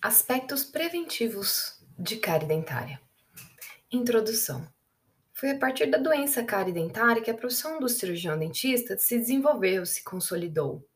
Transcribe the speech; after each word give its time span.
Aspectos 0.00 0.64
preventivos 0.64 1.76
de 1.98 2.18
cárie 2.18 2.46
dentária. 2.46 3.00
Introdução. 3.90 4.64
Foi 5.34 5.50
a 5.50 5.58
partir 5.58 5.86
da 5.86 5.98
doença 5.98 6.44
cárie 6.44 6.72
dentária 6.72 7.20
que 7.20 7.32
a 7.32 7.36
profissão 7.36 7.80
do 7.80 7.88
cirurgião 7.88 8.38
dentista 8.38 8.96
se 8.96 9.18
desenvolveu, 9.18 9.84
se 9.84 10.04
consolidou. 10.04 10.86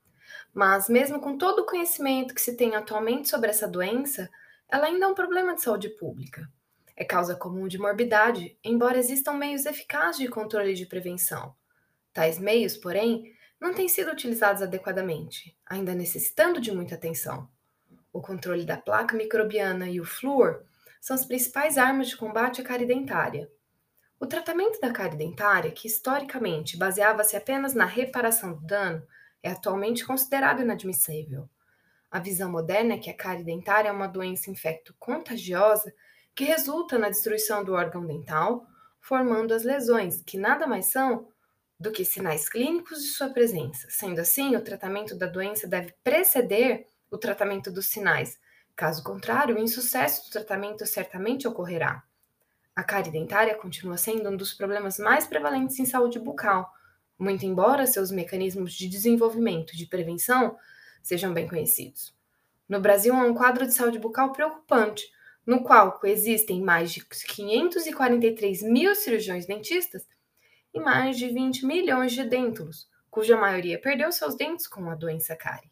Mas, 0.55 0.89
mesmo 0.89 1.19
com 1.19 1.37
todo 1.37 1.63
o 1.63 1.67
conhecimento 1.67 2.33
que 2.33 2.41
se 2.41 2.57
tem 2.57 2.77
atualmente 2.77 3.29
sobre 3.29 3.51
essa 3.51 3.67
doença, 3.67 4.31
ela 4.71 4.87
ainda 4.87 5.07
é 5.07 5.09
um 5.09 5.15
problema 5.15 5.57
de 5.57 5.63
saúde 5.63 5.89
pública. 5.89 6.49
É 6.95 7.05
causa 7.05 7.35
comum 7.35 7.67
de 7.67 7.79
morbidade, 7.79 8.57
embora 8.63 8.99
existam 8.99 9.33
meios 9.33 9.67
eficazes 9.67 10.21
de 10.21 10.29
controle 10.29 10.71
e 10.71 10.77
de 10.77 10.87
prevenção. 10.87 11.57
Tais 12.13 12.39
meios, 12.39 12.77
porém, 12.77 13.35
não 13.61 13.75
têm 13.75 13.89
sido 13.89 14.13
utilizados 14.13 14.63
adequadamente, 14.63 15.59
ainda 15.67 15.93
necessitando 15.93 16.61
de 16.61 16.71
muita 16.71 16.95
atenção. 16.95 17.51
O 18.13 18.21
controle 18.21 18.65
da 18.65 18.77
placa 18.77 19.17
microbiana 19.17 19.89
e 19.89 20.01
o 20.01 20.05
flúor 20.05 20.63
são 21.01 21.15
as 21.15 21.25
principais 21.25 21.79
armas 21.79 22.09
de 22.09 22.17
combate 22.17 22.61
à 22.61 22.65
cárie 22.65 22.87
dentária. 22.87 23.51
O 24.21 24.27
tratamento 24.27 24.81
da 24.81 24.93
cárie 24.93 25.17
dentária, 25.17 25.73
que 25.73 25.89
historicamente 25.89 26.77
baseava-se 26.77 27.37
apenas 27.37 27.75
na 27.75 27.87
reparação 27.87 28.53
do 28.53 28.61
dano, 28.61 29.05
é 29.43 29.51
atualmente 29.51 30.05
considerado 30.05 30.63
inadmissível. 30.63 31.49
A 32.09 32.21
visão 32.21 32.51
moderna 32.51 32.95
é 32.95 32.99
que 32.99 33.11
a 33.11 33.17
cárie 33.17 33.43
dentária 33.43 33.89
é 33.89 33.93
uma 33.93 34.07
doença 34.07 34.51
infecto-contagiosa 34.51 35.93
que 36.35 36.45
resulta 36.45 36.99
na 36.99 37.09
destruição 37.09 37.65
do 37.65 37.73
órgão 37.73 38.07
dental, 38.07 38.67
formando 39.01 39.53
as 39.53 39.65
lesões, 39.65 40.23
que 40.23 40.39
nada 40.39 40.67
mais 40.67 40.87
são 40.87 41.27
do 41.81 41.91
que 41.91 42.05
sinais 42.05 42.49
clínicos 42.49 43.03
de 43.03 43.09
sua 43.09 43.31
presença. 43.31 43.89
Sendo 43.91 44.21
assim, 44.21 44.55
o 44.55 44.63
tratamento 44.63 45.17
da 45.17 45.27
doença 45.27 45.67
deve 45.67 45.93
preceder 46.05 46.87
o 47.13 47.19
tratamento 47.19 47.71
dos 47.71 47.87
sinais. 47.87 48.41
Caso 48.75 49.05
contrário, 49.05 49.55
o 49.55 49.61
insucesso 49.61 50.25
do 50.25 50.33
tratamento 50.33 50.87
certamente 50.87 51.47
ocorrerá. 51.47 52.03
A 52.75 52.83
cárie 52.83 53.13
dentária 53.13 53.55
continua 53.55 53.99
sendo 53.99 54.31
um 54.31 54.37
dos 54.37 54.55
problemas 54.55 54.99
mais 54.99 55.27
prevalentes 55.27 55.79
em 55.79 55.85
saúde 55.85 56.19
bucal, 56.19 56.73
muito 57.19 57.45
embora 57.45 57.87
seus 57.87 58.11
mecanismos 58.11 58.73
de 58.73 58.89
desenvolvimento 58.89 59.75
e 59.75 59.77
de 59.77 59.87
prevenção 59.87 60.57
sejam 61.03 61.35
bem 61.35 61.47
conhecidos. 61.47 62.17
No 62.67 62.81
Brasil, 62.81 63.15
há 63.15 63.25
um 63.25 63.35
quadro 63.35 63.67
de 63.67 63.75
saúde 63.75 63.99
bucal 63.99 64.33
preocupante, 64.33 65.05
no 65.45 65.63
qual 65.63 65.99
coexistem 65.99 66.63
mais 66.63 66.93
de 66.93 67.05
543 67.05 68.63
mil 68.63 68.95
cirurgiões 68.95 69.45
dentistas 69.45 70.07
e 70.73 70.81
mais 70.81 71.19
de 71.19 71.29
20 71.29 71.67
milhões 71.67 72.13
de 72.13 72.25
dêntulos, 72.25 72.89
cuja 73.11 73.37
maioria 73.37 73.79
perdeu 73.79 74.11
seus 74.11 74.35
dentes 74.35 74.67
com 74.67 74.89
a 74.89 74.95
doença 74.95 75.37
cárie. 75.37 75.72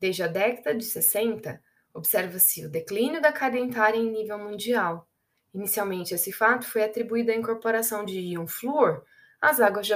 Desde 0.00 0.22
a 0.22 0.26
década 0.26 0.74
de 0.74 0.84
60, 0.84 1.60
observa-se 1.92 2.66
o 2.66 2.70
declínio 2.70 3.20
da 3.22 3.32
cárie 3.32 3.60
dentária 3.60 3.98
em 3.98 4.10
nível 4.10 4.38
mundial. 4.38 5.08
Inicialmente, 5.54 6.14
esse 6.14 6.32
fato 6.32 6.66
foi 6.66 6.82
atribuído 6.82 7.30
à 7.30 7.34
incorporação 7.34 8.04
de 8.04 8.18
íon 8.18 8.46
flúor 8.46 9.04
às 9.40 9.60
águas 9.60 9.86
de 9.86 9.92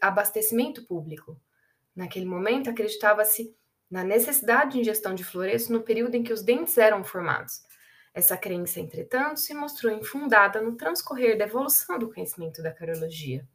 abastecimento 0.00 0.86
público. 0.86 1.38
Naquele 1.94 2.24
momento, 2.24 2.70
acreditava-se 2.70 3.54
na 3.90 4.02
necessidade 4.02 4.72
de 4.72 4.80
ingestão 4.80 5.14
de 5.14 5.22
fluoresço 5.22 5.70
no 5.72 5.82
período 5.82 6.14
em 6.14 6.22
que 6.22 6.32
os 6.32 6.42
dentes 6.42 6.78
eram 6.78 7.04
formados. 7.04 7.60
Essa 8.14 8.36
crença, 8.36 8.80
entretanto, 8.80 9.40
se 9.40 9.52
mostrou 9.52 9.92
infundada 9.92 10.60
no 10.62 10.76
transcorrer 10.76 11.36
da 11.36 11.44
evolução 11.44 11.98
do 11.98 12.10
conhecimento 12.10 12.62
da 12.62 12.72
cariologia. 12.72 13.46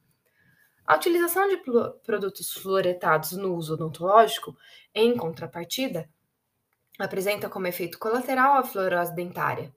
A 0.88 0.96
utilização 0.96 1.50
de 1.50 1.58
produtos 2.02 2.54
fluoretados 2.54 3.34
no 3.34 3.54
uso 3.54 3.74
odontológico, 3.74 4.58
em 4.96 5.18
contrapartida, 5.18 6.10
apresenta 6.98 7.50
como 7.50 7.68
efeito 7.68 8.00
colateral 8.00 8.56
a 8.56 8.64
fluorose 8.64 9.14
dentária. 9.14 9.76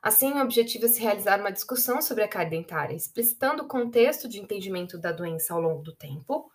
Assim, 0.00 0.32
o 0.32 0.42
objetivo 0.42 0.86
é 0.86 0.88
se 0.88 1.02
realizar 1.02 1.38
uma 1.38 1.52
discussão 1.52 2.00
sobre 2.00 2.24
a 2.24 2.28
cárie 2.28 2.50
dentária, 2.50 2.96
explicitando 2.96 3.64
o 3.64 3.68
contexto 3.68 4.26
de 4.26 4.40
entendimento 4.40 4.96
da 4.96 5.12
doença 5.12 5.52
ao 5.52 5.60
longo 5.60 5.82
do 5.82 5.94
tempo, 5.94 6.50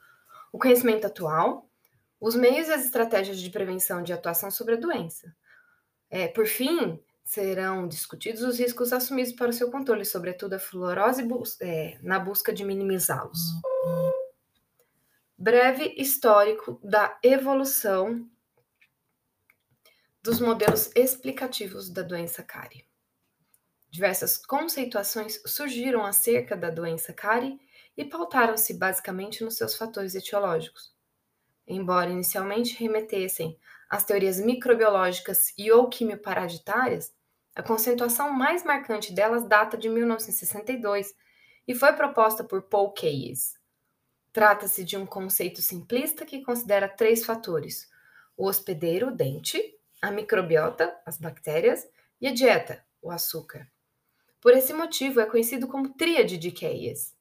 o 0.52 0.58
conhecimento 0.58 1.06
atual, 1.06 1.70
os 2.20 2.36
meios 2.36 2.70
e 2.70 2.74
as 2.74 2.86
estratégias 2.86 3.40
de 3.40 3.50
prevenção 3.52 4.02
de 4.02 4.12
atuação 4.12 4.50
sobre 4.50 4.74
a 4.74 4.78
doença. 4.78 5.36
É, 6.10 6.28
por 6.28 6.48
fim, 6.48 7.00
serão 7.24 7.88
discutidos 7.88 8.42
os 8.42 8.60
riscos 8.60 8.92
assumidos 8.92 9.34
para 9.34 9.50
o 9.50 9.54
seu 9.54 9.72
controle, 9.72 10.06
sobretudo 10.06 10.54
a 10.54 10.60
fluorose 10.60 11.26
é, 11.62 11.98
na 12.02 12.20
busca 12.20 12.54
de 12.54 12.64
minimizá-los. 12.64 13.40
Breve 15.38 15.96
histórico 15.98 16.80
da 16.84 17.18
evolução 17.24 18.30
dos 20.22 20.40
modelos 20.40 20.90
explicativos 20.96 21.90
da 21.90 22.02
doença 22.02 22.42
cárie. 22.42 22.86
Diversas 23.90 24.38
conceituações 24.38 25.42
surgiram 25.46 26.06
acerca 26.06 26.56
da 26.56 26.70
doença 26.70 27.14
cárie 27.14 27.60
e 27.96 28.06
pautaram-se 28.06 28.74
basicamente 28.74 29.44
nos 29.44 29.56
seus 29.56 29.76
fatores 29.76 30.16
etiológicos. 30.16 30.96
Embora 31.68 32.10
inicialmente 32.10 32.76
remetessem 32.76 33.58
as 33.94 34.04
teorias 34.04 34.40
microbiológicas 34.40 35.54
e 35.56 35.72
ou 35.72 35.88
quimioparasitárias, 35.88 37.14
a 37.54 37.62
conceituação 37.62 38.34
mais 38.34 38.64
marcante 38.64 39.14
delas 39.14 39.48
data 39.48 39.78
de 39.78 39.88
1962 39.88 41.14
e 41.68 41.76
foi 41.76 41.94
proposta 41.94 42.44
por 42.44 42.64
Paul 42.64 42.92
Keyes. 42.92 43.56
Trata-se 44.32 44.84
de 44.84 44.98
um 44.98 45.06
conceito 45.06 45.62
simplista 45.62 46.26
que 46.26 46.42
considera 46.42 46.90
três 46.90 47.24
fatores: 47.24 47.88
o 48.36 48.48
hospedeiro, 48.48 49.10
o 49.10 49.16
dente, 49.16 49.62
a 50.02 50.10
microbiota, 50.10 51.00
as 51.06 51.20
bactérias, 51.20 51.88
e 52.20 52.28
a 52.28 52.34
dieta, 52.34 52.84
o 53.00 53.12
açúcar. 53.12 53.70
Por 54.42 54.54
esse 54.54 54.74
motivo, 54.74 55.20
é 55.20 55.28
conhecido 55.28 55.68
como 55.68 55.94
tríade 55.94 56.40
de 56.40 56.50
Keyes. 56.50 57.16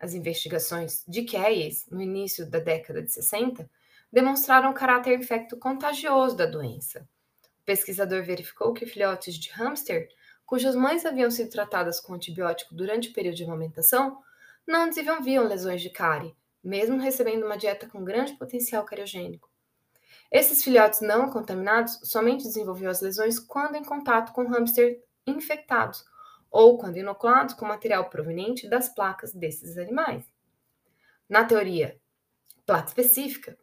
As 0.00 0.14
investigações 0.14 1.04
de 1.06 1.22
Keyes, 1.22 1.86
no 1.88 2.02
início 2.02 2.44
da 2.44 2.58
década 2.58 3.00
de 3.02 3.12
60, 3.12 3.70
demonstraram 4.12 4.70
o 4.70 4.74
caráter 4.74 5.18
infecto-contagioso 5.18 6.36
da 6.36 6.46
doença. 6.46 7.08
O 7.60 7.64
pesquisador 7.64 8.22
verificou 8.22 8.72
que 8.72 8.86
filhotes 8.86 9.34
de 9.34 9.50
hamster, 9.50 10.08
cujas 10.46 10.74
mães 10.74 11.04
haviam 11.04 11.30
sido 11.30 11.50
tratadas 11.50 12.00
com 12.00 12.14
antibiótico 12.14 12.74
durante 12.74 13.10
o 13.10 13.12
período 13.12 13.36
de 13.36 13.44
amamentação, 13.44 14.18
não 14.66 14.88
desenvolviam 14.88 15.46
lesões 15.46 15.82
de 15.82 15.90
cárie, 15.90 16.36
mesmo 16.62 16.98
recebendo 16.98 17.44
uma 17.44 17.56
dieta 17.56 17.86
com 17.86 18.04
grande 18.04 18.34
potencial 18.34 18.84
cariogênico. 18.84 19.50
Esses 20.30 20.62
filhotes 20.62 21.00
não 21.00 21.30
contaminados 21.30 22.00
somente 22.04 22.44
desenvolviam 22.44 22.90
as 22.90 23.00
lesões 23.00 23.38
quando 23.38 23.76
em 23.76 23.84
contato 23.84 24.32
com 24.32 24.46
hamster 24.46 25.02
infectados 25.26 26.04
ou 26.50 26.78
quando 26.78 26.98
inoculados 26.98 27.54
com 27.54 27.66
material 27.66 28.08
proveniente 28.08 28.68
das 28.68 28.88
placas 28.88 29.32
desses 29.32 29.78
animais. 29.78 30.24
Na 31.28 31.44
teoria 31.44 31.98
placa 32.66 32.88
específica, 32.88 33.58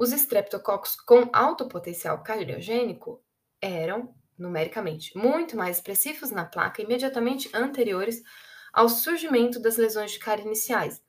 os 0.00 0.14
estreptococos 0.14 0.96
com 0.96 1.28
alto 1.30 1.68
potencial 1.68 2.22
cariogênico 2.22 3.22
eram, 3.60 4.14
numericamente, 4.38 5.14
muito 5.14 5.58
mais 5.58 5.76
expressivos 5.76 6.30
na 6.30 6.46
placa 6.46 6.80
imediatamente 6.80 7.50
anteriores 7.52 8.22
ao 8.72 8.88
surgimento 8.88 9.60
das 9.60 9.76
lesões 9.76 10.12
de 10.12 10.18
cárie 10.18 10.46
iniciais, 10.46 11.02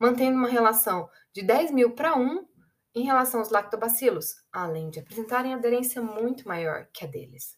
mantendo 0.00 0.38
uma 0.38 0.48
relação 0.48 1.10
de 1.30 1.42
10 1.42 1.72
mil 1.72 1.94
para 1.94 2.16
1 2.16 2.48
em 2.94 3.04
relação 3.04 3.40
aos 3.40 3.50
lactobacilos, 3.50 4.36
além 4.50 4.88
de 4.88 5.00
apresentarem 5.00 5.52
aderência 5.52 6.00
muito 6.00 6.48
maior 6.48 6.88
que 6.90 7.04
a 7.04 7.06
deles. 7.06 7.54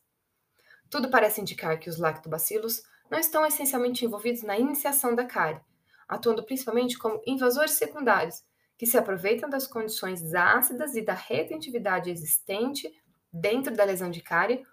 Tudo 0.90 1.08
parece 1.08 1.40
indicar 1.40 1.78
que 1.78 1.88
os 1.88 1.98
lactobacilos 1.98 2.82
não 3.08 3.20
estão 3.20 3.46
essencialmente 3.46 4.04
envolvidos 4.04 4.42
na 4.42 4.58
iniciação 4.58 5.14
da 5.14 5.24
cárie, 5.24 5.60
atuando 6.08 6.44
principalmente 6.44 6.98
como 6.98 7.22
invasores 7.24 7.74
secundários 7.74 8.42
que 8.80 8.86
se 8.86 8.96
aproveitam 8.96 9.50
das 9.50 9.66
condições 9.66 10.34
ácidas 10.34 10.96
e 10.96 11.02
da 11.02 11.12
retentividade 11.12 12.10
existente 12.10 12.90
dentro 13.30 13.76
da 13.76 13.84
lesão 13.84 14.10
de 14.10 14.22
cárie, 14.22 14.64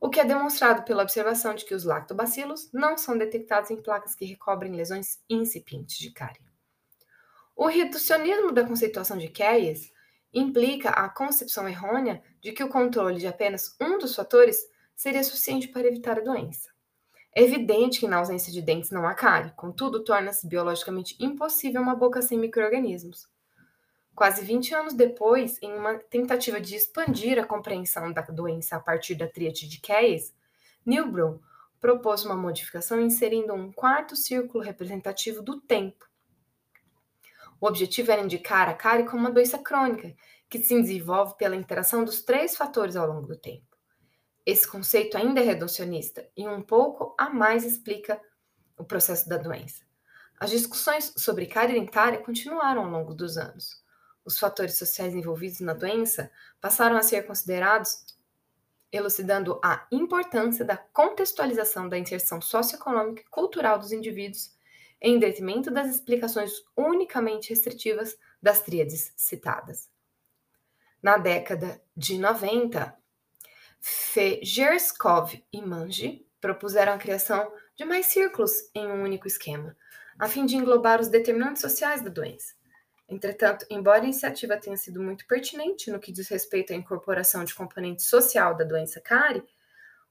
o 0.00 0.08
que 0.08 0.18
é 0.18 0.24
demonstrado 0.24 0.82
pela 0.82 1.02
observação 1.02 1.54
de 1.54 1.66
que 1.66 1.74
os 1.74 1.84
lactobacilos 1.84 2.70
não 2.72 2.96
são 2.96 3.18
detectados 3.18 3.70
em 3.70 3.76
placas 3.76 4.14
que 4.14 4.24
recobrem 4.24 4.72
lesões 4.72 5.22
incipientes 5.28 5.98
de 5.98 6.10
cárie. 6.10 6.40
O 7.54 7.66
reducionismo 7.66 8.50
da 8.50 8.66
conceituação 8.66 9.18
de 9.18 9.28
Keyes 9.28 9.92
implica 10.32 10.88
a 10.88 11.06
concepção 11.10 11.68
errônea 11.68 12.22
de 12.40 12.52
que 12.52 12.64
o 12.64 12.68
controle 12.70 13.20
de 13.20 13.26
apenas 13.26 13.76
um 13.78 13.98
dos 13.98 14.16
fatores 14.16 14.58
seria 14.96 15.22
suficiente 15.22 15.68
para 15.68 15.86
evitar 15.86 16.16
a 16.16 16.24
doença. 16.24 16.70
É 17.36 17.42
evidente 17.42 18.00
que 18.00 18.08
na 18.08 18.16
ausência 18.16 18.50
de 18.50 18.62
dentes 18.62 18.90
não 18.90 19.06
há 19.06 19.12
cárie, 19.12 19.52
contudo, 19.54 20.02
torna-se 20.02 20.46
biologicamente 20.48 21.14
impossível 21.20 21.82
uma 21.82 21.94
boca 21.94 22.22
sem 22.22 22.38
micro-organismos. 22.38 23.28
Quase 24.14 24.44
20 24.44 24.74
anos 24.74 24.94
depois, 24.94 25.58
em 25.62 25.72
uma 25.72 25.98
tentativa 25.98 26.60
de 26.60 26.76
expandir 26.76 27.38
a 27.38 27.46
compreensão 27.46 28.12
da 28.12 28.22
doença 28.22 28.76
a 28.76 28.80
partir 28.80 29.14
da 29.14 29.26
tríade 29.26 29.68
de 29.68 29.80
Keyes, 29.80 30.34
Nilbron 30.84 31.38
propôs 31.80 32.24
uma 32.24 32.36
modificação 32.36 33.00
inserindo 33.00 33.54
um 33.54 33.72
quarto 33.72 34.14
círculo 34.14 34.62
representativo 34.62 35.42
do 35.42 35.60
tempo. 35.60 36.06
O 37.60 37.66
objetivo 37.66 38.10
era 38.10 38.22
indicar 38.22 38.68
a 38.68 38.74
cárie 38.74 39.06
como 39.06 39.18
uma 39.18 39.30
doença 39.30 39.58
crônica, 39.58 40.14
que 40.48 40.58
se 40.58 40.80
desenvolve 40.80 41.36
pela 41.36 41.56
interação 41.56 42.04
dos 42.04 42.22
três 42.22 42.56
fatores 42.56 42.96
ao 42.96 43.06
longo 43.06 43.26
do 43.26 43.36
tempo. 43.36 43.76
Esse 44.44 44.66
conceito 44.66 45.16
ainda 45.16 45.40
é 45.40 45.44
reducionista 45.44 46.28
e 46.36 46.48
um 46.48 46.62
pouco 46.62 47.14
a 47.18 47.30
mais 47.30 47.64
explica 47.64 48.20
o 48.76 48.84
processo 48.84 49.28
da 49.28 49.36
doença. 49.36 49.84
As 50.38 50.50
discussões 50.50 51.12
sobre 51.18 51.46
cárie 51.46 51.78
dentária 51.78 52.18
continuaram 52.18 52.84
ao 52.84 52.90
longo 52.90 53.14
dos 53.14 53.36
anos. 53.36 53.79
Os 54.30 54.38
fatores 54.38 54.78
sociais 54.78 55.12
envolvidos 55.12 55.58
na 55.58 55.74
doença 55.74 56.30
passaram 56.60 56.96
a 56.96 57.02
ser 57.02 57.26
considerados, 57.26 58.16
elucidando 58.92 59.58
a 59.60 59.88
importância 59.90 60.64
da 60.64 60.76
contextualização 60.76 61.88
da 61.88 61.98
inserção 61.98 62.40
socioeconômica 62.40 63.22
e 63.22 63.28
cultural 63.28 63.76
dos 63.76 63.90
indivíduos, 63.90 64.56
em 65.00 65.18
detrimento 65.18 65.68
das 65.68 65.90
explicações 65.90 66.52
unicamente 66.76 67.50
restritivas 67.50 68.16
das 68.40 68.60
tríades 68.60 69.12
citadas. 69.16 69.90
Na 71.02 71.18
década 71.18 71.82
de 71.96 72.16
90, 72.16 72.96
Fejerskov 73.80 75.42
e 75.52 75.60
Manji 75.60 76.24
propuseram 76.40 76.92
a 76.92 76.98
criação 76.98 77.52
de 77.74 77.84
mais 77.84 78.06
círculos 78.06 78.52
em 78.76 78.86
um 78.86 79.02
único 79.02 79.26
esquema, 79.26 79.76
a 80.16 80.28
fim 80.28 80.46
de 80.46 80.54
englobar 80.54 81.00
os 81.00 81.08
determinantes 81.08 81.62
sociais 81.62 82.00
da 82.00 82.10
doença. 82.10 82.59
Entretanto, 83.10 83.66
embora 83.68 84.02
a 84.02 84.04
iniciativa 84.04 84.56
tenha 84.56 84.76
sido 84.76 85.02
muito 85.02 85.26
pertinente 85.26 85.90
no 85.90 85.98
que 85.98 86.12
diz 86.12 86.28
respeito 86.28 86.72
à 86.72 86.76
incorporação 86.76 87.42
de 87.42 87.52
componente 87.52 88.04
social 88.04 88.56
da 88.56 88.62
doença 88.64 89.00
cárie, 89.00 89.42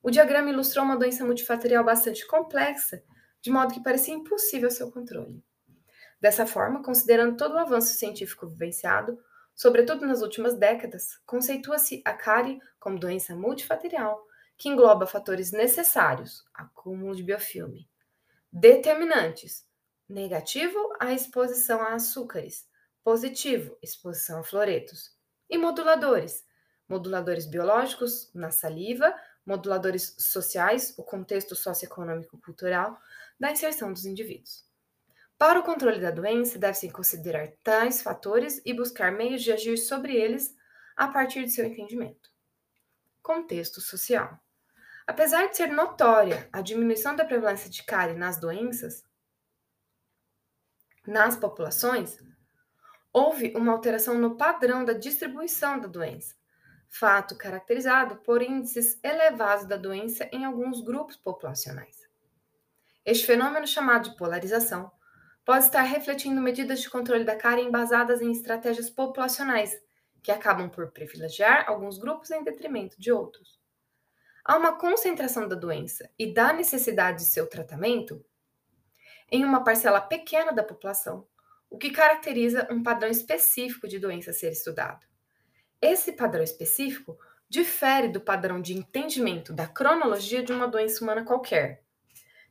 o 0.04 0.12
diagrama 0.12 0.50
ilustrou 0.50 0.84
uma 0.84 0.98
doença 0.98 1.24
multifatorial 1.24 1.81
bastante 1.84 2.28
complexa, 2.28 3.01
de 3.42 3.50
modo 3.50 3.74
que 3.74 3.81
parecia 3.81 4.13
impossível 4.13 4.69
seu 4.69 4.92
controle. 4.92 5.42
Dessa 6.19 6.46
forma, 6.46 6.84
considerando 6.84 7.38
todo 7.38 7.54
o 7.54 7.60
avanço 7.60 7.94
científico 7.94 8.46
vivenciado, 8.46 9.18
sobretudo 9.56 10.06
nas 10.06 10.22
últimas 10.22 10.56
décadas, 10.56 11.18
conceitua-se 11.25 12.01
a 12.04 12.12
cárie 12.12 12.60
como 12.81 13.00
doença 13.00 13.34
multifatorial, 13.34 14.22
que 14.57 14.68
engloba 14.68 15.07
fatores 15.07 15.54
necessários, 15.54 16.44
acúmulo 16.54 17.16
de 17.16 17.24
biofilme, 17.24 17.90
determinantes, 18.51 19.66
negativo, 20.07 20.78
a 21.00 21.13
exposição 21.13 21.81
a 21.81 21.94
açúcares, 21.94 22.68
positivo, 23.04 23.78
exposição 23.81 24.40
a 24.40 24.44
fluoretos, 24.44 25.16
e 25.50 25.57
moduladores, 25.57 26.46
moduladores 26.88 27.46
biológicos 27.46 28.31
na 28.34 28.51
saliva, 28.51 29.13
moduladores 29.46 30.16
sociais, 30.19 30.94
o 30.98 31.04
contexto 31.04 31.56
socioeconômico-cultural 31.56 33.00
da 33.40 33.51
inserção 33.51 33.92
dos 33.92 34.06
indivíduos. 34.06 34.68
Para 35.38 35.60
o 35.60 35.63
controle 35.63 36.01
da 36.01 36.12
doença, 36.12 36.60
deve-se 36.60 36.92
considerar 36.92 37.48
tais 37.63 38.01
fatores 38.01 38.62
e 38.66 38.74
buscar 38.74 39.12
meios 39.12 39.42
de 39.42 39.51
agir 39.51 39.78
sobre 39.78 40.16
eles 40.16 40.56
a 40.96 41.07
partir 41.07 41.46
de 41.46 41.51
seu 41.51 41.66
entendimento. 41.66 42.30
Contexto 43.24 43.80
social. 43.80 44.38
Apesar 45.07 45.48
de 45.48 45.56
ser 45.56 45.72
notória 45.72 46.50
a 46.51 46.62
diminuição 46.62 47.16
da 47.16 47.25
prevalência 47.25 47.69
de 47.69 47.81
cárie 47.84 48.16
nas 48.16 48.38
doenças, 48.40 49.04
nas 51.07 51.36
populações, 51.36 52.19
houve 53.12 53.54
uma 53.56 53.72
alteração 53.72 54.18
no 54.18 54.36
padrão 54.36 54.86
da 54.86 54.94
distribuição 54.94 55.80
da 55.80 55.88
doença, 55.88 56.36
fato 56.88 57.36
caracterizado 57.36 58.18
por 58.18 58.42
índices 58.42 59.00
elevados 59.04 59.66
da 59.66 59.78
doença 59.78 60.30
em 60.32 60.46
alguns 60.46 60.82
grupos 60.82 61.16
populacionais. 61.16 62.08
Este 63.06 63.26
fenômeno, 63.26 63.66
chamado 63.66 64.10
de 64.10 64.18
polarização, 64.18 64.92
pode 65.46 65.66
estar 65.66 65.82
refletindo 65.82 66.42
medidas 66.42 66.82
de 66.82 66.90
controle 66.90 67.24
da 67.24 67.36
cárie 67.36 67.64
embasadas 67.64 68.22
em 68.22 68.32
estratégias 68.32 68.90
populacionais, 68.90 69.82
que 70.22 70.32
acabam 70.32 70.70
por 70.70 70.92
privilegiar 70.92 71.66
alguns 71.68 71.98
grupos 71.98 72.30
em 72.30 72.44
detrimento 72.44 73.00
de 73.00 73.12
outros. 73.12 73.60
Há 74.44 74.58
uma 74.58 74.78
concentração 74.78 75.48
da 75.48 75.56
doença 75.56 76.10
e 76.18 76.34
da 76.34 76.54
necessidade 76.54 77.20
de 77.20 77.26
seu 77.26 77.48
tratamento 77.48 78.24
em 79.32 79.46
uma 79.46 79.64
parcela 79.64 80.02
pequena 80.02 80.52
da 80.52 80.64
população, 80.64 81.28
o 81.69 81.77
que 81.77 81.92
caracteriza 81.92 82.68
um 82.71 82.81
padrão 82.81 83.10
específico 83.10 83.88
de 83.88 84.00
doença 84.00 84.31
a 84.31 84.33
ser 84.33 84.51
estudado. 84.51 85.06
Esse 85.81 86.12
padrão 86.13 86.44
específico 86.44 87.18
difere 87.48 88.10
do 88.10 88.19
padrão 88.21 88.62
de 88.62 88.77
entendimento 88.77 89.54
da 89.54 89.68
cronologia 89.68 90.44
de 90.44 90.51
uma 90.51 90.68
doença 90.68 91.04
humana 91.04 91.24
qualquer, 91.24 91.83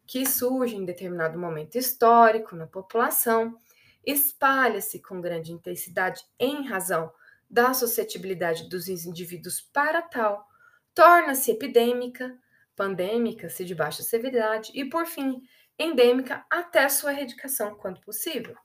que 0.06 0.24
surge 0.26 0.74
em 0.74 0.84
determinado 0.84 1.38
momento 1.38 1.76
histórico 1.76 2.56
na 2.56 2.66
população, 2.66 3.56
espalha-se 4.04 5.00
com 5.00 5.20
grande 5.20 5.52
intensidade 5.52 6.24
em 6.38 6.66
razão 6.66 7.12
da 7.48 7.72
suscetibilidade 7.74 8.68
dos 8.68 8.88
indivíduos 8.88 9.60
para 9.60 10.02
tal, 10.02 10.46
torna-se 10.94 11.50
epidêmica, 11.50 12.36
pandêmica, 12.74 13.48
se 13.48 13.64
de 13.64 13.74
baixa 13.74 14.02
severidade, 14.02 14.72
e, 14.74 14.84
por 14.84 15.06
fim, 15.06 15.42
endêmica 15.78 16.44
até 16.50 16.88
sua 16.88 17.12
erradicação, 17.12 17.74
quando 17.76 18.00
possível. 18.00 18.56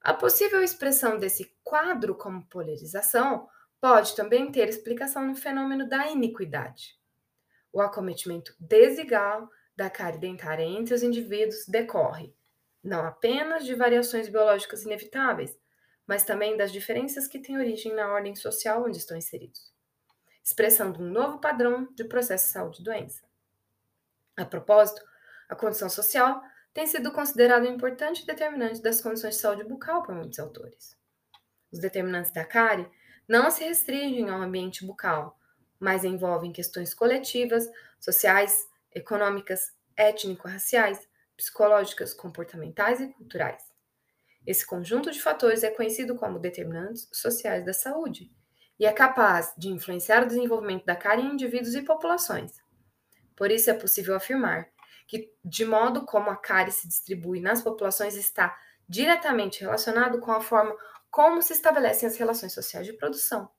A 0.00 0.14
possível 0.14 0.62
expressão 0.62 1.18
desse 1.18 1.54
quadro 1.62 2.14
como 2.14 2.46
polarização 2.46 3.48
pode 3.80 4.16
também 4.16 4.50
ter 4.50 4.68
explicação 4.68 5.26
no 5.26 5.34
fenômeno 5.34 5.88
da 5.88 6.08
iniquidade. 6.08 6.98
O 7.72 7.80
acometimento 7.80 8.54
desigual 8.58 9.48
da 9.76 9.88
cárie 9.88 10.18
dentária 10.18 10.64
entre 10.64 10.94
os 10.94 11.02
indivíduos 11.02 11.66
decorre 11.66 12.34
não 12.82 13.04
apenas 13.04 13.64
de 13.64 13.74
variações 13.74 14.28
biológicas 14.28 14.84
inevitáveis, 14.84 15.58
mas 16.06 16.24
também 16.24 16.56
das 16.56 16.72
diferenças 16.72 17.26
que 17.26 17.38
têm 17.38 17.58
origem 17.58 17.94
na 17.94 18.12
ordem 18.12 18.34
social 18.34 18.84
onde 18.84 18.98
estão 18.98 19.16
inseridos, 19.16 19.72
expressando 20.42 21.00
um 21.00 21.10
novo 21.10 21.38
padrão 21.38 21.88
de 21.94 22.04
processo 22.04 22.46
de 22.46 22.52
saúde 22.52 22.80
e 22.80 22.84
doença. 22.84 23.22
A 24.36 24.44
propósito, 24.44 25.02
a 25.48 25.54
condição 25.54 25.88
social 25.88 26.42
tem 26.72 26.86
sido 26.86 27.12
considerada 27.12 27.68
um 27.68 27.74
importante 27.74 28.24
determinante 28.24 28.80
das 28.80 29.00
condições 29.00 29.34
de 29.34 29.40
saúde 29.40 29.64
bucal 29.64 30.02
por 30.02 30.14
muitos 30.14 30.38
autores. 30.38 30.96
Os 31.72 31.80
determinantes 31.80 32.32
da 32.32 32.44
cárie 32.44 32.88
não 33.28 33.50
se 33.50 33.64
restringem 33.64 34.28
ao 34.28 34.40
ambiente 34.40 34.84
bucal, 34.84 35.38
mas 35.78 36.04
envolvem 36.04 36.52
questões 36.52 36.92
coletivas, 36.92 37.68
sociais, 37.98 38.68
econômicas, 38.92 39.72
étnico-raciais, 39.96 41.08
psicológicas, 41.36 42.12
comportamentais 42.12 43.00
e 43.00 43.08
culturais. 43.08 43.62
Esse 44.46 44.66
conjunto 44.66 45.10
de 45.10 45.20
fatores 45.20 45.62
é 45.62 45.70
conhecido 45.70 46.16
como 46.16 46.38
determinantes 46.38 47.08
sociais 47.12 47.64
da 47.64 47.72
saúde 47.72 48.30
e 48.78 48.86
é 48.86 48.92
capaz 48.92 49.52
de 49.56 49.68
influenciar 49.68 50.22
o 50.22 50.26
desenvolvimento 50.26 50.84
da 50.84 50.96
cárie 50.96 51.24
em 51.24 51.32
indivíduos 51.32 51.74
e 51.74 51.82
populações. 51.82 52.52
Por 53.36 53.50
isso 53.50 53.70
é 53.70 53.74
possível 53.74 54.14
afirmar 54.14 54.68
que, 55.10 55.34
de 55.44 55.64
modo 55.64 56.06
como 56.06 56.30
a 56.30 56.36
cárie 56.36 56.70
se 56.70 56.86
distribui 56.86 57.40
nas 57.40 57.60
populações, 57.60 58.14
está 58.14 58.56
diretamente 58.88 59.60
relacionado 59.60 60.20
com 60.20 60.30
a 60.30 60.40
forma 60.40 60.72
como 61.10 61.42
se 61.42 61.52
estabelecem 61.52 62.08
as 62.08 62.16
relações 62.16 62.52
sociais 62.52 62.86
de 62.86 62.92
produção. 62.92 63.50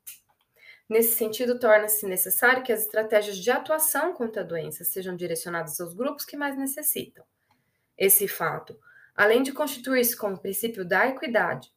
Nesse 0.87 1.17
sentido, 1.17 1.59
torna-se 1.59 2.05
necessário 2.05 2.63
que 2.63 2.71
as 2.71 2.83
estratégias 2.83 3.35
de 3.37 3.51
atuação 3.51 4.13
contra 4.13 4.43
a 4.43 4.45
doença 4.45 4.85
sejam 4.85 5.13
direcionadas 5.13 5.81
aos 5.81 5.93
grupos 5.93 6.23
que 6.23 6.37
mais 6.37 6.57
necessitam. 6.57 7.25
Esse 7.97 8.29
fato, 8.29 8.79
além 9.13 9.43
de 9.43 9.51
constituir-se 9.51 10.15
como 10.15 10.39
princípio 10.39 10.85
da 10.85 11.05
equidade, 11.07 11.69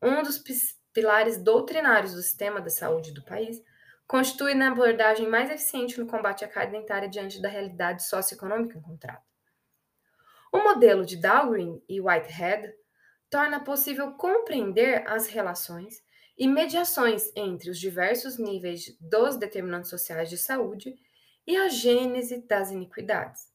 um 0.00 0.22
dos 0.22 0.42
pilares 0.90 1.36
doutrinários 1.36 2.14
do 2.14 2.22
sistema 2.22 2.62
de 2.62 2.70
saúde 2.70 3.12
do 3.12 3.22
país, 3.22 3.62
constitui 4.08 4.54
na 4.54 4.68
abordagem 4.68 5.28
mais 5.28 5.50
eficiente 5.50 6.00
no 6.00 6.06
combate 6.06 6.42
à 6.42 6.48
cárie 6.48 6.72
dentária 6.72 7.08
diante 7.08 7.40
da 7.42 7.48
realidade 7.48 8.02
socioeconômica 8.08 8.78
encontrada. 8.78 9.22
O 10.50 10.58
modelo 10.58 11.04
de 11.04 11.18
Dahlgren 11.18 11.82
e 11.86 12.00
Whitehead 12.00 12.72
torna 13.28 13.62
possível 13.62 14.12
compreender 14.12 15.06
as 15.06 15.26
relações 15.26 16.02
e 16.38 16.48
mediações 16.48 17.30
entre 17.36 17.68
os 17.68 17.78
diversos 17.78 18.38
níveis 18.38 18.96
dos 18.98 19.36
determinantes 19.36 19.90
sociais 19.90 20.30
de 20.30 20.38
saúde 20.38 20.96
e 21.46 21.54
a 21.54 21.68
gênese 21.68 22.46
das 22.46 22.70
iniquidades. 22.70 23.52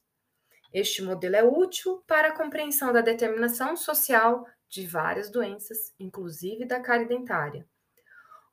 Este 0.72 1.02
modelo 1.02 1.36
é 1.36 1.44
útil 1.44 2.04
para 2.06 2.28
a 2.28 2.36
compreensão 2.36 2.94
da 2.94 3.02
determinação 3.02 3.76
social 3.76 4.46
de 4.70 4.86
várias 4.86 5.32
doenças, 5.32 5.94
inclusive 6.00 6.66
da 6.66 6.80
cárie 6.80 7.08
dentária. 7.08 7.68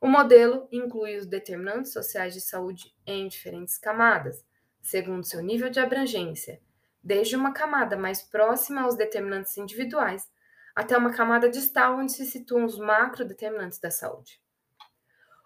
O 0.01 0.07
modelo 0.07 0.67
inclui 0.71 1.15
os 1.15 1.27
determinantes 1.27 1.93
sociais 1.93 2.33
de 2.33 2.41
saúde 2.41 2.91
em 3.05 3.27
diferentes 3.27 3.77
camadas, 3.77 4.43
segundo 4.81 5.23
seu 5.23 5.43
nível 5.43 5.69
de 5.69 5.79
abrangência, 5.79 6.59
desde 7.03 7.35
uma 7.35 7.53
camada 7.53 7.95
mais 7.95 8.23
próxima 8.23 8.81
aos 8.81 8.95
determinantes 8.95 9.55
individuais 9.59 10.27
até 10.75 10.97
uma 10.97 11.13
camada 11.13 11.47
distal 11.47 11.99
onde 11.99 12.13
se 12.13 12.25
situam 12.25 12.65
os 12.65 12.79
macrodeterminantes 12.79 13.77
da 13.77 13.91
saúde. 13.91 14.41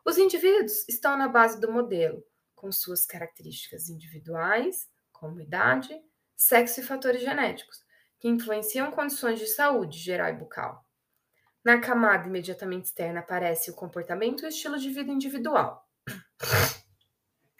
Os 0.05 0.17
indivíduos 0.17 0.87
estão 0.87 1.17
na 1.17 1.27
base 1.27 1.59
do 1.59 1.69
modelo, 1.69 2.23
com 2.55 2.71
suas 2.71 3.05
características 3.05 3.89
individuais, 3.89 4.89
como 5.11 5.41
idade, 5.41 6.01
sexo 6.33 6.79
e 6.79 6.83
fatores 6.83 7.21
genéticos, 7.21 7.83
que 8.19 8.29
influenciam 8.29 8.89
condições 8.89 9.37
de 9.37 9.47
saúde 9.47 9.97
geral 9.97 10.29
e 10.29 10.37
bucal. 10.37 10.84
Na 11.65 11.81
camada 11.81 12.27
imediatamente 12.27 12.85
externa 12.85 13.21
aparece 13.21 13.71
o 13.71 13.73
comportamento 13.73 14.43
e 14.43 14.45
o 14.45 14.49
estilo 14.49 14.77
de 14.77 14.91
vida 14.91 15.11
individual. 15.11 15.89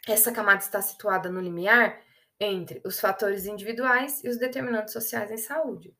Essa 0.06 0.30
camada 0.30 0.60
está 0.60 0.80
situada 0.80 1.28
no 1.28 1.40
limiar 1.40 2.00
entre 2.38 2.80
os 2.84 3.00
fatores 3.00 3.46
individuais 3.46 4.22
e 4.22 4.28
os 4.28 4.38
determinantes 4.38 4.92
sociais 4.92 5.32
em 5.32 5.36
saúde, 5.36 5.92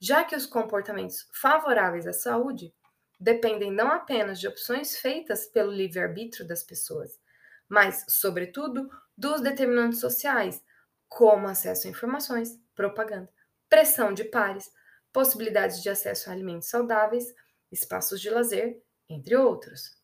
já 0.00 0.24
que 0.24 0.34
os 0.34 0.44
comportamentos 0.44 1.28
favoráveis 1.32 2.04
à 2.08 2.12
saúde 2.12 2.74
dependem 3.20 3.70
não 3.70 3.92
apenas 3.92 4.40
de 4.40 4.48
opções 4.48 4.96
feitas 4.96 5.46
pelo 5.46 5.70
livre-arbítrio 5.70 6.44
das 6.44 6.64
pessoas, 6.64 7.20
mas, 7.68 8.04
sobretudo, 8.08 8.90
dos 9.16 9.40
determinantes 9.40 10.00
sociais, 10.00 10.60
como 11.08 11.46
acesso 11.46 11.86
a 11.86 11.90
informações, 11.90 12.58
propaganda, 12.74 13.30
pressão 13.68 14.12
de 14.12 14.24
pares, 14.24 14.68
possibilidades 15.12 15.80
de 15.80 15.88
acesso 15.88 16.28
a 16.28 16.32
alimentos 16.32 16.68
saudáveis, 16.68 17.32
espaços 17.72 18.20
de 18.20 18.30
lazer, 18.30 18.80
entre 19.08 19.34
outros. 19.34 20.00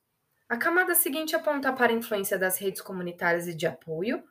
A 0.48 0.56
camada 0.56 0.94
seguinte 0.94 1.36
aponta 1.36 1.72
para 1.72 1.92
a 1.92 1.96
influência 1.96 2.38
das 2.38 2.58
redes 2.58 2.80
comunitárias 2.80 3.46
e 3.46 3.54
de 3.54 3.66
apoio, 3.66 4.24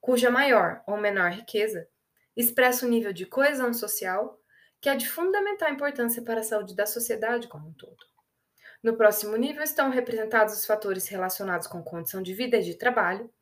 cuja 0.00 0.30
maior 0.30 0.82
ou 0.86 0.98
menor 0.98 1.30
riqueza 1.30 1.88
expressa 2.36 2.84
o 2.84 2.88
nível 2.88 3.12
de 3.12 3.26
coesão 3.26 3.72
social, 3.72 4.38
que 4.80 4.88
é 4.88 4.96
de 4.96 5.08
fundamental 5.08 5.70
importância 5.70 6.22
para 6.22 6.40
a 6.40 6.44
saúde 6.44 6.74
da 6.74 6.86
sociedade 6.86 7.48
como 7.48 7.68
um 7.68 7.72
todo. 7.72 8.04
No 8.82 8.96
próximo 8.96 9.36
nível 9.36 9.62
estão 9.62 9.90
representados 9.90 10.54
os 10.54 10.66
fatores 10.66 11.06
relacionados 11.08 11.66
com 11.66 11.82
condição 11.82 12.20
de 12.20 12.34
vida 12.34 12.56
e 12.56 12.62
de 12.62 12.74
trabalho, 12.74 13.32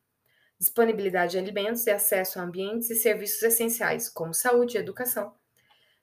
disponibilidade 0.59 1.33
de 1.33 1.39
alimentos 1.39 1.87
e 1.87 1.91
acesso 1.91 2.39
a 2.39 2.43
ambientes 2.43 2.91
e 2.91 2.95
serviços 2.95 3.43
essenciais, 3.43 4.09
como 4.09 4.35
saúde 4.35 4.77
e 4.77 4.81
educação, 4.81 5.35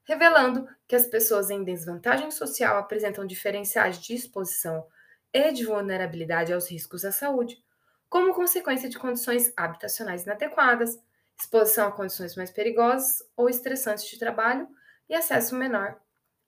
revelando 0.08 0.68
que 0.88 0.96
as 0.96 1.06
pessoas 1.06 1.50
em 1.50 1.66
desvantagem 1.66 2.32
social 2.32 2.78
apresentam 2.78 3.28
diferenciais 3.28 4.00
de 4.00 4.16
exposição 4.16 4.88
e 5.34 5.52
de 5.52 5.66
vulnerabilidade 5.66 6.54
aos 6.54 6.72
riscos 6.72 7.04
à 7.04 7.12
saúde, 7.12 7.62
como 8.10 8.34
consequência 8.34 8.88
de 8.88 8.98
condições 8.98 9.52
habitacionais 9.58 10.24
inadequadas, 10.24 10.98
exposição 11.38 11.90
a 11.90 11.92
condições 11.92 12.38
mais 12.38 12.50
perigosas 12.50 13.22
ou 13.36 13.50
estressantes 13.50 14.10
de 14.10 14.18
trabalho 14.18 14.70
e 15.10 15.14
acesso 15.14 15.56
menor 15.56 16.00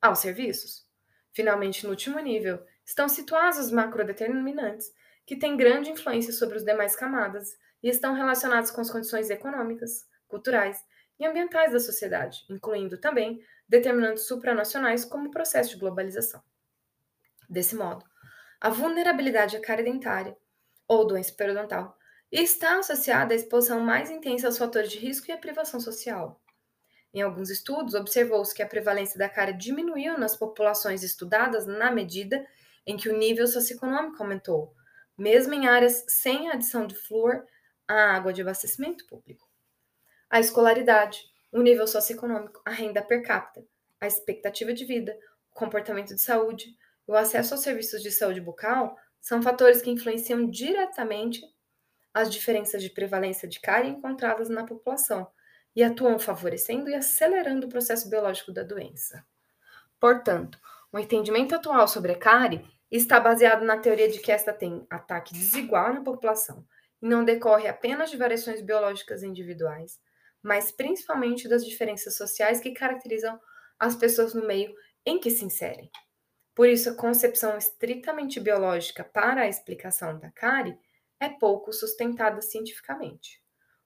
aos 0.01 0.19
serviços. 0.19 0.87
Finalmente, 1.33 1.83
no 1.83 1.89
último 1.89 2.17
nível, 2.19 2.65
estão 2.85 3.09
situados 3.09 3.59
os 3.59 3.71
macrodeterminantes, 3.71 4.91
que 5.25 5.35
têm 5.35 5.57
grande 5.57 5.91
influência 5.91 6.31
sobre 6.31 6.55
as 6.55 6.63
demais 6.63 6.95
camadas 6.95 7.57
e 7.83 7.89
estão 7.89 8.13
relacionados 8.13 8.71
com 8.71 8.79
as 8.79 8.89
condições 8.89 9.29
econômicas, 9.29 10.07
culturais 10.29 10.81
e 11.19 11.25
ambientais 11.25 11.73
da 11.73 11.79
sociedade, 11.79 12.45
incluindo 12.49 12.97
também 12.97 13.43
determinantes 13.67 14.23
supranacionais 14.23 15.03
como 15.03 15.27
o 15.27 15.31
processo 15.31 15.71
de 15.71 15.77
globalização. 15.77 16.41
Desse 17.49 17.75
modo, 17.75 18.05
a 18.61 18.69
vulnerabilidade 18.69 19.57
à 19.57 19.61
cárie 19.61 19.83
dentária 19.83 20.38
ou 20.88 21.05
doença 21.05 21.33
periodontal 21.33 21.97
está 22.31 22.77
associada 22.77 23.33
à 23.33 23.35
exposição 23.35 23.79
mais 23.79 24.09
intensa 24.09 24.47
aos 24.47 24.57
fatores 24.57 24.91
de 24.91 24.99
risco 24.99 25.29
e 25.29 25.31
à 25.31 25.38
privação 25.38 25.79
social. 25.79 26.39
Em 27.13 27.21
alguns 27.21 27.49
estudos, 27.49 27.95
observou-se 27.95 28.53
que 28.53 28.61
a 28.61 28.67
prevalência 28.67 29.17
da 29.17 29.27
cárie 29.27 29.57
diminuiu 29.57 30.17
nas 30.17 30.35
populações 30.35 31.01
estudadas 31.01 31.65
na 31.65 31.89
medida 31.89 32.45
em 32.85 32.95
que 32.95 33.09
o 33.09 33.17
nível 33.17 33.47
socioeconômico 33.47 34.21
aumentou, 34.21 34.75
mesmo 35.17 35.53
em 35.53 35.67
áreas 35.67 36.05
sem 36.07 36.49
adição 36.49 36.85
de 36.85 36.95
flúor 36.95 37.45
à 37.88 38.15
água 38.15 38.31
de 38.31 38.41
abastecimento 38.41 39.07
público. 39.07 39.48
A 40.29 40.39
escolaridade, 40.39 41.24
o 41.51 41.62
nível 41.62 41.88
socioeconômico, 41.88 42.62
a 42.63 42.71
renda 42.71 43.01
per 43.01 43.24
capita, 43.24 43.65
a 44.00 44.07
expectativa 44.07 44.74
de 44.74 44.86
vida, 44.86 45.17
o 45.51 45.55
comportamento 45.55 46.13
de 46.13 46.21
saúde 46.21 46.77
o 47.09 47.15
acesso 47.15 47.55
aos 47.55 47.63
serviços 47.63 48.03
de 48.03 48.12
saúde 48.12 48.39
bucal 48.39 48.95
são 49.19 49.41
fatores 49.41 49.81
que 49.81 49.89
influenciam 49.89 50.48
diretamente 50.48 51.41
as 52.13 52.31
diferenças 52.31 52.83
de 52.83 52.89
prevalência 52.91 53.48
de 53.48 53.59
cárie 53.59 53.89
encontradas 53.89 54.48
na 54.48 54.63
população 54.63 55.27
e 55.75 55.81
atuam 55.83 56.19
favorecendo 56.19 56.88
e 56.88 56.93
acelerando 56.93 57.65
o 57.65 57.69
processo 57.69 58.07
biológico 58.07 58.51
da 58.51 58.62
doença. 58.62 59.25
Portanto, 60.00 60.59
o 60.91 61.00
entendimento 61.00 61.55
atual 61.55 61.88
sobre 61.88 62.12
a 62.12 62.19
cárie 62.19 62.63
está 62.91 63.19
baseado 63.19 63.65
na 63.65 63.79
teoria 63.79 64.07
de 64.07 64.19
que 64.19 64.31
esta 64.31 64.53
tem 64.53 64.86
ataque 64.88 65.33
desigual 65.33 65.91
na 65.91 66.03
população 66.03 66.63
e 67.01 67.07
não 67.07 67.25
decorre 67.25 67.67
apenas 67.67 68.12
de 68.12 68.17
variações 68.17 68.62
biológicas 68.62 69.24
individuais, 69.24 70.00
mas 70.41 70.72
principalmente 70.72 71.48
das 71.48 71.65
diferenças 71.65 72.15
sociais 72.15 72.60
que 72.60 72.72
caracterizam 72.72 73.39
as 73.77 73.96
pessoas 73.96 74.34
no 74.34 74.46
meio 74.46 74.74
em 75.05 75.19
que 75.19 75.29
se 75.29 75.46
inserem. 75.46 75.89
Por 76.53 76.67
isso, 76.67 76.89
a 76.89 76.96
concepção 76.96 77.58
estritamente 77.58 78.39
biológica 78.39 79.03
para 79.03 79.41
a 79.41 79.48
explicação 79.48 80.19
da 80.19 80.29
cárie 80.31 80.77
é 81.19 81.29
pouco 81.29 81.72
sustentada 81.72 82.41
cientificamente. 82.41 83.41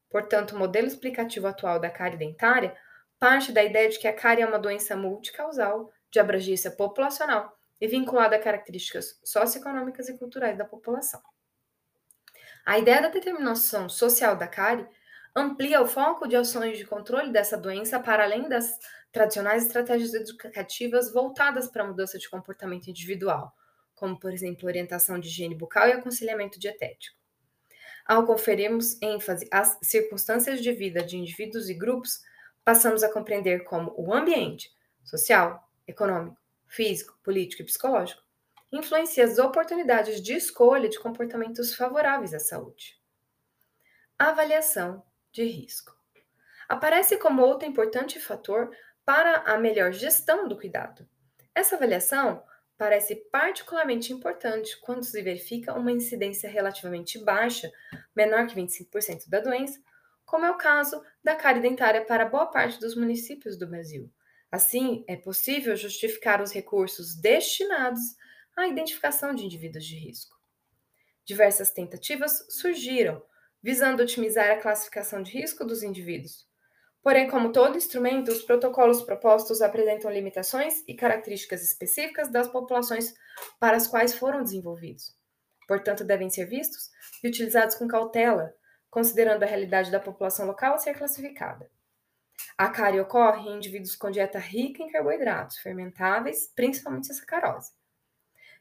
Portanto, 0.09 0.53
o 0.53 0.59
modelo 0.59 0.87
explicativo 0.87 1.47
atual 1.47 1.79
da 1.79 1.89
cárie 1.89 2.17
dentária 2.17 2.75
parte 3.19 3.51
da 3.51 3.63
ideia 3.63 3.89
de 3.89 3.97
que 3.97 4.07
a 4.07 4.13
cárie 4.13 4.43
é 4.43 4.45
uma 4.45 4.59
doença 4.59 4.95
multicausal 4.95 5.91
de 6.11 6.19
abrangência 6.19 6.69
populacional 6.69 7.57
e 7.79 7.87
vinculada 7.87 8.35
a 8.35 8.39
características 8.39 9.19
socioeconômicas 9.23 10.09
e 10.09 10.17
culturais 10.17 10.57
da 10.57 10.65
população. 10.65 11.21
A 12.65 12.77
ideia 12.77 13.01
da 13.01 13.09
determinação 13.09 13.89
social 13.89 14.35
da 14.35 14.47
cárie 14.47 14.87
amplia 15.35 15.81
o 15.81 15.87
foco 15.87 16.27
de 16.27 16.35
ações 16.35 16.77
de 16.77 16.85
controle 16.85 17.31
dessa 17.31 17.57
doença 17.57 17.99
para 17.99 18.23
além 18.23 18.47
das 18.47 18.77
tradicionais 19.11 19.65
estratégias 19.65 20.13
educativas 20.13 21.11
voltadas 21.11 21.67
para 21.67 21.83
a 21.83 21.87
mudança 21.87 22.17
de 22.17 22.29
comportamento 22.29 22.87
individual, 22.87 23.53
como, 23.95 24.19
por 24.19 24.31
exemplo, 24.31 24.67
orientação 24.67 25.19
de 25.19 25.27
higiene 25.27 25.55
bucal 25.55 25.87
e 25.87 25.93
aconselhamento 25.93 26.59
dietético. 26.59 27.17
Ao 28.05 28.25
conferirmos 28.25 29.01
ênfase 29.01 29.47
às 29.51 29.77
circunstâncias 29.81 30.61
de 30.61 30.71
vida 30.73 31.03
de 31.03 31.17
indivíduos 31.17 31.69
e 31.69 31.73
grupos, 31.73 32.21
passamos 32.63 33.03
a 33.03 33.11
compreender 33.11 33.63
como 33.63 33.93
o 33.97 34.13
ambiente 34.13 34.71
social, 35.03 35.69
econômico, 35.87 36.37
físico, 36.67 37.17
político 37.23 37.61
e 37.61 37.65
psicológico 37.65 38.23
influencia 38.71 39.23
as 39.23 39.37
oportunidades 39.37 40.21
de 40.21 40.33
escolha 40.33 40.89
de 40.89 40.99
comportamentos 40.99 41.75
favoráveis 41.75 42.33
à 42.33 42.39
saúde. 42.39 42.99
Avaliação 44.17 45.03
de 45.33 45.43
risco. 45.43 45.93
Aparece 46.69 47.17
como 47.17 47.41
outro 47.41 47.67
importante 47.67 48.19
fator 48.19 48.73
para 49.03 49.39
a 49.39 49.57
melhor 49.57 49.91
gestão 49.91 50.47
do 50.47 50.55
cuidado. 50.55 51.07
Essa 51.53 51.75
avaliação 51.75 52.43
parece 52.77 53.15
particularmente 53.31 54.13
importante 54.13 54.79
quando 54.79 55.03
se 55.03 55.21
verifica 55.21 55.73
uma 55.73 55.91
incidência 55.91 56.49
relativamente 56.49 57.21
baixa, 57.23 57.71
menor 58.15 58.47
que 58.47 58.55
25% 58.55 59.27
da 59.27 59.39
doença, 59.39 59.79
como 60.25 60.45
é 60.45 60.51
o 60.51 60.57
caso 60.57 61.03
da 61.23 61.35
cárie 61.35 61.61
dentária 61.61 62.05
para 62.05 62.25
boa 62.25 62.47
parte 62.47 62.79
dos 62.79 62.95
municípios 62.95 63.57
do 63.57 63.67
Brasil. 63.67 64.09
Assim, 64.51 65.03
é 65.07 65.15
possível 65.15 65.75
justificar 65.75 66.41
os 66.41 66.51
recursos 66.51 67.15
destinados 67.15 68.15
à 68.55 68.67
identificação 68.67 69.33
de 69.33 69.43
indivíduos 69.43 69.85
de 69.85 69.95
risco. 69.95 70.37
Diversas 71.25 71.71
tentativas 71.71 72.45
surgiram 72.49 73.23
visando 73.63 74.03
otimizar 74.03 74.51
a 74.51 74.57
classificação 74.57 75.23
de 75.23 75.31
risco 75.31 75.63
dos 75.63 75.81
indivíduos. 75.81 76.45
Porém, 77.01 77.29
como 77.29 77.51
todo 77.51 77.77
instrumento, 77.77 78.29
os 78.31 78.41
protocolos 78.41 79.01
propostos 79.01 79.61
apresentam 79.61 80.11
limitações 80.11 80.83
e 80.87 80.93
características 80.93 81.63
específicas 81.63 82.31
das 82.31 82.47
populações 82.47 83.13
para 83.59 83.77
as 83.77 83.87
quais 83.87 84.13
foram 84.13 84.43
desenvolvidos. 84.43 85.15
Portanto, 85.67 86.03
devem 86.03 86.29
ser 86.29 86.45
vistos 86.45 86.89
e 87.23 87.27
utilizados 87.27 87.75
com 87.75 87.87
cautela, 87.87 88.53
considerando 88.89 89.43
a 89.43 89.47
realidade 89.47 89.91
da 89.91 89.99
população 89.99 90.45
local 90.45 90.75
a 90.75 90.77
ser 90.77 90.93
classificada. 90.93 91.69
A 92.57 92.69
cárie 92.69 92.99
ocorre 92.99 93.49
em 93.49 93.57
indivíduos 93.57 93.95
com 93.95 94.11
dieta 94.11 94.39
rica 94.39 94.83
em 94.83 94.91
carboidratos 94.91 95.57
fermentáveis, 95.57 96.51
principalmente 96.55 97.11
a 97.11 97.15
sacarose. 97.15 97.71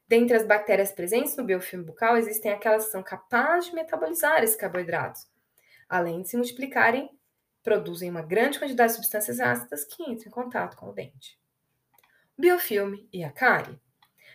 Dentre 0.09 0.37
as 0.37 0.47
bactérias 0.47 0.93
presentes 0.93 1.37
no 1.37 1.45
biofilme 1.45 1.85
bucal, 1.85 2.17
existem 2.17 2.53
aquelas 2.53 2.87
que 2.87 2.93
são 2.93 3.03
capazes 3.03 3.71
de 3.71 3.75
metabolizar 3.75 4.43
esses 4.43 4.57
carboidratos. 4.57 5.27
Além 5.89 6.23
de 6.23 6.29
se 6.29 6.37
multiplicarem, 6.37 7.11
produzem 7.63 8.11
uma 8.11 8.23
grande 8.23 8.59
quantidade 8.59 8.93
de 8.93 8.97
substâncias 8.97 9.41
ácidas 9.41 9.85
que 9.85 10.03
entram 10.03 10.29
em 10.29 10.31
contato 10.31 10.77
com 10.77 10.89
o 10.89 10.93
dente. 10.93 11.39
Biofilme 12.37 13.09
e 13.13 13.23
a 13.23 13.31
cárie. 13.31 13.81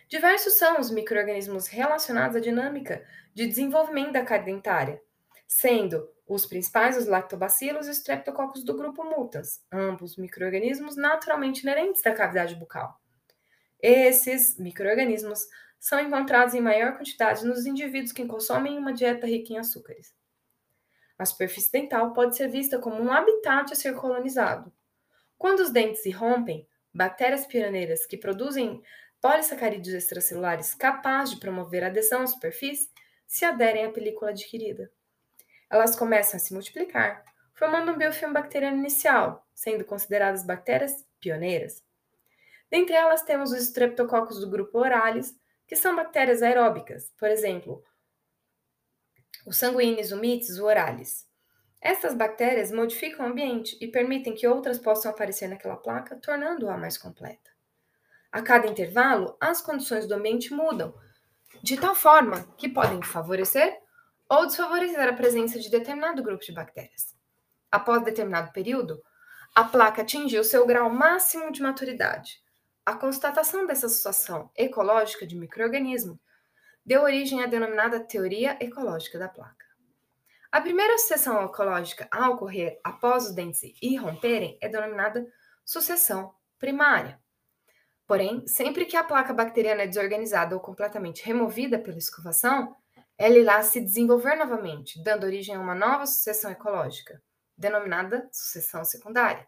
Diversos 0.08 0.54
são 0.54 0.80
os 0.80 0.90
micro-organismos 0.90 1.66
relacionados 1.66 2.36
à 2.36 2.40
dinâmica 2.40 3.06
de 3.34 3.46
desenvolvimento 3.46 4.12
da 4.12 4.24
cárie 4.24 4.46
dentária, 4.46 5.02
sendo 5.46 6.08
os 6.26 6.46
principais 6.46 6.96
os 6.96 7.06
lactobacilos 7.06 7.86
e 7.86 7.90
os 7.90 7.98
streptococcus 7.98 8.64
do 8.64 8.76
grupo 8.76 9.04
mutans, 9.04 9.62
ambos 9.72 10.16
micro-organismos 10.16 10.96
naturalmente 10.96 11.62
inerentes 11.62 12.02
da 12.02 12.14
cavidade 12.14 12.54
bucal. 12.54 12.98
Esses 13.80 14.58
micro-organismos 14.58 15.46
são 15.78 16.00
encontrados 16.00 16.54
em 16.54 16.60
maior 16.60 16.96
quantidade 16.96 17.46
nos 17.46 17.64
indivíduos 17.66 18.12
que 18.12 18.26
consomem 18.26 18.76
uma 18.76 18.92
dieta 18.92 19.26
rica 19.26 19.52
em 19.52 19.58
açúcares. 19.58 20.12
A 21.18 21.24
superfície 21.24 21.70
dental 21.72 22.12
pode 22.12 22.36
ser 22.36 22.48
vista 22.48 22.78
como 22.78 23.00
um 23.02 23.12
habitat 23.12 23.72
a 23.72 23.76
ser 23.76 23.94
colonizado. 23.94 24.72
Quando 25.36 25.60
os 25.60 25.70
dentes 25.70 26.02
se 26.02 26.10
rompem, 26.10 26.66
bactérias 26.92 27.46
pioneiras 27.46 28.06
que 28.06 28.16
produzem 28.16 28.82
polissacarídeos 29.20 29.94
extracelulares 29.94 30.74
capazes 30.74 31.34
de 31.34 31.40
promover 31.40 31.84
adesão 31.84 32.22
à 32.22 32.26
superfície 32.26 32.90
se 33.26 33.44
aderem 33.44 33.84
à 33.84 33.90
película 33.90 34.30
adquirida. 34.30 34.90
Elas 35.70 35.94
começam 35.94 36.36
a 36.36 36.40
se 36.40 36.52
multiplicar, 36.52 37.22
formando 37.54 37.92
um 37.92 37.98
biofilme 37.98 38.34
bacteriano 38.34 38.78
inicial, 38.78 39.46
sendo 39.52 39.84
consideradas 39.84 40.44
bactérias 40.44 41.04
pioneiras. 41.20 41.82
Dentre 42.70 42.94
elas 42.94 43.22
temos 43.22 43.52
os 43.52 43.60
streptococcus 43.60 44.40
do 44.40 44.50
grupo 44.50 44.78
Oralis, 44.78 45.34
que 45.66 45.76
são 45.76 45.94
bactérias 45.94 46.42
aeróbicas, 46.42 47.12
por 47.18 47.28
exemplo, 47.28 47.82
o 49.46 49.52
sanguíneos, 49.52 50.12
o 50.12 50.16
mites, 50.16 50.58
o 50.58 50.64
oralis. 50.64 51.26
Essas 51.80 52.14
bactérias 52.14 52.72
modificam 52.72 53.24
o 53.24 53.28
ambiente 53.30 53.78
e 53.80 53.86
permitem 53.86 54.34
que 54.34 54.46
outras 54.46 54.78
possam 54.78 55.10
aparecer 55.10 55.48
naquela 55.48 55.76
placa, 55.76 56.16
tornando-a 56.16 56.76
mais 56.76 56.98
completa. 56.98 57.50
A 58.32 58.42
cada 58.42 58.66
intervalo, 58.66 59.36
as 59.40 59.60
condições 59.60 60.06
do 60.06 60.14
ambiente 60.14 60.52
mudam, 60.52 60.94
de 61.62 61.78
tal 61.78 61.94
forma 61.94 62.44
que 62.56 62.68
podem 62.68 63.02
favorecer 63.02 63.78
ou 64.28 64.46
desfavorecer 64.46 65.08
a 65.08 65.14
presença 65.14 65.58
de 65.58 65.70
determinado 65.70 66.22
grupo 66.22 66.44
de 66.44 66.52
bactérias. 66.52 67.16
Após 67.70 68.02
determinado 68.02 68.52
período, 68.52 69.02
a 69.54 69.64
placa 69.64 70.02
atingiu 70.02 70.44
seu 70.44 70.66
grau 70.66 70.90
máximo 70.90 71.50
de 71.50 71.62
maturidade. 71.62 72.42
A 72.88 72.96
constatação 72.96 73.66
dessa 73.66 73.86
situação 73.86 74.50
ecológica 74.56 75.26
de 75.26 75.36
microorganismo 75.36 76.18
deu 76.86 77.02
origem 77.02 77.42
à 77.42 77.46
denominada 77.46 78.00
teoria 78.00 78.56
ecológica 78.62 79.18
da 79.18 79.28
placa. 79.28 79.66
A 80.50 80.58
primeira 80.58 80.96
sucessão 80.96 81.44
ecológica 81.44 82.08
a 82.10 82.30
ocorrer 82.30 82.80
após 82.82 83.26
os 83.26 83.34
dentes 83.34 83.60
irromperem 83.82 84.56
é 84.62 84.70
denominada 84.70 85.30
sucessão 85.66 86.32
primária. 86.58 87.20
Porém, 88.06 88.48
sempre 88.48 88.86
que 88.86 88.96
a 88.96 89.04
placa 89.04 89.34
bacteriana 89.34 89.82
é 89.82 89.86
desorganizada 89.86 90.54
ou 90.54 90.60
completamente 90.62 91.22
removida 91.22 91.78
pela 91.78 91.98
escovação, 91.98 92.74
ela 93.18 93.36
irá 93.36 93.62
se 93.62 93.82
desenvolver 93.82 94.34
novamente, 94.34 95.04
dando 95.04 95.24
origem 95.24 95.54
a 95.54 95.60
uma 95.60 95.74
nova 95.74 96.06
sucessão 96.06 96.50
ecológica, 96.50 97.22
denominada 97.54 98.26
sucessão 98.32 98.82
secundária. 98.82 99.46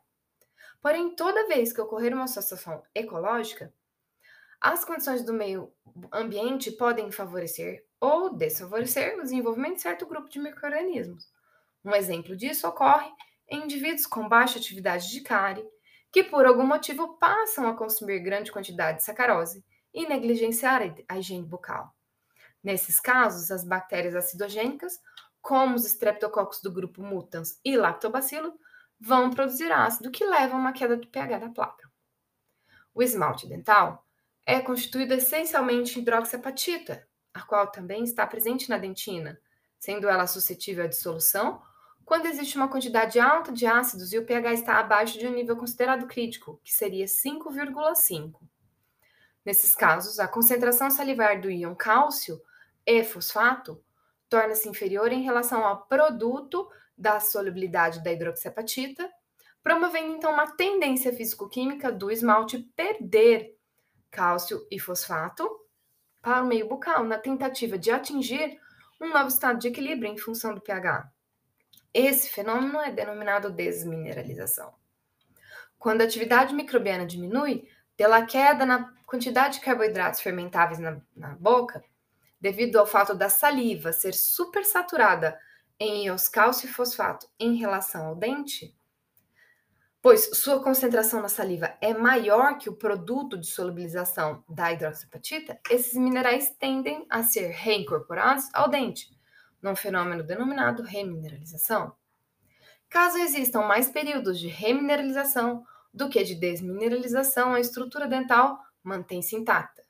Porém, 0.80 1.14
toda 1.14 1.46
vez 1.46 1.72
que 1.72 1.80
ocorrer 1.80 2.14
uma 2.14 2.26
sucessão 2.26 2.82
ecológica, 2.94 3.72
as 4.60 4.84
condições 4.84 5.24
do 5.24 5.32
meio 5.32 5.72
ambiente 6.12 6.70
podem 6.72 7.10
favorecer 7.10 7.84
ou 8.00 8.34
desfavorecer 8.34 9.18
o 9.18 9.22
desenvolvimento 9.22 9.76
de 9.76 9.82
certo 9.82 10.06
grupo 10.06 10.28
de 10.28 10.38
microrganismos. 10.38 11.28
Um 11.84 11.94
exemplo 11.94 12.36
disso 12.36 12.66
ocorre 12.66 13.10
em 13.48 13.64
indivíduos 13.64 14.06
com 14.06 14.28
baixa 14.28 14.58
atividade 14.58 15.10
de 15.10 15.20
cárie, 15.22 15.66
que 16.12 16.24
por 16.24 16.44
algum 16.44 16.66
motivo 16.66 17.18
passam 17.18 17.68
a 17.68 17.76
consumir 17.76 18.20
grande 18.20 18.52
quantidade 18.52 18.98
de 18.98 19.04
sacarose 19.04 19.64
e 19.92 20.06
negligenciar 20.06 20.82
a 21.08 21.18
higiene 21.18 21.46
bucal. 21.46 21.94
Nesses 22.62 23.00
casos, 23.00 23.50
as 23.50 23.64
bactérias 23.64 24.14
acidogênicas, 24.14 25.00
como 25.40 25.74
os 25.74 25.86
streptococcus 25.86 26.60
do 26.60 26.72
grupo 26.72 27.02
mutans 27.02 27.58
e 27.64 27.76
lactobacilo, 27.76 28.52
vão 29.00 29.30
produzir 29.30 29.72
ácido 29.72 30.10
que 30.10 30.24
leva 30.24 30.54
a 30.54 30.58
uma 30.58 30.72
queda 30.72 30.96
do 30.96 31.06
pH 31.06 31.38
da 31.38 31.48
placa. 31.48 31.90
O 32.94 33.02
esmalte 33.02 33.46
dental 33.46 34.06
é 34.44 34.60
constituído 34.60 35.14
essencialmente 35.14 35.94
de 35.94 36.00
hidroxiapatita, 36.00 37.08
a 37.32 37.42
qual 37.42 37.70
também 37.70 38.04
está 38.04 38.26
presente 38.26 38.68
na 38.68 38.76
dentina, 38.76 39.40
sendo 39.78 40.08
ela 40.08 40.26
suscetível 40.26 40.84
à 40.84 40.86
dissolução 40.86 41.62
quando 42.10 42.26
existe 42.26 42.56
uma 42.56 42.66
quantidade 42.66 43.20
alta 43.20 43.52
de 43.52 43.66
ácidos 43.66 44.12
e 44.12 44.18
o 44.18 44.26
pH 44.26 44.54
está 44.54 44.80
abaixo 44.80 45.16
de 45.16 45.28
um 45.28 45.32
nível 45.32 45.56
considerado 45.56 46.08
crítico, 46.08 46.60
que 46.64 46.72
seria 46.72 47.04
5,5. 47.04 48.40
Nesses 49.44 49.76
casos, 49.76 50.18
a 50.18 50.26
concentração 50.26 50.90
salivar 50.90 51.40
do 51.40 51.48
íon 51.48 51.72
cálcio 51.72 52.42
e 52.84 53.04
fosfato 53.04 53.80
torna-se 54.28 54.68
inferior 54.68 55.12
em 55.12 55.22
relação 55.22 55.64
ao 55.64 55.86
produto 55.86 56.68
da 57.00 57.18
solubilidade 57.18 58.04
da 58.04 58.12
hidroxiapatita, 58.12 59.10
promovendo 59.62 60.12
então 60.12 60.32
uma 60.32 60.50
tendência 60.50 61.12
físico-química 61.12 61.90
do 61.90 62.10
esmalte 62.10 62.58
perder 62.76 63.56
cálcio 64.10 64.66
e 64.70 64.78
fosfato 64.78 65.48
para 66.20 66.42
o 66.42 66.46
meio 66.46 66.68
bucal, 66.68 67.02
na 67.04 67.16
tentativa 67.16 67.78
de 67.78 67.90
atingir 67.90 68.60
um 69.00 69.08
novo 69.08 69.28
estado 69.28 69.58
de 69.58 69.68
equilíbrio 69.68 70.12
em 70.12 70.18
função 70.18 70.54
do 70.54 70.60
pH. 70.60 71.10
Esse 71.94 72.28
fenômeno 72.28 72.78
é 72.80 72.92
denominado 72.92 73.50
desmineralização. 73.50 74.74
Quando 75.78 76.02
a 76.02 76.04
atividade 76.04 76.54
microbiana 76.54 77.06
diminui, 77.06 77.66
pela 77.96 78.26
queda 78.26 78.66
na 78.66 78.92
quantidade 79.06 79.54
de 79.54 79.64
carboidratos 79.64 80.20
fermentáveis 80.20 80.78
na, 80.78 81.00
na 81.16 81.34
boca, 81.36 81.82
devido 82.38 82.76
ao 82.76 82.86
fato 82.86 83.14
da 83.14 83.30
saliva 83.30 83.92
ser 83.92 84.12
supersaturada 84.12 85.38
em 85.80 86.04
íons 86.04 86.28
cálcio 86.28 86.68
e 86.68 86.72
fosfato 86.72 87.26
em 87.38 87.56
relação 87.56 88.06
ao 88.06 88.14
dente, 88.14 88.76
pois 90.02 90.30
sua 90.38 90.62
concentração 90.62 91.22
na 91.22 91.28
saliva 91.28 91.74
é 91.80 91.94
maior 91.94 92.58
que 92.58 92.68
o 92.68 92.76
produto 92.76 93.38
de 93.38 93.46
solubilização 93.46 94.44
da 94.48 94.72
hidroxiapatita, 94.72 95.58
esses 95.70 95.94
minerais 95.94 96.54
tendem 96.58 97.06
a 97.08 97.22
ser 97.22 97.48
reincorporados 97.48 98.44
ao 98.52 98.68
dente, 98.68 99.10
num 99.62 99.74
fenômeno 99.74 100.22
denominado 100.22 100.82
remineralização. 100.82 101.94
Caso 102.88 103.18
existam 103.18 103.62
mais 103.62 103.88
períodos 103.88 104.38
de 104.38 104.48
remineralização 104.48 105.64
do 105.92 106.08
que 106.08 106.22
de 106.22 106.34
desmineralização, 106.34 107.54
a 107.54 107.60
estrutura 107.60 108.06
dental 108.06 108.58
mantém-se 108.82 109.36
intacta. 109.36 109.84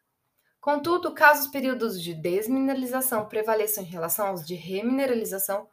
Contudo, 0.60 1.14
caso 1.14 1.46
os 1.46 1.48
períodos 1.48 2.02
de 2.02 2.12
desmineralização 2.12 3.26
prevaleçam 3.26 3.82
em 3.82 3.86
relação 3.86 4.26
aos 4.26 4.46
de 4.46 4.54
remineralização, 4.54 5.66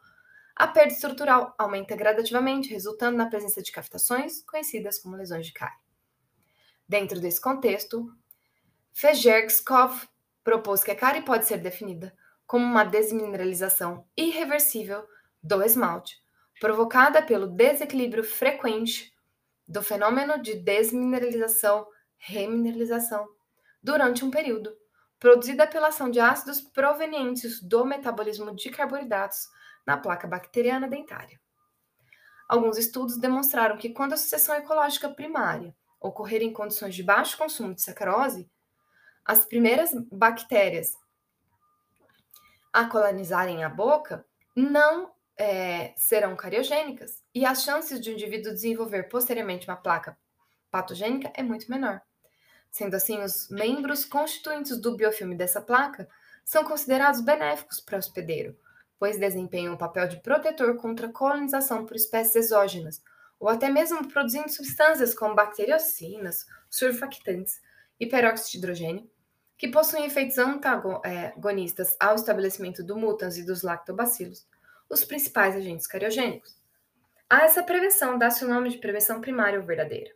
a 0.58 0.66
perda 0.66 0.92
estrutural 0.92 1.54
aumenta 1.56 1.94
gradativamente, 1.94 2.70
resultando 2.70 3.16
na 3.16 3.30
presença 3.30 3.62
de 3.62 3.70
cavitações, 3.70 4.42
conhecidas 4.42 4.98
como 4.98 5.14
lesões 5.14 5.46
de 5.46 5.52
cárie. 5.52 5.78
Dentro 6.88 7.20
desse 7.20 7.40
contexto, 7.40 8.12
Fejerskov 8.92 10.08
propôs 10.42 10.82
que 10.82 10.90
a 10.90 10.96
cárie 10.96 11.22
pode 11.22 11.46
ser 11.46 11.58
definida 11.58 12.12
como 12.44 12.64
uma 12.64 12.82
desmineralização 12.82 14.04
irreversível 14.16 15.06
do 15.40 15.62
esmalte, 15.62 16.20
provocada 16.60 17.22
pelo 17.22 17.46
desequilíbrio 17.46 18.24
frequente 18.24 19.14
do 19.66 19.80
fenômeno 19.80 20.42
de 20.42 20.56
desmineralização-remineralização 20.56 23.28
durante 23.80 24.24
um 24.24 24.30
período, 24.30 24.76
produzida 25.20 25.68
pela 25.68 25.86
ação 25.88 26.10
de 26.10 26.18
ácidos 26.18 26.60
provenientes 26.60 27.62
do 27.62 27.84
metabolismo 27.84 28.56
de 28.56 28.70
carboidratos 28.70 29.56
na 29.88 29.96
placa 29.96 30.28
bacteriana 30.28 30.86
dentária. 30.86 31.40
Alguns 32.46 32.76
estudos 32.76 33.16
demonstraram 33.16 33.78
que 33.78 33.88
quando 33.88 34.12
a 34.12 34.18
sucessão 34.18 34.54
ecológica 34.54 35.08
primária 35.08 35.74
ocorrer 35.98 36.42
em 36.42 36.52
condições 36.52 36.94
de 36.94 37.02
baixo 37.02 37.38
consumo 37.38 37.74
de 37.74 37.80
sacarose, 37.80 38.50
as 39.24 39.46
primeiras 39.46 39.90
bactérias 40.12 40.92
a 42.70 42.84
colonizarem 42.84 43.64
a 43.64 43.70
boca 43.70 44.26
não 44.54 45.10
é, 45.38 45.94
serão 45.96 46.36
cariogênicas 46.36 47.22
e 47.34 47.46
as 47.46 47.62
chances 47.62 47.98
de 47.98 48.10
um 48.10 48.12
indivíduo 48.12 48.52
desenvolver 48.52 49.04
posteriormente 49.04 49.66
uma 49.66 49.76
placa 49.76 50.18
patogênica 50.70 51.32
é 51.34 51.42
muito 51.42 51.70
menor. 51.70 52.02
Sendo 52.70 52.94
assim, 52.94 53.22
os 53.22 53.48
membros 53.48 54.04
constituintes 54.04 54.78
do 54.78 54.94
biofilme 54.94 55.34
dessa 55.34 55.62
placa 55.62 56.06
são 56.44 56.62
considerados 56.62 57.22
benéficos 57.22 57.80
para 57.80 57.96
o 57.96 57.98
hospedeiro, 57.98 58.54
pois 58.98 59.18
desempenham 59.18 59.74
o 59.74 59.78
papel 59.78 60.08
de 60.08 60.20
protetor 60.20 60.76
contra 60.76 61.08
colonização 61.08 61.86
por 61.86 61.96
espécies 61.96 62.36
exógenas, 62.46 63.02
ou 63.38 63.48
até 63.48 63.70
mesmo 63.70 64.08
produzindo 64.08 64.48
substâncias 64.48 65.14
como 65.14 65.34
bacteriocinas, 65.34 66.46
surfactantes 66.68 67.60
e 68.00 68.06
peróxido 68.06 68.50
de 68.50 68.58
hidrogênio, 68.58 69.10
que 69.56 69.68
possuem 69.68 70.06
efeitos 70.06 70.38
antagonistas 70.38 71.96
ao 71.98 72.14
estabelecimento 72.14 72.82
do 72.82 72.96
mutans 72.96 73.36
e 73.36 73.44
dos 73.44 73.62
lactobacilos, 73.62 74.46
os 74.88 75.04
principais 75.04 75.54
agentes 75.56 75.86
cariogênicos. 75.86 76.56
A 77.28 77.42
essa 77.42 77.62
prevenção 77.62 78.16
dá-se 78.16 78.44
o 78.44 78.48
nome 78.48 78.70
de 78.70 78.78
prevenção 78.78 79.20
primária 79.20 79.58
ou 79.58 79.66
verdadeira. 79.66 80.14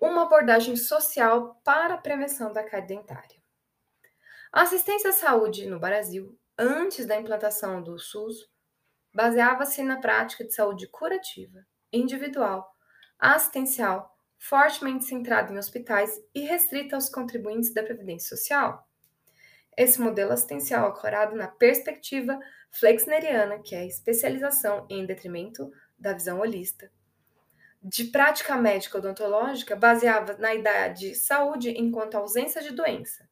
Uma 0.00 0.22
abordagem 0.22 0.76
social 0.76 1.60
para 1.64 1.94
a 1.94 1.98
prevenção 1.98 2.52
da 2.52 2.62
cárie 2.62 2.86
dentária. 2.86 3.42
A 4.52 4.62
assistência 4.62 5.10
à 5.10 5.12
saúde 5.12 5.66
no 5.66 5.80
Brasil 5.80 6.38
antes 6.62 7.06
da 7.06 7.18
implantação 7.18 7.82
do 7.82 7.98
SUS, 7.98 8.48
baseava-se 9.12 9.82
na 9.82 10.00
prática 10.00 10.44
de 10.44 10.54
saúde 10.54 10.86
curativa, 10.86 11.66
individual, 11.92 12.72
assistencial, 13.18 14.16
fortemente 14.38 15.04
centrada 15.04 15.52
em 15.52 15.58
hospitais 15.58 16.20
e 16.32 16.42
restrita 16.42 16.94
aos 16.94 17.08
contribuintes 17.08 17.74
da 17.74 17.82
Previdência 17.82 18.36
Social. 18.36 18.88
Esse 19.76 20.00
modelo 20.00 20.32
assistencial 20.32 20.88
ancorado 20.88 21.34
na 21.34 21.48
perspectiva 21.48 22.38
flexneriana, 22.70 23.58
que 23.60 23.74
é 23.74 23.80
a 23.80 23.86
especialização 23.86 24.86
em 24.88 25.04
detrimento 25.04 25.70
da 25.98 26.12
visão 26.12 26.40
holista. 26.40 26.90
De 27.82 28.04
prática 28.04 28.56
médica 28.56 28.98
odontológica, 28.98 29.74
baseava 29.74 30.36
na 30.36 30.54
ideia 30.54 30.88
de 30.88 31.14
saúde 31.14 31.70
enquanto 31.70 32.14
ausência 32.14 32.62
de 32.62 32.70
doença, 32.70 33.28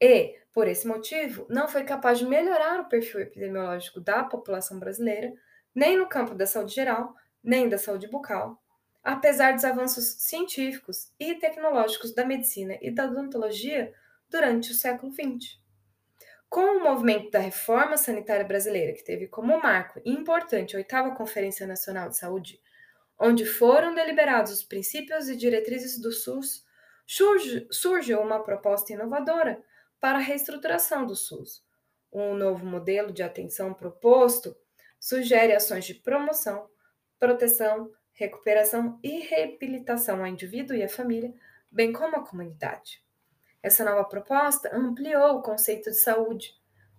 e 0.00 0.41
Por 0.52 0.68
esse 0.68 0.86
motivo, 0.86 1.46
não 1.48 1.66
foi 1.66 1.82
capaz 1.82 2.18
de 2.18 2.26
melhorar 2.26 2.80
o 2.80 2.88
perfil 2.88 3.20
epidemiológico 3.20 4.00
da 4.00 4.22
população 4.22 4.78
brasileira, 4.78 5.32
nem 5.74 5.96
no 5.96 6.06
campo 6.06 6.34
da 6.34 6.46
saúde 6.46 6.74
geral, 6.74 7.14
nem 7.42 7.68
da 7.68 7.78
saúde 7.78 8.06
bucal, 8.06 8.62
apesar 9.02 9.54
dos 9.54 9.64
avanços 9.64 10.04
científicos 10.18 11.10
e 11.18 11.34
tecnológicos 11.36 12.14
da 12.14 12.24
medicina 12.24 12.76
e 12.82 12.90
da 12.90 13.06
odontologia 13.06 13.92
durante 14.28 14.72
o 14.72 14.74
século 14.74 15.12
XX. 15.12 15.58
Com 16.50 16.76
o 16.76 16.84
movimento 16.84 17.30
da 17.30 17.38
reforma 17.38 17.96
sanitária 17.96 18.44
brasileira, 18.44 18.92
que 18.92 19.02
teve 19.02 19.26
como 19.26 19.58
marco 19.58 20.02
importante 20.04 20.76
a 20.76 20.78
oitava 20.78 21.14
Conferência 21.14 21.66
Nacional 21.66 22.10
de 22.10 22.18
Saúde, 22.18 22.60
onde 23.18 23.46
foram 23.46 23.94
deliberados 23.94 24.52
os 24.52 24.62
princípios 24.62 25.30
e 25.30 25.36
diretrizes 25.36 25.98
do 25.98 26.12
SUS, 26.12 26.62
surge, 27.06 28.14
uma 28.14 28.42
proposta 28.42 28.92
inovadora 28.92 29.62
para 30.02 30.18
a 30.18 30.20
reestruturação 30.20 31.06
do 31.06 31.14
SUS. 31.14 31.64
Um 32.12 32.34
novo 32.34 32.66
modelo 32.66 33.12
de 33.12 33.22
atenção 33.22 33.72
proposto 33.72 34.56
sugere 34.98 35.54
ações 35.54 35.84
de 35.84 35.94
promoção, 35.94 36.68
proteção, 37.20 37.88
recuperação 38.12 38.98
e 39.00 39.20
reabilitação 39.20 40.18
ao 40.18 40.26
indivíduo 40.26 40.74
e 40.74 40.82
à 40.82 40.88
família, 40.88 41.32
bem 41.70 41.92
como 41.92 42.16
à 42.16 42.26
comunidade. 42.26 43.00
Essa 43.62 43.84
nova 43.84 44.04
proposta 44.04 44.76
ampliou 44.76 45.36
o 45.36 45.42
conceito 45.42 45.88
de 45.88 45.96
saúde, 45.96 46.52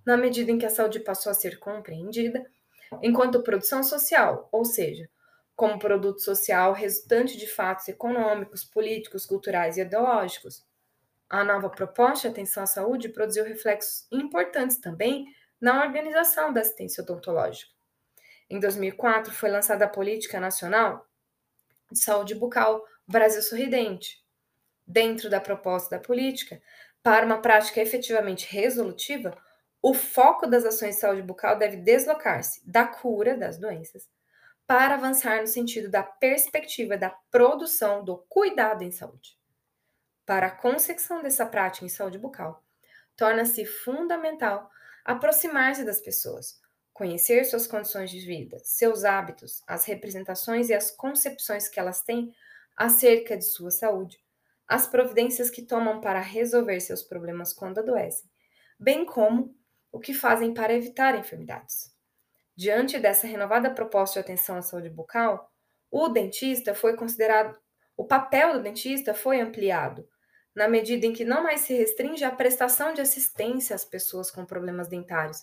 na 0.05 0.15
medida 0.15 0.49
em 0.49 0.57
que 0.57 0.65
a 0.65 0.69
saúde 0.69 1.01
passou 1.01 1.29
a 1.29 1.35
ser 1.35 1.59
compreendida 1.59 2.49
enquanto 3.01 3.43
produção 3.43 3.83
social, 3.83 4.47
ou 4.49 4.63
seja, 4.63 5.09
como 5.57 5.77
produto 5.77 6.21
social 6.21 6.71
resultante 6.71 7.37
de 7.37 7.47
fatos 7.47 7.89
econômicos, 7.89 8.63
políticos, 8.63 9.25
culturais 9.25 9.75
e 9.75 9.81
ideológicos. 9.81 10.65
A 11.33 11.43
nova 11.43 11.67
proposta 11.67 12.27
de 12.27 12.31
atenção 12.31 12.61
à 12.61 12.67
saúde 12.67 13.09
produziu 13.09 13.43
reflexos 13.43 14.05
importantes 14.11 14.77
também 14.77 15.25
na 15.59 15.83
organização 15.83 16.53
da 16.53 16.61
assistência 16.61 17.01
odontológica. 17.01 17.71
Em 18.47 18.59
2004, 18.59 19.33
foi 19.33 19.49
lançada 19.49 19.85
a 19.85 19.89
Política 19.89 20.39
Nacional 20.39 21.09
de 21.91 21.97
Saúde 21.97 22.35
Bucal 22.35 22.85
Brasil 23.07 23.41
Sorridente, 23.41 24.23
dentro 24.85 25.27
da 25.27 25.41
proposta 25.41 25.97
da 25.97 26.03
política, 26.03 26.61
para 27.01 27.25
uma 27.25 27.41
prática 27.41 27.81
efetivamente 27.81 28.45
resolutiva, 28.53 29.35
o 29.81 29.95
foco 29.95 30.45
das 30.45 30.63
ações 30.63 30.97
de 30.97 31.01
saúde 31.01 31.23
bucal 31.23 31.57
deve 31.57 31.77
deslocar-se 31.77 32.61
da 32.63 32.85
cura 32.85 33.35
das 33.35 33.57
doenças 33.57 34.07
para 34.67 34.93
avançar 34.93 35.41
no 35.41 35.47
sentido 35.47 35.89
da 35.89 36.03
perspectiva 36.03 36.95
da 36.95 37.09
produção 37.31 38.05
do 38.05 38.23
cuidado 38.29 38.83
em 38.83 38.91
saúde. 38.91 39.41
Para 40.25 40.47
a 40.47 40.51
consecução 40.51 41.21
dessa 41.21 41.45
prática 41.45 41.85
em 41.85 41.89
saúde 41.89 42.17
bucal, 42.17 42.63
torna-se 43.15 43.65
fundamental 43.65 44.71
aproximar-se 45.03 45.83
das 45.83 45.99
pessoas, 45.99 46.61
conhecer 46.93 47.43
suas 47.43 47.67
condições 47.67 48.09
de 48.09 48.19
vida, 48.19 48.57
seus 48.63 49.03
hábitos, 49.03 49.61
as 49.67 49.83
representações 49.85 50.69
e 50.69 50.73
as 50.73 50.91
concepções 50.91 51.67
que 51.67 51.79
elas 51.79 52.01
têm 52.01 52.33
acerca 52.77 53.35
de 53.35 53.43
sua 53.43 53.69
saúde, 53.69 54.17
as 54.65 54.87
providências 54.87 55.49
que 55.49 55.61
tomam 55.61 55.99
para 55.99 56.21
resolver 56.21 56.79
seus 56.79 57.03
problemas 57.03 57.51
quando 57.51 57.79
adoecem, 57.79 58.29
bem 58.79 59.05
como 59.05 59.53
o 59.91 59.99
que 59.99 60.13
fazem 60.13 60.53
para 60.53 60.73
evitar 60.73 61.15
enfermidades. 61.15 61.93
Diante 62.55 62.97
dessa 62.97 63.27
renovada 63.27 63.69
proposta 63.69 64.19
de 64.19 64.25
atenção 64.25 64.55
à 64.55 64.61
saúde 64.61 64.89
bucal, 64.89 65.51
o 65.91 66.07
dentista 66.07 66.73
foi 66.73 66.95
considerado, 66.95 67.59
o 67.97 68.05
papel 68.05 68.53
do 68.53 68.63
dentista 68.63 69.13
foi 69.13 69.41
ampliado, 69.41 70.07
na 70.55 70.67
medida 70.67 71.05
em 71.05 71.13
que 71.13 71.25
não 71.25 71.43
mais 71.43 71.61
se 71.61 71.73
restringe 71.73 72.23
à 72.23 72.31
prestação 72.31 72.93
de 72.93 73.01
assistência 73.01 73.75
às 73.75 73.83
pessoas 73.83 74.29
com 74.29 74.45
problemas 74.45 74.87
dentários, 74.87 75.39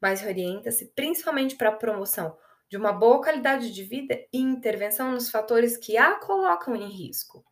mas 0.00 0.24
orienta-se 0.24 0.92
principalmente 0.94 1.56
para 1.56 1.70
a 1.70 1.76
promoção 1.76 2.36
de 2.68 2.76
uma 2.76 2.92
boa 2.92 3.22
qualidade 3.22 3.72
de 3.72 3.84
vida 3.84 4.18
e 4.32 4.38
intervenção 4.38 5.12
nos 5.12 5.30
fatores 5.30 5.76
que 5.76 5.96
a 5.96 6.16
colocam 6.16 6.74
em 6.74 6.88
risco. 6.88 7.44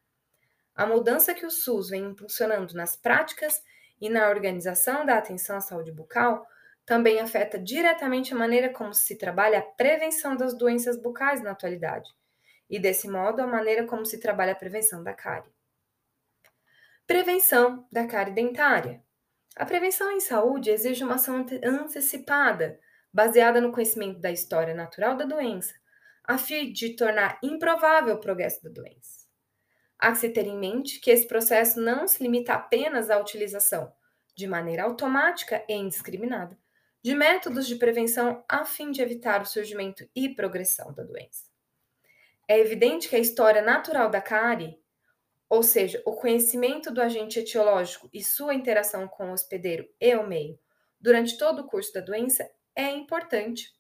A 0.75 0.85
mudança 0.85 1.35
que 1.35 1.47
o 1.47 1.51
SUS 1.51 1.91
vem 1.91 2.05
impulsionando 2.05 2.75
nas 2.75 2.97
práticas 2.97 3.63
e 4.01 4.09
na 4.09 4.29
organização 4.29 5.07
da 5.07 5.17
atenção 5.17 5.57
à 5.57 5.61
saúde 5.61 5.93
bucal 5.93 6.45
também 6.85 7.21
afeta 7.21 7.59
diretamente 7.59 8.35
a 8.35 8.37
maneira 8.37 8.69
como 8.69 8.93
se 8.93 9.17
trabalha 9.17 9.61
a 9.61 9.63
prevenção 9.63 10.37
das 10.37 10.53
doenças 10.53 11.01
bucais 11.01 11.41
na 11.43 11.53
atualidade, 11.53 12.11
e 12.69 12.79
desse 12.79 13.09
modo 13.09 13.41
a 13.41 13.47
maneira 13.47 13.87
como 13.87 14.05
se 14.05 14.19
trabalha 14.19 14.53
a 14.53 14.57
prevenção 14.57 15.03
da 15.03 15.15
cárie. 15.15 15.54
Prevenção 17.07 17.87
da 17.93 18.07
cárie 18.07 18.33
dentária. 18.33 19.05
A 19.55 19.67
prevenção 19.67 20.11
em 20.11 20.21
saúde 20.21 20.71
exige 20.71 21.05
uma 21.05 21.17
ação 21.17 21.45
antecipada, 21.63 22.81
baseada 23.13 23.61
no 23.61 23.71
conhecimento 23.71 24.19
da 24.21 24.33
história 24.33 24.75
natural 24.75 25.15
da 25.15 25.27
doença, 25.27 25.75
a 26.25 26.39
fim 26.39 26.73
de 26.73 26.97
tornar 26.97 27.39
improvável 27.43 28.15
o 28.15 28.21
progresso 28.21 28.65
da 28.65 28.71
doença. 28.71 29.27
Há 29.99 30.13
que 30.13 30.19
se 30.19 30.31
ter 30.31 30.47
em 30.47 30.59
mente 30.59 30.99
que 30.99 31.11
esse 31.11 31.29
processo 31.29 31.79
não 31.79 32.09
se 32.09 32.23
limita 32.23 32.55
apenas 32.55 33.11
à 33.11 33.19
utilização, 33.19 33.93
de 34.35 34.47
maneira 34.47 34.85
automática 34.85 35.63
e 35.69 35.75
indiscriminada, 35.75 36.59
de 37.03 37.15
métodos 37.15 37.67
de 37.67 37.77
prevenção 37.77 38.43
a 38.49 38.65
fim 38.65 38.91
de 38.91 39.03
evitar 39.03 39.43
o 39.43 39.47
surgimento 39.47 40.09
e 40.17 40.31
progressão 40.31 40.91
da 40.95 41.03
doença. 41.03 41.45
É 42.49 42.59
evidente 42.59 43.11
que 43.11 43.17
a 43.17 43.21
história 43.21 43.61
natural 43.61 44.09
da 44.09 44.23
cárie, 44.23 44.83
ou 45.49 45.63
seja, 45.63 46.03
o 46.05 46.13
conhecimento 46.13 46.91
do 46.93 47.01
agente 47.01 47.39
etiológico 47.39 48.09
e 48.13 48.23
sua 48.23 48.55
interação 48.55 49.07
com 49.07 49.31
o 49.31 49.33
hospedeiro 49.33 49.89
e 50.01 50.15
o 50.15 50.27
meio 50.27 50.59
durante 51.05 51.37
todo 51.37 51.59
o 51.59 51.67
curso 51.67 51.93
da 51.93 52.01
doença, 52.01 52.51
é 52.75 52.91
importante 52.91 53.79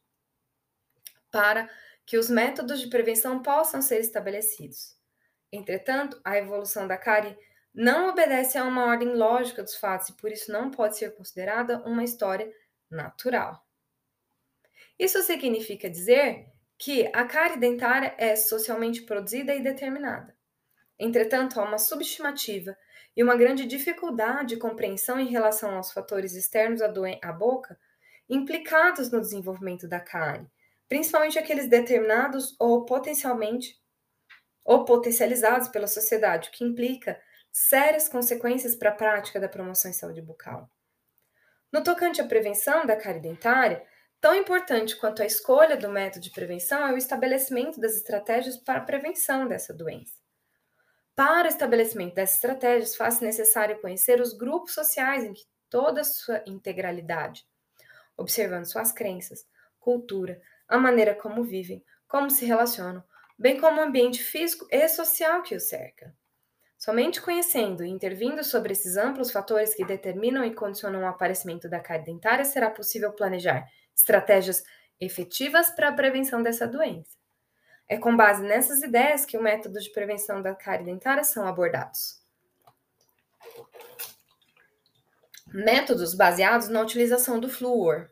para 1.31 1.71
que 2.05 2.19
os 2.19 2.29
métodos 2.29 2.79
de 2.79 2.89
prevenção 2.89 3.41
possam 3.41 3.81
ser 3.81 3.99
estabelecidos. 4.01 4.95
Entretanto, 5.51 6.21
a 6.23 6.37
evolução 6.37 6.87
da 6.87 6.99
cárie 6.99 7.35
não 7.75 8.11
obedece 8.11 8.59
a 8.59 8.65
uma 8.65 8.85
ordem 8.85 9.15
lógica 9.15 9.63
dos 9.63 9.75
fatos 9.75 10.11
e 10.11 10.17
por 10.19 10.31
isso 10.31 10.53
não 10.53 10.71
pode 10.71 10.99
ser 10.99 11.17
considerada 11.17 11.83
uma 11.87 12.05
história 12.05 12.53
natural. 12.91 13.67
Isso 14.99 15.23
significa 15.23 15.89
dizer 15.89 16.53
que 16.77 17.07
a 17.07 17.25
cárie 17.25 17.59
dentária 17.59 18.15
é 18.19 18.37
socialmente 18.37 19.01
produzida 19.01 19.55
e 19.55 19.63
determinada. 19.63 20.34
Entretanto, 20.99 21.61
há 21.61 21.65
uma 21.65 21.79
subestimativa 21.79 22.77
e 23.17 23.23
uma 23.23 23.37
grande 23.37 23.67
dificuldade 23.67 24.55
de 24.55 24.57
compreensão 24.57 25.19
em 25.19 25.29
relação 25.29 25.77
aos 25.77 25.93
fatores 25.93 26.35
externos 26.35 26.81
à, 26.83 27.33
boca 27.33 27.79
implicados 28.29 29.11
no 29.11 29.21
desenvolvimento 29.21 29.87
da 29.87 30.01
cárie, 30.01 30.51
principalmente 30.89 31.39
aqueles 31.39 31.69
determinados 31.69 32.57
ou 32.59 32.85
potencialmente 32.85 33.79
ou 34.65 34.85
potencializados 34.85 35.69
pela 35.69 35.87
sociedade, 35.87 36.49
o 36.49 36.53
que 36.53 36.65
implica 36.65 37.21
sérias 37.53 38.09
consequências 38.09 38.75
para 38.75 38.91
a 38.91 38.95
prática 38.95 39.39
da 39.39 39.49
promoção 39.49 39.91
em 39.91 39.95
saúde 39.95 40.23
bucal. 40.23 40.71
No 41.71 41.85
tocante 41.85 42.21
à 42.21 42.25
prevenção 42.25 42.87
da 42.87 42.97
cárie 42.97 43.21
dentária, 43.21 43.85
tão 44.21 44.35
importante 44.35 44.97
quanto 44.97 45.23
a 45.23 45.27
escolha 45.27 45.77
do 45.77 45.91
método 45.91 46.23
de 46.23 46.31
prevenção 46.31 46.87
é 46.87 46.93
o 46.93 46.97
estabelecimento 46.97 47.79
das 47.79 47.95
estratégias 47.95 48.57
para 48.57 48.79
a 48.79 48.85
prevenção 48.85 49.47
dessa 49.47 49.75
doença. 49.75 50.24
Para 51.17 51.47
o 51.47 51.49
estabelecimento 51.49 52.15
dessas 52.15 52.37
estratégias, 52.37 52.97
faz-se 52.97 53.25
necessário 53.25 53.81
conhecer 53.81 54.21
os 54.21 54.33
grupos 54.33 54.75
sociais 54.75 55.23
em 55.25 55.33
que 55.33 55.45
toda 55.71 56.01
a 56.01 56.05
sua 56.05 56.43
integralidade, 56.47 57.45
observando 58.17 58.65
suas 58.65 58.93
crenças, 58.93 59.47
cultura, 59.79 60.41
a 60.69 60.79
maneira 60.79 61.15
como 61.15 61.45
vivem, 61.45 61.85
como 62.09 62.31
se 62.31 62.45
relacionam, 62.45 63.05
bem 63.39 63.61
como 63.61 63.81
o 63.81 63.85
ambiente 63.85 64.23
físico 64.23 64.67
e 64.71 64.89
social 64.89 65.43
que 65.43 65.55
o 65.55 65.61
cerca. 65.61 66.15
Somente 66.77 67.23
conhecendo 67.23 67.85
e 67.85 67.89
intervindo 67.89 68.45
sobre 68.45 68.73
esses 68.73 68.97
amplos 68.97 69.31
fatores 69.31 69.75
que 69.75 69.85
determinam 69.85 70.45
e 70.45 70.55
condicionam 70.55 71.03
o 71.03 71.07
aparecimento 71.07 71.69
da 71.69 71.81
cárie 71.81 72.05
dentária 72.05 72.45
será 72.45 72.71
possível 72.71 73.13
planejar 73.13 73.67
estratégias 73.97 74.65
efetivas 75.01 75.71
para 75.71 75.89
a 75.89 75.95
prevenção 75.95 76.43
dessa 76.43 76.67
doença. 76.67 77.24
É 77.89 77.99
com 77.99 78.17
base 78.17 78.43
nessas 78.43 78.83
ideias 78.83 79.27
que 79.27 79.37
os 79.37 79.43
métodos 79.43 79.85
de 79.85 79.91
prevenção 79.91 80.41
da 80.41 80.55
cárie 80.55 80.87
dentária 80.87 81.23
são 81.23 81.47
abordados. 81.47 82.23
Métodos 85.47 86.15
baseados 86.15 86.69
na 86.69 86.81
utilização 86.81 87.39
do 87.39 87.49
flúor. 87.49 88.11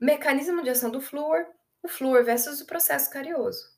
Mecanismo 0.00 0.62
de 0.62 0.70
ação 0.70 0.90
do 0.90 1.00
flúor, 1.00 1.44
o 1.82 1.88
flúor 1.88 2.24
versus 2.24 2.60
o 2.60 2.66
processo 2.66 3.10
carioso. 3.10 3.68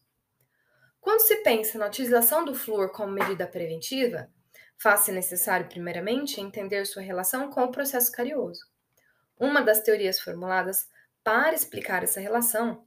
Quando 1.01 1.21
se 1.21 1.37
pensa 1.43 1.79
na 1.79 1.89
utilização 1.89 2.45
do 2.45 2.55
flúor 2.55 2.93
como 2.93 3.11
medida 3.11 3.47
preventiva, 3.47 4.31
faz-se 4.79 5.11
necessário, 5.11 5.69
primeiramente, 5.69 6.41
entender 6.41 6.85
sua 6.85 7.03
relação 7.03 7.51
com 7.51 7.65
o 7.65 7.73
processo 7.73 8.13
carioso. 8.13 8.61
Uma 9.37 9.63
das 9.63 9.81
teorias 9.81 10.21
formuladas 10.21 10.89
para 11.25 11.55
explicar 11.55 12.05
essa 12.05 12.21
relação 12.21 12.87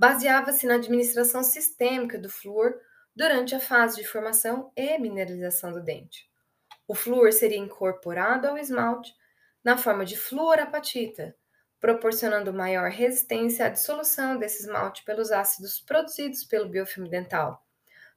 baseava-se 0.00 0.66
na 0.66 0.76
administração 0.76 1.42
sistêmica 1.42 2.16
do 2.16 2.30
flúor 2.30 2.74
durante 3.14 3.54
a 3.54 3.60
fase 3.60 3.96
de 3.96 4.08
formação 4.08 4.72
e 4.74 4.96
mineralização 4.96 5.74
do 5.74 5.82
dente. 5.82 6.26
O 6.88 6.94
flúor 6.94 7.34
seria 7.34 7.58
incorporado 7.58 8.48
ao 8.48 8.56
esmalte 8.56 9.12
na 9.62 9.76
forma 9.76 10.06
de 10.06 10.16
fluorapatita, 10.16 11.36
proporcionando 11.78 12.50
maior 12.50 12.90
resistência 12.90 13.66
à 13.66 13.68
dissolução 13.68 14.38
desse 14.38 14.62
esmalte 14.62 15.04
pelos 15.04 15.30
ácidos 15.30 15.80
produzidos 15.80 16.44
pelo 16.44 16.70
biofilme 16.70 17.10
dental, 17.10 17.62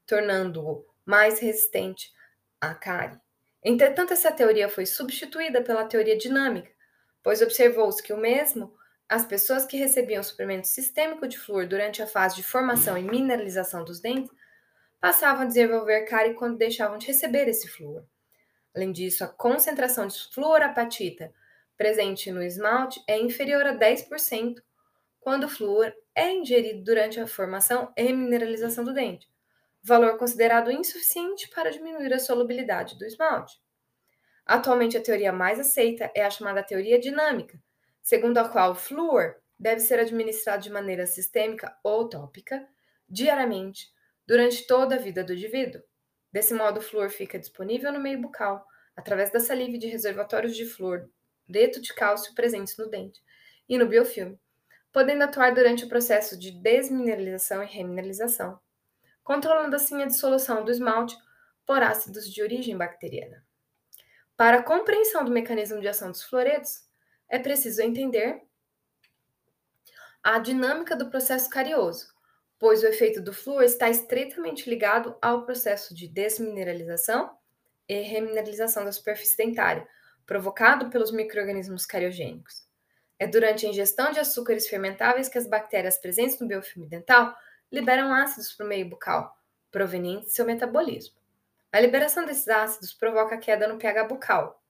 tornando-o 0.05 0.85
mais 1.05 1.39
resistente 1.39 2.13
à 2.61 2.73
cárie. 2.73 3.19
Entretanto, 3.61 4.13
essa 4.13 4.31
teoria 4.31 4.69
foi 4.69 4.85
substituída 4.85 5.61
pela 5.61 5.83
teoria 5.83 6.17
dinâmica, 6.17 6.71
pois 7.21 7.41
observou-se 7.41 8.01
que 8.01 8.13
o 8.13 8.17
mesmo 8.17 8.73
as 9.13 9.23
pessoas 9.23 9.63
que 9.63 9.77
recebiam 9.77 10.23
suplemento 10.23 10.67
sistêmico 10.67 11.27
de 11.27 11.37
flúor 11.37 11.67
durante 11.67 12.01
a 12.01 12.07
fase 12.07 12.35
de 12.35 12.41
formação 12.41 12.97
e 12.97 13.03
mineralização 13.03 13.83
dos 13.83 13.99
dentes 13.99 14.31
passavam 14.99 15.43
a 15.43 15.45
desenvolver 15.45 16.05
cárie 16.05 16.33
quando 16.33 16.57
deixavam 16.57 16.97
de 16.97 17.05
receber 17.05 17.47
esse 17.47 17.67
flúor. 17.67 18.03
Além 18.75 18.91
disso, 18.91 19.23
a 19.23 19.27
concentração 19.27 20.07
de 20.07 20.17
fluorapatita 20.33 21.31
presente 21.77 22.31
no 22.31 22.41
esmalte 22.41 23.03
é 23.07 23.19
inferior 23.19 23.67
a 23.67 23.77
10% 23.77 24.55
quando 25.19 25.43
o 25.43 25.49
flúor 25.49 25.93
é 26.15 26.33
ingerido 26.33 26.83
durante 26.83 27.19
a 27.19 27.27
formação 27.27 27.93
e 27.95 28.11
mineralização 28.11 28.83
do 28.83 28.95
dente, 28.95 29.29
valor 29.83 30.17
considerado 30.17 30.71
insuficiente 30.71 31.49
para 31.49 31.69
diminuir 31.69 32.11
a 32.15 32.19
solubilidade 32.19 32.97
do 32.97 33.05
esmalte. 33.05 33.61
Atualmente, 34.43 34.97
a 34.97 35.03
teoria 35.03 35.31
mais 35.31 35.59
aceita 35.59 36.11
é 36.15 36.25
a 36.25 36.31
chamada 36.31 36.63
teoria 36.63 36.99
dinâmica, 36.99 37.61
segundo 38.03 38.37
a 38.37 38.49
qual 38.49 38.71
o 38.71 38.75
flúor 38.75 39.35
deve 39.57 39.79
ser 39.79 39.99
administrado 39.99 40.61
de 40.61 40.69
maneira 40.69 41.07
sistêmica 41.07 41.75
ou 41.81 42.09
tópica, 42.09 42.67
diariamente, 43.09 43.87
durante 44.27 44.67
toda 44.67 44.95
a 44.95 44.99
vida 44.99 45.23
do 45.23 45.33
indivíduo. 45.33 45.81
Desse 46.31 46.53
modo, 46.53 46.79
o 46.79 46.83
flúor 46.83 47.09
fica 47.09 47.39
disponível 47.39 47.91
no 47.91 47.99
meio 47.99 48.21
bucal, 48.21 48.67
através 48.95 49.31
da 49.31 49.39
saliva 49.39 49.77
e 49.77 49.79
de 49.79 49.87
reservatórios 49.87 50.55
de 50.55 50.65
flúor 50.65 51.09
deto 51.47 51.81
de 51.81 51.93
cálcio 51.93 52.33
presentes 52.35 52.77
no 52.77 52.89
dente 52.89 53.21
e 53.67 53.77
no 53.77 53.87
biofilme, 53.87 54.39
podendo 54.91 55.23
atuar 55.23 55.53
durante 55.53 55.85
o 55.85 55.89
processo 55.89 56.37
de 56.37 56.51
desmineralização 56.51 57.63
e 57.63 57.67
remineralização, 57.67 58.59
controlando 59.23 59.75
assim 59.75 60.01
a 60.01 60.05
dissolução 60.05 60.63
do 60.63 60.71
esmalte 60.71 61.17
por 61.65 61.81
ácidos 61.81 62.31
de 62.31 62.41
origem 62.41 62.77
bacteriana. 62.77 63.45
Para 64.35 64.57
a 64.57 64.63
compreensão 64.63 65.23
do 65.23 65.31
mecanismo 65.31 65.79
de 65.79 65.87
ação 65.87 66.11
dos 66.11 66.23
fluoretos, 66.23 66.87
é 67.33 67.39
preciso 67.39 67.81
entender 67.81 68.43
a 70.21 70.37
dinâmica 70.37 70.95
do 70.95 71.09
processo 71.09 71.49
carioso, 71.49 72.13
pois 72.59 72.83
o 72.83 72.85
efeito 72.85 73.19
do 73.19 73.33
flúor 73.33 73.63
está 73.63 73.89
estreitamente 73.89 74.69
ligado 74.69 75.17
ao 75.19 75.43
processo 75.43 75.95
de 75.95 76.07
desmineralização 76.07 77.35
e 77.89 78.01
remineralização 78.01 78.85
da 78.85 78.91
superfície 78.91 79.35
dentária, 79.35 79.87
provocado 80.27 80.91
pelos 80.91 81.11
microrganismos 81.11 81.87
cariogênicos. 81.87 82.67
É 83.17 83.25
durante 83.25 83.65
a 83.65 83.69
ingestão 83.69 84.11
de 84.11 84.19
açúcares 84.19 84.67
fermentáveis 84.67 85.27
que 85.27 85.39
as 85.39 85.47
bactérias 85.47 85.97
presentes 85.97 86.39
no 86.39 86.47
biofilme 86.47 86.87
dental 86.87 87.35
liberam 87.71 88.13
ácidos 88.13 88.53
para 88.53 88.67
o 88.67 88.69
meio 88.69 88.87
bucal, 88.87 89.35
provenientes 89.71 90.27
de 90.27 90.35
seu 90.35 90.45
metabolismo. 90.45 91.15
A 91.71 91.79
liberação 91.79 92.27
desses 92.27 92.47
ácidos 92.47 92.93
provoca 92.93 93.39
queda 93.39 93.67
no 93.67 93.79
pH 93.79 94.03
bucal. 94.03 94.62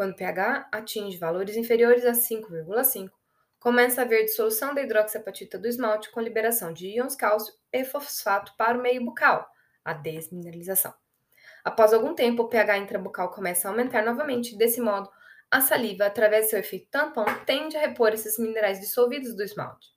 Quando 0.00 0.12
o 0.12 0.16
pH 0.16 0.66
atinge 0.72 1.18
valores 1.18 1.58
inferiores 1.58 2.06
a 2.06 2.12
5,5, 2.12 3.10
começa 3.58 4.00
a 4.00 4.04
haver 4.06 4.24
dissolução 4.24 4.74
da 4.74 4.80
hidroxiapatita 4.80 5.58
do 5.58 5.68
esmalte 5.68 6.10
com 6.10 6.22
liberação 6.22 6.72
de 6.72 6.86
íons 6.86 7.14
cálcio 7.14 7.52
e 7.70 7.84
fosfato 7.84 8.54
para 8.56 8.78
o 8.78 8.80
meio 8.80 9.04
bucal, 9.04 9.46
a 9.84 9.92
desmineralização. 9.92 10.94
Após 11.62 11.92
algum 11.92 12.14
tempo, 12.14 12.44
o 12.44 12.48
pH 12.48 12.78
intrabucal 12.78 13.30
começa 13.30 13.68
a 13.68 13.72
aumentar 13.72 14.02
novamente, 14.02 14.56
desse 14.56 14.80
modo, 14.80 15.10
a 15.50 15.60
saliva, 15.60 16.06
através 16.06 16.46
de 16.46 16.52
seu 16.52 16.60
efeito 16.60 16.88
tampão, 16.90 17.26
tende 17.44 17.76
a 17.76 17.80
repor 17.80 18.14
esses 18.14 18.38
minerais 18.38 18.80
dissolvidos 18.80 19.36
do 19.36 19.42
esmalte. 19.42 19.88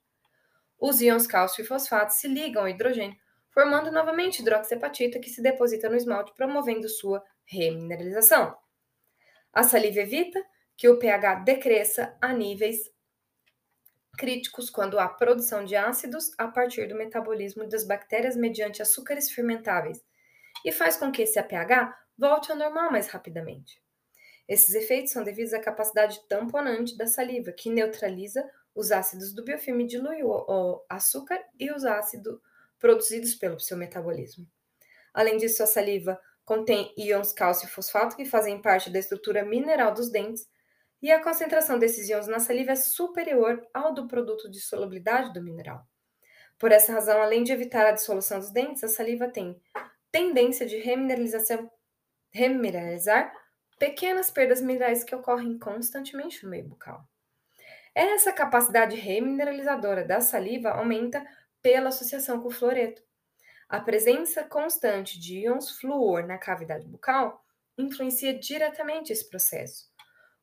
Os 0.78 1.00
íons 1.00 1.26
cálcio 1.26 1.62
e 1.62 1.66
fosfato 1.66 2.12
se 2.12 2.28
ligam 2.28 2.64
ao 2.64 2.68
hidrogênio, 2.68 3.16
formando 3.52 3.90
novamente 3.90 4.42
hidroxiapatita 4.42 5.18
que 5.18 5.30
se 5.30 5.42
deposita 5.42 5.88
no 5.88 5.96
esmalte, 5.96 6.34
promovendo 6.36 6.90
sua 6.90 7.24
remineralização. 7.46 8.62
A 9.54 9.64
saliva 9.64 10.00
evita 10.00 10.44
que 10.76 10.90
o 10.90 10.98
pH 10.98 11.36
decresça 11.36 12.18
a 12.20 12.34
níveis 12.34 12.92
críticos 14.18 14.70
quando 14.70 15.00
há 15.00 15.08
produção 15.08 15.64
de 15.64 15.76
ácidos 15.76 16.32
a 16.38 16.48
partir 16.48 16.88
do 16.88 16.96
metabolismo 16.96 17.68
das 17.68 17.84
bactérias 17.84 18.36
mediante 18.36 18.82
açúcares 18.82 19.32
fermentáveis, 19.32 20.04
e 20.66 20.72
faz 20.72 20.98
com 20.98 21.12
que 21.12 21.22
esse 21.22 21.38
APH 21.38 21.94
volte 22.18 22.52
ao 22.52 22.58
normal 22.58 22.92
mais 22.92 23.08
rapidamente. 23.08 23.82
Esses 24.48 24.76
efeitos 24.76 25.12
são 25.12 25.24
devidos 25.24 25.54
à 25.54 25.60
capacidade 25.60 26.20
tamponante 26.28 26.98
da 26.98 27.08
saliva, 27.08 27.52
que 27.52 27.70
neutraliza 27.70 28.44
os 28.76 28.92
ácidos 28.92 29.34
do 29.34 29.44
biofilme 29.44 29.84
e 29.84 29.88
dilui 29.88 30.24
o 30.24 30.84
açúcar 30.90 31.40
e 31.60 31.72
os 31.72 31.86
ácidos 31.86 32.40
produzidos 32.80 33.36
pelo 33.36 33.60
seu 33.60 33.78
metabolismo. 33.78 34.48
Além 35.14 35.38
disso, 35.38 35.62
a 35.64 35.68
saliva 35.68 36.20
contém 36.46 36.94
íons 36.98 37.34
cálcio 37.34 37.68
e 37.68 37.70
fosfato 37.70 38.16
que 38.16 38.26
fazem 38.26 38.62
parte 38.62 38.90
da 38.90 39.00
estrutura 39.00 39.44
mineral 39.46 39.94
dos 39.94 40.12
dentes, 40.12 40.48
e 41.02 41.12
a 41.12 41.22
concentração 41.22 41.78
desses 41.78 42.08
íons 42.08 42.28
na 42.28 42.40
saliva 42.40 42.72
é 42.72 42.76
superior 42.76 43.62
ao 43.74 43.94
do 43.94 44.08
produto 44.08 44.50
de 44.50 44.62
solubilidade 44.62 45.34
do 45.34 45.44
mineral. 45.44 45.86
Por 46.58 46.72
essa 46.72 46.94
razão, 46.94 47.22
além 47.22 47.44
de 47.44 47.52
evitar 47.52 47.86
a 47.86 47.92
dissolução 47.92 48.40
dos 48.40 48.52
dentes, 48.52 48.84
a 48.84 48.88
saliva 48.88 49.28
tem 49.28 49.60
tendência 50.12 50.66
de 50.66 50.78
remineralizar 52.32 53.34
pequenas 53.78 54.32
perdas 54.32 54.62
minerais 54.62 55.04
que 55.04 55.14
ocorrem 55.14 55.60
constantemente 55.60 56.44
no 56.44 56.50
meio 56.50 56.70
bucal. 56.70 57.04
Essa 57.94 58.32
capacidade 58.32 58.96
remineralizadora 58.96 60.06
da 60.06 60.22
saliva 60.22 60.70
aumenta 60.70 61.26
pela 61.62 61.90
associação 61.90 62.40
com 62.40 62.48
o 62.48 62.52
fluoreto. 62.52 63.04
A 63.74 63.80
presença 63.80 64.44
constante 64.44 65.20
de 65.20 65.40
íons 65.40 65.80
flúor 65.80 66.28
na 66.28 66.38
cavidade 66.38 66.88
bucal 66.88 67.44
influencia 67.76 68.32
diretamente 68.32 69.12
esse 69.12 69.28
processo. 69.28 69.90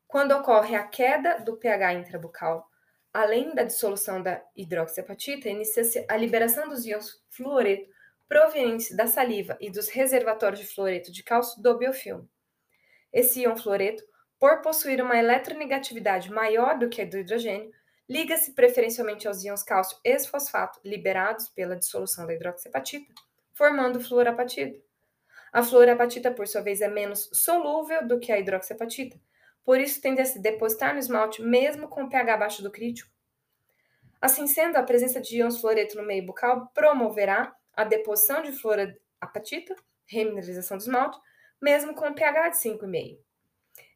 Quando 0.05 0.33
ocorre 0.33 0.75
a 0.75 0.85
queda 0.85 1.39
do 1.39 1.55
pH 1.55 1.93
intrabucal, 1.93 2.67
além 3.13 3.55
da 3.55 3.63
dissolução 3.63 4.21
da 4.21 4.43
hidroxiapatita, 4.53 5.47
inicia-se 5.47 6.05
a 6.09 6.17
liberação 6.17 6.67
dos 6.67 6.85
íons 6.85 7.23
fluoreto 7.29 7.89
provenientes 8.27 8.93
da 8.93 9.07
saliva 9.07 9.57
e 9.61 9.71
dos 9.71 9.87
reservatórios 9.87 10.59
de 10.59 10.67
fluoreto 10.67 11.09
de 11.09 11.23
cálcio 11.23 11.63
do 11.63 11.77
biofilme. 11.77 12.29
Esse 13.13 13.43
íon 13.43 13.55
fluoreto, 13.55 14.03
por 14.37 14.61
possuir 14.61 15.01
uma 15.01 15.15
eletronegatividade 15.15 16.29
maior 16.29 16.77
do 16.77 16.89
que 16.89 17.01
a 17.01 17.05
do 17.05 17.17
hidrogênio, 17.17 17.71
liga-se 18.11 18.51
preferencialmente 18.51 19.25
aos 19.25 19.41
íons 19.41 19.63
cálcio 19.63 19.97
e 20.03 20.19
fosfato 20.19 20.81
liberados 20.83 21.47
pela 21.47 21.77
dissolução 21.77 22.27
da 22.27 22.33
hidroxiapatita, 22.33 23.13
formando 23.53 24.01
fluorapatita. 24.01 24.77
A 25.53 25.63
fluorapatita, 25.63 26.29
por 26.29 26.45
sua 26.45 26.59
vez, 26.59 26.81
é 26.81 26.89
menos 26.89 27.29
solúvel 27.31 28.05
do 28.05 28.19
que 28.19 28.29
a 28.29 28.37
hidroxiapatita, 28.37 29.17
por 29.63 29.79
isso 29.79 30.01
tende 30.01 30.19
a 30.19 30.25
se 30.25 30.39
depositar 30.39 30.91
no 30.91 30.99
esmalte 30.99 31.41
mesmo 31.41 31.87
com 31.87 32.09
pH 32.09 32.33
abaixo 32.33 32.61
do 32.61 32.69
crítico. 32.69 33.09
Assim 34.19 34.45
sendo, 34.45 34.75
a 34.75 34.83
presença 34.83 35.21
de 35.21 35.37
íons 35.37 35.61
fluoreto 35.61 35.95
no 35.95 36.03
meio 36.03 36.25
bucal 36.25 36.67
promoverá 36.73 37.55
a 37.73 37.85
deposição 37.85 38.41
de 38.41 38.51
fluorapatita, 38.51 39.73
remineralização 40.05 40.75
do 40.75 40.81
esmalte, 40.81 41.17
mesmo 41.61 41.93
com 41.93 42.13
pH 42.13 42.49
de 42.49 42.57
5,5. 42.57 43.19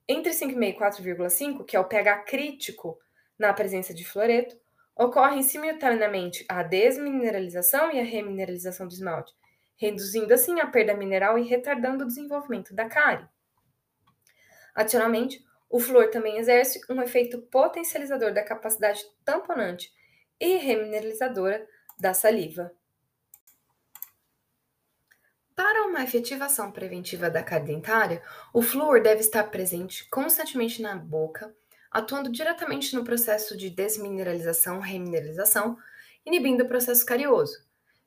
Entre 0.07 0.31
5,5 0.31 0.69
e 0.69 0.73
4,5, 0.73 1.65
que 1.65 1.75
é 1.75 1.79
o 1.81 1.83
pH 1.83 2.23
crítico 2.23 2.97
na 3.37 3.53
presença 3.53 3.93
de 3.93 4.05
fluoreto, 4.05 4.57
ocorrem 4.95 5.43
simultaneamente 5.43 6.45
a 6.47 6.63
desmineralização 6.63 7.91
e 7.91 7.99
a 7.99 8.03
remineralização 8.03 8.87
do 8.87 8.93
esmalte, 8.93 9.33
reduzindo 9.75 10.33
assim 10.33 10.59
a 10.59 10.67
perda 10.67 10.93
mineral 10.93 11.37
e 11.37 11.43
retardando 11.43 12.03
o 12.03 12.07
desenvolvimento 12.07 12.73
da 12.73 12.87
cárie. 12.87 13.27
Adicionalmente, 14.73 15.43
o 15.69 15.79
flúor 15.79 16.09
também 16.09 16.37
exerce 16.37 16.79
um 16.89 17.01
efeito 17.01 17.41
potencializador 17.41 18.33
da 18.33 18.43
capacidade 18.43 19.03
tamponante 19.23 19.91
e 20.39 20.57
remineralizadora 20.57 21.67
da 21.99 22.13
saliva. 22.13 22.71
Para 25.55 25.87
uma 25.87 26.03
efetivação 26.03 26.71
preventiva 26.71 27.29
da 27.29 27.41
cárie 27.41 27.67
dentária, 27.67 28.21
o 28.53 28.61
flúor 28.61 29.01
deve 29.01 29.21
estar 29.21 29.45
presente 29.45 30.07
constantemente 30.09 30.81
na 30.81 30.95
boca, 30.95 31.55
atuando 31.95 32.29
diretamente 32.29 32.93
no 32.93 33.05
processo 33.05 33.55
de 33.55 33.69
desmineralização 33.69 34.81
remineralização, 34.81 35.77
inibindo 36.25 36.65
o 36.65 36.67
processo 36.67 37.05
carioso. 37.05 37.63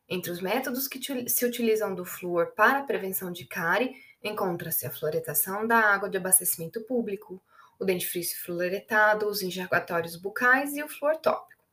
Entre 0.06 0.30
os 0.30 0.42
métodos 0.42 0.86
que 0.86 1.00
se 1.26 1.46
utilizam 1.46 1.94
do 1.94 2.04
flúor 2.04 2.52
para 2.54 2.80
a 2.80 2.82
prevenção 2.82 3.32
de 3.32 3.46
cárie, 3.46 3.94
encontra-se 4.22 4.86
a 4.86 4.90
fluoretação 4.90 5.66
da 5.66 5.78
água 5.78 6.10
de 6.10 6.18
abastecimento 6.18 6.82
público, 6.82 7.42
o 7.78 7.84
dentifrício 7.86 8.38
fluoretado, 8.44 9.26
os 9.26 9.40
enxergatórios 9.40 10.16
bucais 10.16 10.76
e 10.76 10.82
o 10.82 10.88
flúor 10.88 11.16
tópico. 11.16 11.64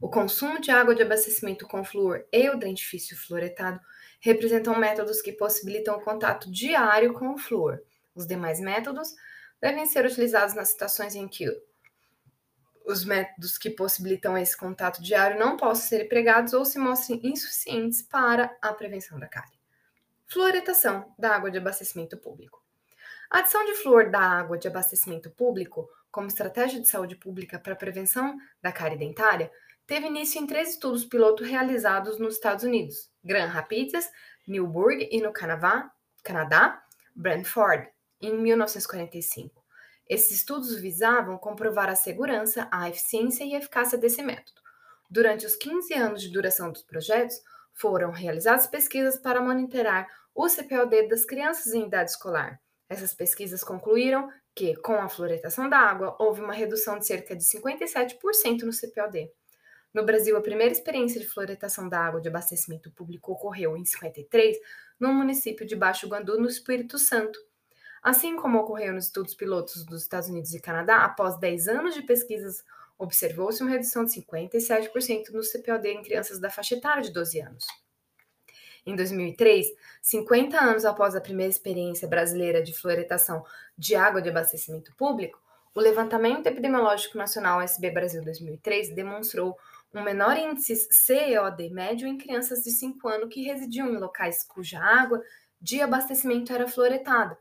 O 0.00 0.08
consumo 0.08 0.60
de 0.60 0.70
água 0.70 0.94
de 0.94 1.02
abastecimento 1.02 1.66
com 1.66 1.84
flúor 1.84 2.24
e 2.30 2.48
o 2.48 2.56
dentifrício 2.56 3.16
fluoretado 3.16 3.80
representam 4.20 4.78
métodos 4.78 5.20
que 5.20 5.32
possibilitam 5.32 5.96
o 5.96 6.00
contato 6.00 6.48
diário 6.48 7.12
com 7.12 7.34
o 7.34 7.38
flúor. 7.38 7.82
Os 8.14 8.24
demais 8.24 8.60
métodos 8.60 9.16
devem 9.60 9.86
ser 9.86 10.04
utilizados 10.04 10.54
nas 10.54 10.68
situações 10.68 11.14
em 11.14 11.26
que 11.26 11.46
os 12.86 13.04
métodos 13.04 13.58
que 13.58 13.68
possibilitam 13.68 14.38
esse 14.38 14.56
contato 14.56 15.02
diário 15.02 15.38
não 15.38 15.56
possam 15.56 15.88
ser 15.88 16.04
empregados 16.04 16.52
ou 16.52 16.64
se 16.64 16.78
mostrem 16.78 17.20
insuficientes 17.24 18.00
para 18.00 18.56
a 18.62 18.72
prevenção 18.72 19.18
da 19.18 19.26
cárie. 19.26 19.58
Fluoretação 20.26 21.12
da 21.18 21.34
água 21.34 21.50
de 21.50 21.58
abastecimento 21.58 22.16
público. 22.16 22.62
A 23.28 23.40
adição 23.40 23.64
de 23.64 23.74
flúor 23.74 24.10
da 24.10 24.20
água 24.20 24.56
de 24.56 24.68
abastecimento 24.68 25.30
público 25.30 25.88
como 26.12 26.28
estratégia 26.28 26.80
de 26.80 26.88
saúde 26.88 27.16
pública 27.16 27.58
para 27.58 27.72
a 27.72 27.76
prevenção 27.76 28.36
da 28.62 28.70
cárie 28.70 28.96
dentária 28.96 29.50
teve 29.84 30.06
início 30.06 30.40
em 30.40 30.46
três 30.46 30.70
estudos 30.70 31.04
piloto 31.04 31.44
realizados 31.44 32.18
nos 32.18 32.34
Estados 32.34 32.64
Unidos, 32.64 33.10
Grand 33.22 33.48
Rapids, 33.48 34.08
Newburgh 34.46 35.08
e 35.10 35.20
no 35.20 35.32
Canadá, 35.32 35.90
Canadá 36.22 36.82
Brantford, 37.14 37.88
em 38.20 38.36
1945. 38.36 39.64
Esses 40.08 40.30
estudos 40.30 40.78
visavam 40.78 41.36
comprovar 41.36 41.88
a 41.88 41.96
segurança, 41.96 42.68
a 42.70 42.88
eficiência 42.88 43.44
e 43.44 43.54
a 43.54 43.58
eficácia 43.58 43.98
desse 43.98 44.22
método. 44.22 44.60
Durante 45.10 45.46
os 45.46 45.56
15 45.56 45.94
anos 45.94 46.22
de 46.22 46.30
duração 46.30 46.70
dos 46.70 46.82
projetos, 46.82 47.40
foram 47.72 48.10
realizadas 48.10 48.66
pesquisas 48.66 49.18
para 49.18 49.40
monitorar 49.40 50.08
o 50.34 50.48
CPOD 50.48 51.08
das 51.08 51.24
crianças 51.24 51.72
em 51.72 51.86
idade 51.86 52.10
escolar. 52.10 52.60
Essas 52.88 53.14
pesquisas 53.14 53.64
concluíram 53.64 54.30
que, 54.54 54.74
com 54.76 54.94
a 54.94 55.08
fluoretação 55.08 55.68
da 55.68 55.78
água, 55.78 56.16
houve 56.18 56.40
uma 56.40 56.52
redução 56.52 56.98
de 56.98 57.06
cerca 57.06 57.36
de 57.36 57.44
57% 57.44 58.62
no 58.62 58.72
CPOD. 58.72 59.30
No 59.92 60.04
Brasil, 60.04 60.36
a 60.36 60.42
primeira 60.42 60.72
experiência 60.72 61.20
de 61.20 61.26
fluoretação 61.26 61.88
da 61.88 61.98
água 61.98 62.20
de 62.20 62.28
abastecimento 62.28 62.90
público 62.90 63.32
ocorreu 63.32 63.76
em 63.76 63.84
53, 63.84 64.56
no 65.00 65.12
município 65.12 65.66
de 65.66 65.74
Baixo 65.74 66.06
Guandu, 66.06 66.38
no 66.38 66.48
Espírito 66.48 66.98
Santo. 66.98 67.38
Assim 68.06 68.36
como 68.36 68.60
ocorreu 68.60 68.94
nos 68.94 69.06
estudos 69.06 69.34
pilotos 69.34 69.84
dos 69.84 70.02
Estados 70.02 70.28
Unidos 70.28 70.54
e 70.54 70.60
Canadá, 70.60 70.98
após 70.98 71.36
10 71.40 71.66
anos 71.66 71.92
de 71.92 72.02
pesquisas, 72.02 72.64
observou-se 72.96 73.60
uma 73.60 73.72
redução 73.72 74.04
de 74.04 74.12
57% 74.12 75.30
no 75.32 75.42
CPOD 75.42 75.88
em 75.88 76.02
crianças 76.02 76.38
da 76.38 76.48
faixa 76.48 76.76
etária 76.76 77.02
de 77.02 77.12
12 77.12 77.40
anos. 77.40 77.66
Em 78.86 78.94
2003, 78.94 79.66
50 80.00 80.56
anos 80.56 80.84
após 80.84 81.16
a 81.16 81.20
primeira 81.20 81.50
experiência 81.50 82.06
brasileira 82.06 82.62
de 82.62 82.72
fluoretação 82.72 83.44
de 83.76 83.96
água 83.96 84.22
de 84.22 84.28
abastecimento 84.28 84.94
público, 84.94 85.42
o 85.74 85.80
levantamento 85.80 86.46
epidemiológico 86.46 87.18
nacional 87.18 87.60
SB 87.60 87.90
Brasil 87.90 88.22
2003 88.22 88.94
demonstrou 88.94 89.58
um 89.92 90.00
menor 90.00 90.36
índice 90.36 90.76
CEOD 90.92 91.70
médio 91.70 92.06
em 92.06 92.16
crianças 92.16 92.62
de 92.62 92.70
5 92.70 93.08
anos 93.08 93.34
que 93.34 93.42
residiam 93.42 93.88
em 93.88 93.98
locais 93.98 94.44
cuja 94.44 94.78
água 94.78 95.20
de 95.60 95.80
abastecimento 95.80 96.52
era 96.52 96.68
fluoretada, 96.68 97.36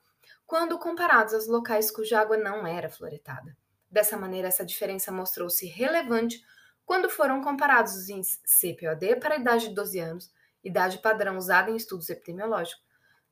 quando 0.46 0.78
comparados 0.78 1.34
aos 1.34 1.48
locais 1.48 1.90
cuja 1.90 2.20
água 2.20 2.38
não 2.38 2.66
era 2.66 2.90
fluoretada. 2.90 3.56
Dessa 3.90 4.18
maneira, 4.18 4.48
essa 4.48 4.66
diferença 4.66 5.12
mostrou-se 5.12 5.66
relevante 5.66 6.44
quando 6.86 7.10
foram 7.10 7.42
comparados 7.42 7.96
os 7.96 8.10
índices 8.10 8.40
CPOD 8.46 9.16
para 9.16 9.36
a 9.36 9.38
idade 9.38 9.70
de 9.70 9.76
12 9.76 10.00
anos, 10.00 10.32
idade 10.64 11.00
padrão 11.00 11.38
usada 11.38 11.72
em 11.72 11.76
estudos 11.76 12.10
epidemiológicos, 12.10 12.84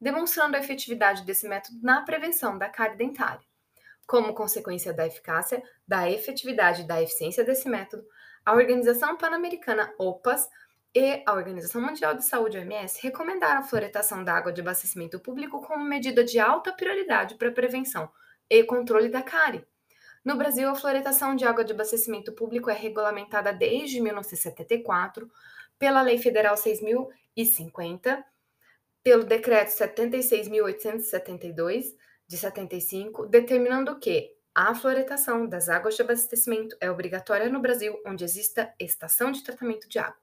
demonstrando 0.02 0.58
a 0.58 0.60
efetividade 0.60 1.23
desse 1.23 1.47
método 1.47 1.80
na 1.82 2.02
prevenção 2.02 2.58
da 2.58 2.67
cárie 2.67 2.97
dentária. 2.97 3.45
Como 4.08 4.34
consequência 4.34 4.91
da 4.91 5.06
eficácia, 5.06 5.62
da 5.88 6.10
efetividade 6.10 6.82
e 6.82 6.88
da 6.88 7.02
eficiência 7.02 7.43
desse 7.43 7.69
método, 7.69 8.04
a 8.45 8.54
Organização 8.54 9.15
Pan-Americana 9.15 9.93
OPAS 9.97 10.49
e 10.96 11.24
a 11.26 11.34
Organização 11.34 11.82
Mundial 11.82 12.16
de 12.16 12.24
Saúde, 12.24 12.58
OMS, 12.58 13.02
recomendaram 13.02 13.60
a 13.62 13.64
fluoretação 13.64 14.24
da 14.24 14.34
água 14.34 14.54
de 14.54 14.62
abastecimento 14.62 15.20
público 15.20 15.60
como 15.62 15.84
medida 15.84 16.24
de 16.24 16.40
alta 16.40 16.72
prioridade 16.72 17.34
para 17.36 17.52
prevenção 17.52 18.10
e 18.50 18.64
controle 18.64 19.10
da 19.10 19.24
cárie. 19.24 19.66
No 20.24 20.38
Brasil, 20.38 20.70
a 20.70 20.76
fluoretação 20.76 21.36
de 21.36 21.44
água 21.46 21.66
de 21.66 21.74
abastecimento 21.74 22.32
público 22.32 22.70
é 22.70 22.74
regulamentada 22.74 23.52
desde 23.52 24.00
1974 24.00 25.30
pela 25.78 26.02
Lei 26.02 26.18
Federal 26.18 26.56
6050, 26.56 28.26
pelo 29.04 29.26
Decreto 29.26 29.70
76.872 29.70 31.94
de 32.28 32.38
75, 32.38 33.26
determinando 33.26 34.00
que 34.00 34.32
a 34.56 34.74
fluoretação 34.76 35.48
das 35.48 35.68
águas 35.68 35.96
de 35.96 36.04
abastecimento 36.04 36.78
é 36.80 36.90
obrigatória 36.90 37.50
no 37.50 37.60
Brasil, 37.60 38.00
onde 38.06 38.24
exista 38.24 38.74
estação 38.80 39.32
de 39.32 39.44
tratamento 39.44 39.90
de 39.90 40.00
água. 40.00 40.23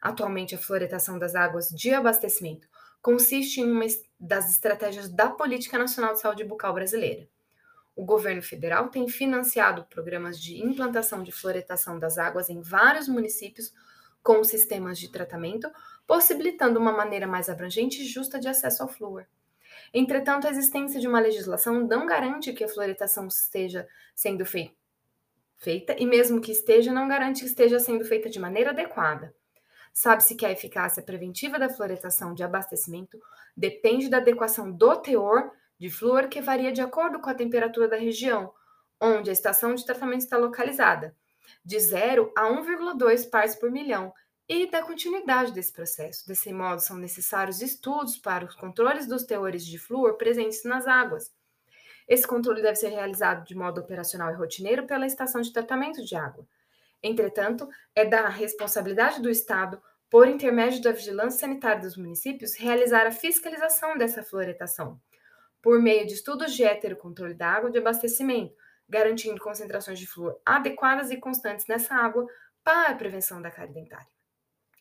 Atualmente, 0.00 0.54
a 0.54 0.58
fluoretação 0.58 1.18
das 1.18 1.34
águas 1.34 1.68
de 1.68 1.92
abastecimento 1.92 2.68
consiste 3.00 3.60
em 3.60 3.70
uma 3.70 3.84
das 4.18 4.50
estratégias 4.50 5.08
da 5.08 5.30
Política 5.30 5.78
Nacional 5.78 6.14
de 6.14 6.20
Saúde 6.20 6.44
Bucal 6.44 6.74
Brasileira. 6.74 7.28
O 7.94 8.04
governo 8.04 8.42
federal 8.42 8.88
tem 8.88 9.08
financiado 9.08 9.84
programas 9.86 10.40
de 10.40 10.62
implantação 10.62 11.22
de 11.22 11.32
fluoretação 11.32 11.98
das 11.98 12.16
águas 12.16 12.48
em 12.48 12.60
vários 12.60 13.08
municípios 13.08 13.72
com 14.22 14.44
sistemas 14.44 14.98
de 14.98 15.10
tratamento, 15.10 15.68
possibilitando 16.06 16.78
uma 16.78 16.92
maneira 16.92 17.26
mais 17.26 17.48
abrangente 17.48 18.02
e 18.02 18.06
justa 18.06 18.38
de 18.38 18.46
acesso 18.46 18.82
ao 18.82 18.88
flúor. 18.88 19.26
Entretanto, 19.92 20.46
a 20.46 20.50
existência 20.50 21.00
de 21.00 21.08
uma 21.08 21.20
legislação 21.20 21.86
não 21.86 22.06
garante 22.06 22.52
que 22.52 22.62
a 22.62 22.68
fluoretação 22.68 23.26
esteja 23.26 23.88
sendo 24.14 24.44
feita, 24.44 24.74
feita 25.56 25.96
e 25.98 26.06
mesmo 26.06 26.40
que 26.40 26.52
esteja, 26.52 26.92
não 26.92 27.08
garante 27.08 27.40
que 27.40 27.46
esteja 27.46 27.80
sendo 27.80 28.04
feita 28.04 28.28
de 28.28 28.38
maneira 28.38 28.70
adequada. 28.70 29.34
Sabe-se 29.98 30.36
que 30.36 30.46
a 30.46 30.52
eficácia 30.52 31.02
preventiva 31.02 31.58
da 31.58 31.68
fluoretação 31.68 32.32
de 32.32 32.44
abastecimento 32.44 33.20
depende 33.56 34.08
da 34.08 34.18
adequação 34.18 34.70
do 34.70 34.94
teor 34.94 35.50
de 35.76 35.90
flúor 35.90 36.28
que 36.28 36.40
varia 36.40 36.70
de 36.70 36.80
acordo 36.80 37.18
com 37.18 37.28
a 37.28 37.34
temperatura 37.34 37.88
da 37.88 37.96
região 37.96 38.54
onde 39.00 39.28
a 39.28 39.32
estação 39.32 39.74
de 39.74 39.84
tratamento 39.84 40.20
está 40.20 40.36
localizada, 40.36 41.16
de 41.64 41.80
0 41.80 42.32
a 42.36 42.44
1,2 42.44 43.28
partes 43.28 43.56
por 43.56 43.72
milhão, 43.72 44.14
e 44.48 44.70
da 44.70 44.82
continuidade 44.82 45.52
desse 45.52 45.72
processo. 45.72 46.28
Desse 46.28 46.52
modo, 46.52 46.80
são 46.80 46.96
necessários 46.96 47.60
estudos 47.60 48.16
para 48.16 48.44
os 48.44 48.54
controles 48.54 49.04
dos 49.08 49.24
teores 49.24 49.66
de 49.66 49.78
flúor 49.78 50.14
presentes 50.14 50.62
nas 50.62 50.86
águas. 50.86 51.32
Esse 52.06 52.24
controle 52.24 52.62
deve 52.62 52.76
ser 52.76 52.90
realizado 52.90 53.44
de 53.44 53.56
modo 53.56 53.80
operacional 53.80 54.30
e 54.30 54.36
rotineiro 54.36 54.86
pela 54.86 55.06
estação 55.06 55.40
de 55.40 55.52
tratamento 55.52 56.04
de 56.04 56.14
água. 56.14 56.46
Entretanto, 57.02 57.68
é 57.94 58.04
da 58.04 58.28
responsabilidade 58.28 59.22
do 59.22 59.30
Estado, 59.30 59.80
por 60.10 60.26
intermédio 60.26 60.82
da 60.82 60.92
vigilância 60.92 61.40
sanitária 61.40 61.82
dos 61.82 61.96
municípios, 61.96 62.56
realizar 62.56 63.06
a 63.06 63.12
fiscalização 63.12 63.96
dessa 63.96 64.22
fluoretação, 64.22 65.00
por 65.62 65.80
meio 65.80 66.06
de 66.06 66.14
estudos 66.14 66.54
de 66.54 66.64
heterocontrole 66.64 67.34
da 67.34 67.48
água 67.48 67.70
de 67.70 67.78
abastecimento, 67.78 68.54
garantindo 68.88 69.40
concentrações 69.40 69.98
de 69.98 70.06
flúor 70.06 70.40
adequadas 70.44 71.10
e 71.10 71.18
constantes 71.18 71.66
nessa 71.66 71.94
água 71.94 72.26
para 72.64 72.90
a 72.90 72.94
prevenção 72.94 73.42
da 73.42 73.50
cárie 73.50 73.74
dentária. 73.74 74.08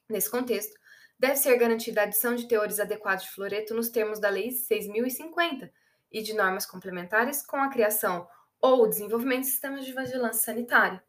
Nesse 0.09 0.31
contexto, 0.31 0.73
deve 1.19 1.35
ser 1.35 1.57
garantida 1.57 2.01
a 2.01 2.03
adição 2.05 2.35
de 2.35 2.47
teores 2.47 2.79
adequados 2.79 3.25
de 3.25 3.31
fluoreto 3.31 3.73
nos 3.73 3.89
termos 3.89 4.19
da 4.19 4.29
Lei 4.29 4.51
6050 4.51 5.71
e 6.11 6.21
de 6.21 6.33
normas 6.33 6.65
complementares 6.65 7.45
com 7.45 7.57
a 7.57 7.69
criação 7.69 8.27
ou 8.61 8.87
desenvolvimento 8.87 9.41
de 9.41 9.47
sistemas 9.47 9.85
de 9.85 9.93
vigilância 9.93 10.41
sanitária. 10.45 11.03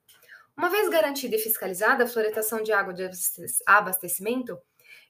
Uma 0.59 0.71
vez 0.71 0.89
garantida 0.89 1.37
e 1.37 1.39
fiscalizada, 1.39 2.03
a 2.03 2.07
fluoretação 2.09 2.65
de 2.65 2.73
água 2.73 2.93
de 2.93 3.09
abastecimento 3.65 4.61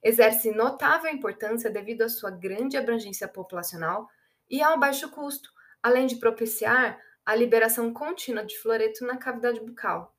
exerce 0.02 0.50
notável 0.50 1.10
importância 1.10 1.70
devido 1.70 2.02
à 2.02 2.08
sua 2.10 2.30
grande 2.30 2.76
abrangência 2.76 3.26
populacional 3.26 4.06
e 4.50 4.62
ao 4.62 4.78
baixo 4.78 5.10
custo, 5.10 5.50
além 5.82 6.06
de 6.06 6.16
propiciar 6.16 7.00
a 7.24 7.34
liberação 7.34 7.94
contínua 7.94 8.44
de 8.44 8.58
fluoreto 8.58 9.06
na 9.06 9.16
cavidade 9.16 9.58
bucal. 9.58 10.14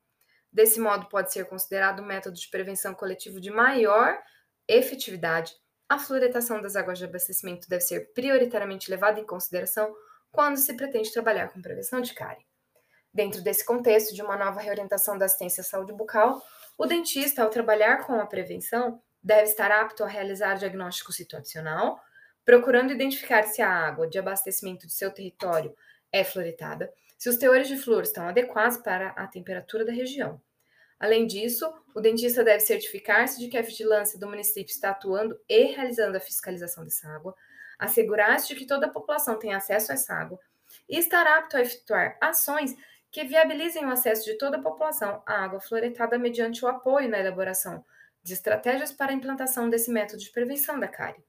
Desse 0.51 0.79
modo, 0.79 1.05
pode 1.05 1.31
ser 1.31 1.45
considerado 1.45 2.01
um 2.01 2.07
método 2.07 2.35
de 2.35 2.49
prevenção 2.49 2.95
coletivo 2.95 3.39
de 3.39 3.51
maior 3.51 4.19
efetividade. 4.67 5.53
A 5.87 5.99
fluoretação 5.99 6.59
das 6.59 6.75
águas 6.75 6.97
de 6.97 7.05
abastecimento 7.05 7.69
deve 7.69 7.81
ser 7.81 8.13
prioritariamente 8.15 8.89
levada 8.89 9.19
em 9.19 9.25
consideração 9.27 9.95
quando 10.31 10.57
se 10.57 10.73
pretende 10.73 11.13
trabalhar 11.13 11.49
com 11.49 11.61
prevenção 11.61 12.01
de 12.01 12.15
cárie. 12.15 12.48
Dentro 13.19 13.41
desse 13.41 13.65
contexto 13.65 14.15
de 14.15 14.21
uma 14.21 14.37
nova 14.37 14.61
reorientação 14.61 15.17
da 15.17 15.25
assistência 15.25 15.59
à 15.59 15.63
saúde 15.65 15.91
bucal, 15.91 16.41
o 16.77 16.85
dentista, 16.85 17.43
ao 17.43 17.49
trabalhar 17.49 18.05
com 18.05 18.13
a 18.13 18.25
prevenção, 18.25 19.01
deve 19.21 19.43
estar 19.43 19.69
apto 19.69 20.05
a 20.05 20.07
realizar 20.07 20.55
diagnóstico 20.55 21.11
situacional, 21.11 21.99
procurando 22.45 22.93
identificar 22.93 23.43
se 23.43 23.61
a 23.61 23.69
água 23.69 24.07
de 24.07 24.17
abastecimento 24.17 24.87
de 24.87 24.93
seu 24.93 25.11
território 25.11 25.75
é 26.13 26.23
fluoretada, 26.23 26.93
se 27.17 27.27
os 27.27 27.35
teores 27.35 27.67
de 27.67 27.75
flúor 27.75 28.03
estão 28.03 28.25
adequados 28.25 28.77
para 28.77 29.09
a 29.09 29.27
temperatura 29.27 29.83
da 29.83 29.91
região. 29.91 30.41
Além 30.97 31.27
disso, 31.27 31.69
o 31.93 31.99
dentista 31.99 32.41
deve 32.41 32.61
certificar-se 32.61 33.37
de 33.37 33.49
que 33.49 33.57
a 33.57 33.61
vigilância 33.61 34.17
do 34.17 34.29
município 34.29 34.71
está 34.71 34.91
atuando 34.91 35.37
e 35.49 35.63
realizando 35.73 36.15
a 36.15 36.21
fiscalização 36.21 36.85
dessa 36.85 37.05
água, 37.09 37.35
assegurar-se 37.77 38.47
de 38.47 38.55
que 38.55 38.65
toda 38.65 38.85
a 38.85 38.89
população 38.89 39.37
tem 39.37 39.53
acesso 39.53 39.91
a 39.91 39.95
essa 39.95 40.13
água 40.13 40.39
e 40.87 40.97
estar 40.97 41.27
apto 41.27 41.57
a 41.57 41.61
efetuar 41.61 42.17
ações 42.21 42.75
que 43.11 43.23
viabilizem 43.23 43.85
o 43.85 43.91
acesso 43.91 44.25
de 44.25 44.37
toda 44.37 44.57
a 44.57 44.61
população 44.61 45.21
à 45.25 45.43
água 45.43 45.59
fluoretada 45.59 46.17
mediante 46.17 46.63
o 46.63 46.67
apoio 46.67 47.09
na 47.09 47.19
elaboração 47.19 47.83
de 48.21 48.33
estratégias 48.33 48.91
para 48.91 49.11
a 49.11 49.15
implantação 49.15 49.69
desse 49.69 49.91
método 49.91 50.21
de 50.21 50.31
prevenção 50.31 50.79
da 50.79 50.87
cárie. 50.87 51.23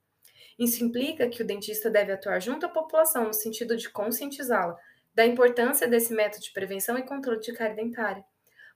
Isso 0.58 0.84
implica 0.84 1.28
que 1.28 1.42
o 1.42 1.46
dentista 1.46 1.88
deve 1.88 2.12
atuar 2.12 2.40
junto 2.40 2.66
à 2.66 2.68
população 2.68 3.24
no 3.24 3.32
sentido 3.32 3.76
de 3.76 3.88
conscientizá-la 3.88 4.76
da 5.14 5.24
importância 5.24 5.88
desse 5.88 6.12
método 6.12 6.44
de 6.44 6.52
prevenção 6.52 6.98
e 6.98 7.02
controle 7.02 7.40
de 7.40 7.52
cárie 7.52 7.76
dentária. 7.76 8.24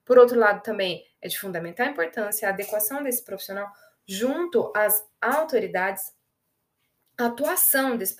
Por 0.04 0.18
outro 0.18 0.38
lado, 0.38 0.62
também 0.62 1.04
é 1.20 1.28
de 1.28 1.38
fundamental 1.38 1.86
importância 1.86 2.48
a 2.48 2.52
adequação 2.52 3.02
desse 3.02 3.22
profissional 3.22 3.70
junto 4.06 4.72
às 4.74 5.06
autoridades, 5.20 6.12
a 7.18 7.26
atuação 7.26 7.96
desse 7.96 8.16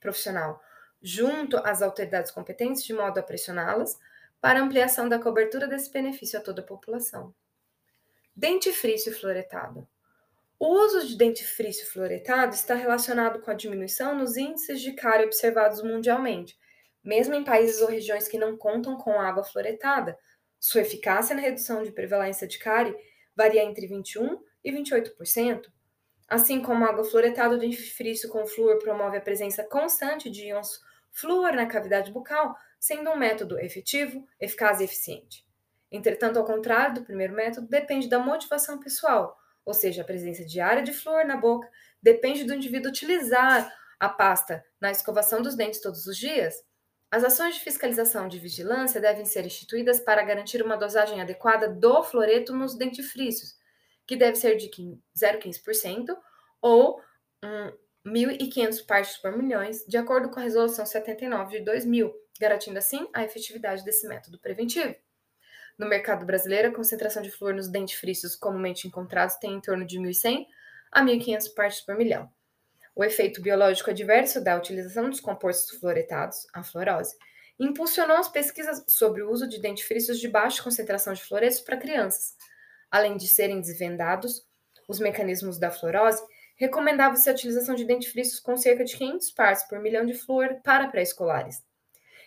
profissional 0.00 0.60
junto 1.02 1.56
às 1.58 1.82
autoridades 1.82 2.30
competentes, 2.30 2.84
de 2.84 2.92
modo 2.92 3.18
a 3.18 3.22
pressioná-las 3.22 3.98
para 4.40 4.60
ampliação 4.60 5.08
da 5.08 5.18
cobertura 5.18 5.66
desse 5.66 5.92
benefício 5.92 6.38
a 6.38 6.42
toda 6.42 6.62
a 6.62 6.64
população. 6.64 7.34
Dentifrício 8.34 9.12
fluoretado. 9.12 9.86
O 10.58 10.68
uso 10.68 11.06
de 11.06 11.16
dentifrício 11.16 11.90
fluoretado 11.90 12.54
está 12.54 12.74
relacionado 12.74 13.40
com 13.40 13.50
a 13.50 13.54
diminuição 13.54 14.14
nos 14.14 14.36
índices 14.36 14.80
de 14.80 14.92
cárie 14.92 15.26
observados 15.26 15.82
mundialmente, 15.82 16.58
mesmo 17.02 17.34
em 17.34 17.44
países 17.44 17.80
ou 17.80 17.88
regiões 17.88 18.28
que 18.28 18.38
não 18.38 18.56
contam 18.56 18.96
com 18.96 19.18
água 19.20 19.42
fluoretada. 19.42 20.18
Sua 20.58 20.82
eficácia 20.82 21.34
na 21.34 21.40
redução 21.40 21.82
de 21.82 21.92
prevalência 21.92 22.46
de 22.46 22.58
cárie 22.58 22.94
varia 23.34 23.64
entre 23.64 23.86
21 23.86 24.38
e 24.62 24.70
28%. 24.70 25.70
Assim 26.28 26.60
como 26.60 26.84
a 26.84 26.88
água 26.88 27.04
fluoretada, 27.04 27.54
o 27.54 27.58
dentifrício 27.58 28.28
com 28.28 28.46
flúor 28.46 28.78
promove 28.78 29.16
a 29.16 29.20
presença 29.20 29.64
constante 29.64 30.30
de 30.30 30.46
íons 30.48 30.80
flúor 31.10 31.52
na 31.52 31.66
cavidade 31.66 32.12
bucal, 32.12 32.54
sendo 32.80 33.10
um 33.10 33.16
método 33.16 33.60
efetivo, 33.60 34.26
eficaz 34.40 34.80
e 34.80 34.84
eficiente. 34.84 35.46
Entretanto, 35.92 36.38
ao 36.38 36.44
contrário 36.46 36.94
do 36.94 37.04
primeiro 37.04 37.34
método, 37.34 37.68
depende 37.68 38.08
da 38.08 38.18
motivação 38.18 38.80
pessoal, 38.80 39.38
ou 39.64 39.74
seja, 39.74 40.02
a 40.02 40.04
presença 40.04 40.44
diária 40.44 40.82
de 40.82 40.92
flúor 40.92 41.26
na 41.26 41.36
boca 41.36 41.68
depende 42.02 42.44
do 42.44 42.54
indivíduo 42.54 42.90
utilizar 42.90 43.70
a 43.98 44.08
pasta 44.08 44.64
na 44.80 44.90
escovação 44.90 45.42
dos 45.42 45.54
dentes 45.54 45.80
todos 45.80 46.06
os 46.06 46.16
dias. 46.16 46.54
As 47.10 47.22
ações 47.22 47.56
de 47.56 47.60
fiscalização 47.60 48.28
de 48.28 48.38
vigilância 48.38 49.00
devem 49.00 49.26
ser 49.26 49.44
instituídas 49.44 50.00
para 50.00 50.22
garantir 50.22 50.62
uma 50.62 50.76
dosagem 50.76 51.20
adequada 51.20 51.68
do 51.68 52.02
fluoreto 52.02 52.54
nos 52.54 52.74
dentifrícios, 52.76 53.58
que 54.06 54.16
deve 54.16 54.36
ser 54.36 54.56
de 54.56 54.70
0,15% 54.70 56.16
ou 56.62 57.00
um, 57.44 57.72
1.500 58.06 58.86
partes 58.86 59.16
por 59.18 59.36
milhões, 59.36 59.84
de 59.86 59.98
acordo 59.98 60.30
com 60.30 60.40
a 60.40 60.42
Resolução 60.42 60.86
79 60.86 61.58
de 61.58 61.64
2000, 61.64 62.14
garantindo 62.40 62.78
assim 62.78 63.06
a 63.12 63.22
efetividade 63.22 63.84
desse 63.84 64.08
método 64.08 64.38
preventivo. 64.38 64.94
No 65.78 65.86
mercado 65.86 66.24
brasileiro, 66.24 66.68
a 66.68 66.74
concentração 66.74 67.22
de 67.22 67.30
flúor 67.30 67.54
nos 67.54 67.68
dentifrícios 67.68 68.34
comumente 68.34 68.88
encontrados 68.88 69.36
tem 69.36 69.52
em 69.52 69.60
torno 69.60 69.86
de 69.86 69.98
1.100 69.98 70.46
a 70.90 71.04
1.500 71.04 71.54
partes 71.54 71.80
por 71.82 71.94
milhão. 71.96 72.30
O 72.94 73.04
efeito 73.04 73.40
biológico 73.40 73.90
adverso 73.90 74.42
da 74.42 74.56
utilização 74.56 75.08
dos 75.08 75.20
compostos 75.20 75.78
fluoretados, 75.78 76.46
a 76.52 76.62
fluorose, 76.62 77.16
impulsionou 77.58 78.16
as 78.16 78.28
pesquisas 78.28 78.84
sobre 78.88 79.22
o 79.22 79.30
uso 79.30 79.46
de 79.46 79.60
dentifrícios 79.60 80.18
de 80.18 80.28
baixa 80.28 80.62
concentração 80.62 81.12
de 81.12 81.22
fluoretos 81.22 81.60
para 81.60 81.76
crianças. 81.76 82.34
Além 82.90 83.16
de 83.16 83.28
serem 83.28 83.60
desvendados 83.60 84.46
os 84.88 84.98
mecanismos 84.98 85.58
da 85.58 85.70
fluorose, 85.70 86.22
recomendava-se 86.56 87.28
a 87.28 87.32
utilização 87.32 87.74
de 87.74 87.84
dentifrícios 87.84 88.40
com 88.40 88.56
cerca 88.56 88.84
de 88.84 88.96
500 88.96 89.30
partes 89.30 89.64
por 89.68 89.78
milhão 89.78 90.04
de 90.04 90.14
flúor 90.14 90.60
para 90.64 90.88
pré-escolares. 90.88 91.62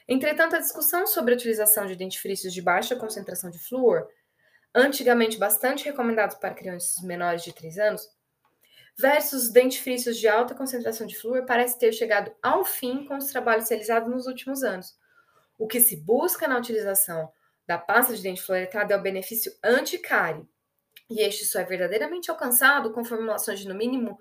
Entretanto, 0.08 0.56
a 0.56 0.60
discussão 0.60 1.08
sobre 1.08 1.34
a 1.34 1.38
utilização 1.38 1.86
de 1.86 1.96
dentifrícios 1.96 2.54
de 2.54 2.62
baixa 2.62 2.96
concentração 2.96 3.50
de 3.50 3.60
flúor, 3.60 4.08
antigamente 4.76 5.38
bastante 5.38 5.86
recomendados 5.86 6.36
para 6.38 6.54
crianças 6.54 7.02
menores 7.04 7.44
de 7.44 7.54
3 7.54 7.78
anos, 7.78 8.10
versus 8.98 9.50
dentifrícios 9.50 10.18
de 10.18 10.28
alta 10.28 10.54
concentração 10.54 11.08
de 11.08 11.16
flúor, 11.16 11.46
parece 11.46 11.80
ter 11.80 11.92
chegado 11.94 12.34
ao 12.42 12.64
fim 12.64 13.06
com 13.06 13.18
os 13.18 13.28
trabalhos 13.28 13.70
realizados 13.70 14.10
nos 14.10 14.28
últimos 14.28 14.64
anos. 14.64 14.98
O 15.58 15.68
que 15.68 15.80
se 15.80 15.96
busca 15.96 16.48
na 16.48 16.58
utilização 16.58 17.32
da 17.66 17.78
pasta 17.78 18.16
de 18.16 18.22
dente 18.22 18.42
fluoretada 18.42 18.94
é 18.94 18.98
o 18.98 19.02
benefício 19.02 19.52
anticárie, 19.64 20.48
e 21.10 21.22
este 21.22 21.46
só 21.46 21.60
é 21.60 21.64
verdadeiramente 21.64 22.30
alcançado 22.30 22.92
com 22.92 23.04
formulações 23.04 23.60
de 23.60 23.68
no 23.68 23.76
mínimo 23.76 24.20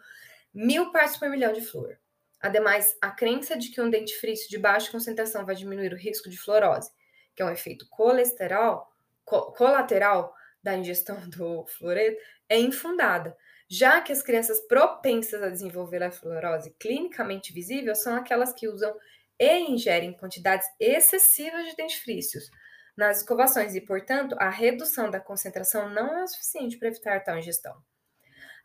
mil 0.54 0.92
partes 0.92 1.16
por 1.16 1.28
milhão 1.28 1.52
de 1.52 1.60
flúor. 1.60 1.96
Ademais, 2.42 2.96
a 3.00 3.10
crença 3.12 3.56
de 3.56 3.70
que 3.70 3.80
um 3.80 3.88
dentifrício 3.88 4.50
de 4.50 4.58
baixa 4.58 4.90
concentração 4.90 5.46
vai 5.46 5.54
diminuir 5.54 5.92
o 5.92 5.96
risco 5.96 6.28
de 6.28 6.36
fluorose, 6.36 6.90
que 7.36 7.40
é 7.40 7.44
um 7.44 7.50
efeito 7.50 7.86
colesterol, 7.88 8.84
co 9.24 9.52
colateral 9.52 10.34
da 10.60 10.76
ingestão 10.76 11.16
do 11.30 11.64
fluoreto, 11.66 12.20
é 12.48 12.58
infundada, 12.58 13.36
já 13.68 14.00
que 14.00 14.12
as 14.12 14.22
crianças 14.22 14.60
propensas 14.66 15.40
a 15.40 15.48
desenvolver 15.48 16.02
a 16.02 16.10
fluorose 16.10 16.74
clinicamente 16.80 17.52
visível 17.52 17.94
são 17.94 18.16
aquelas 18.16 18.52
que 18.52 18.68
usam 18.68 18.92
e 19.38 19.60
ingerem 19.60 20.12
quantidades 20.12 20.66
excessivas 20.80 21.66
de 21.66 21.76
dentifrícios, 21.76 22.50
nas 22.96 23.18
escovações 23.18 23.74
e, 23.74 23.80
portanto, 23.80 24.36
a 24.38 24.50
redução 24.50 25.10
da 25.10 25.20
concentração 25.20 25.88
não 25.88 26.18
é 26.18 26.24
o 26.24 26.28
suficiente 26.28 26.76
para 26.76 26.88
evitar 26.88 27.24
tal 27.24 27.38
ingestão. 27.38 27.74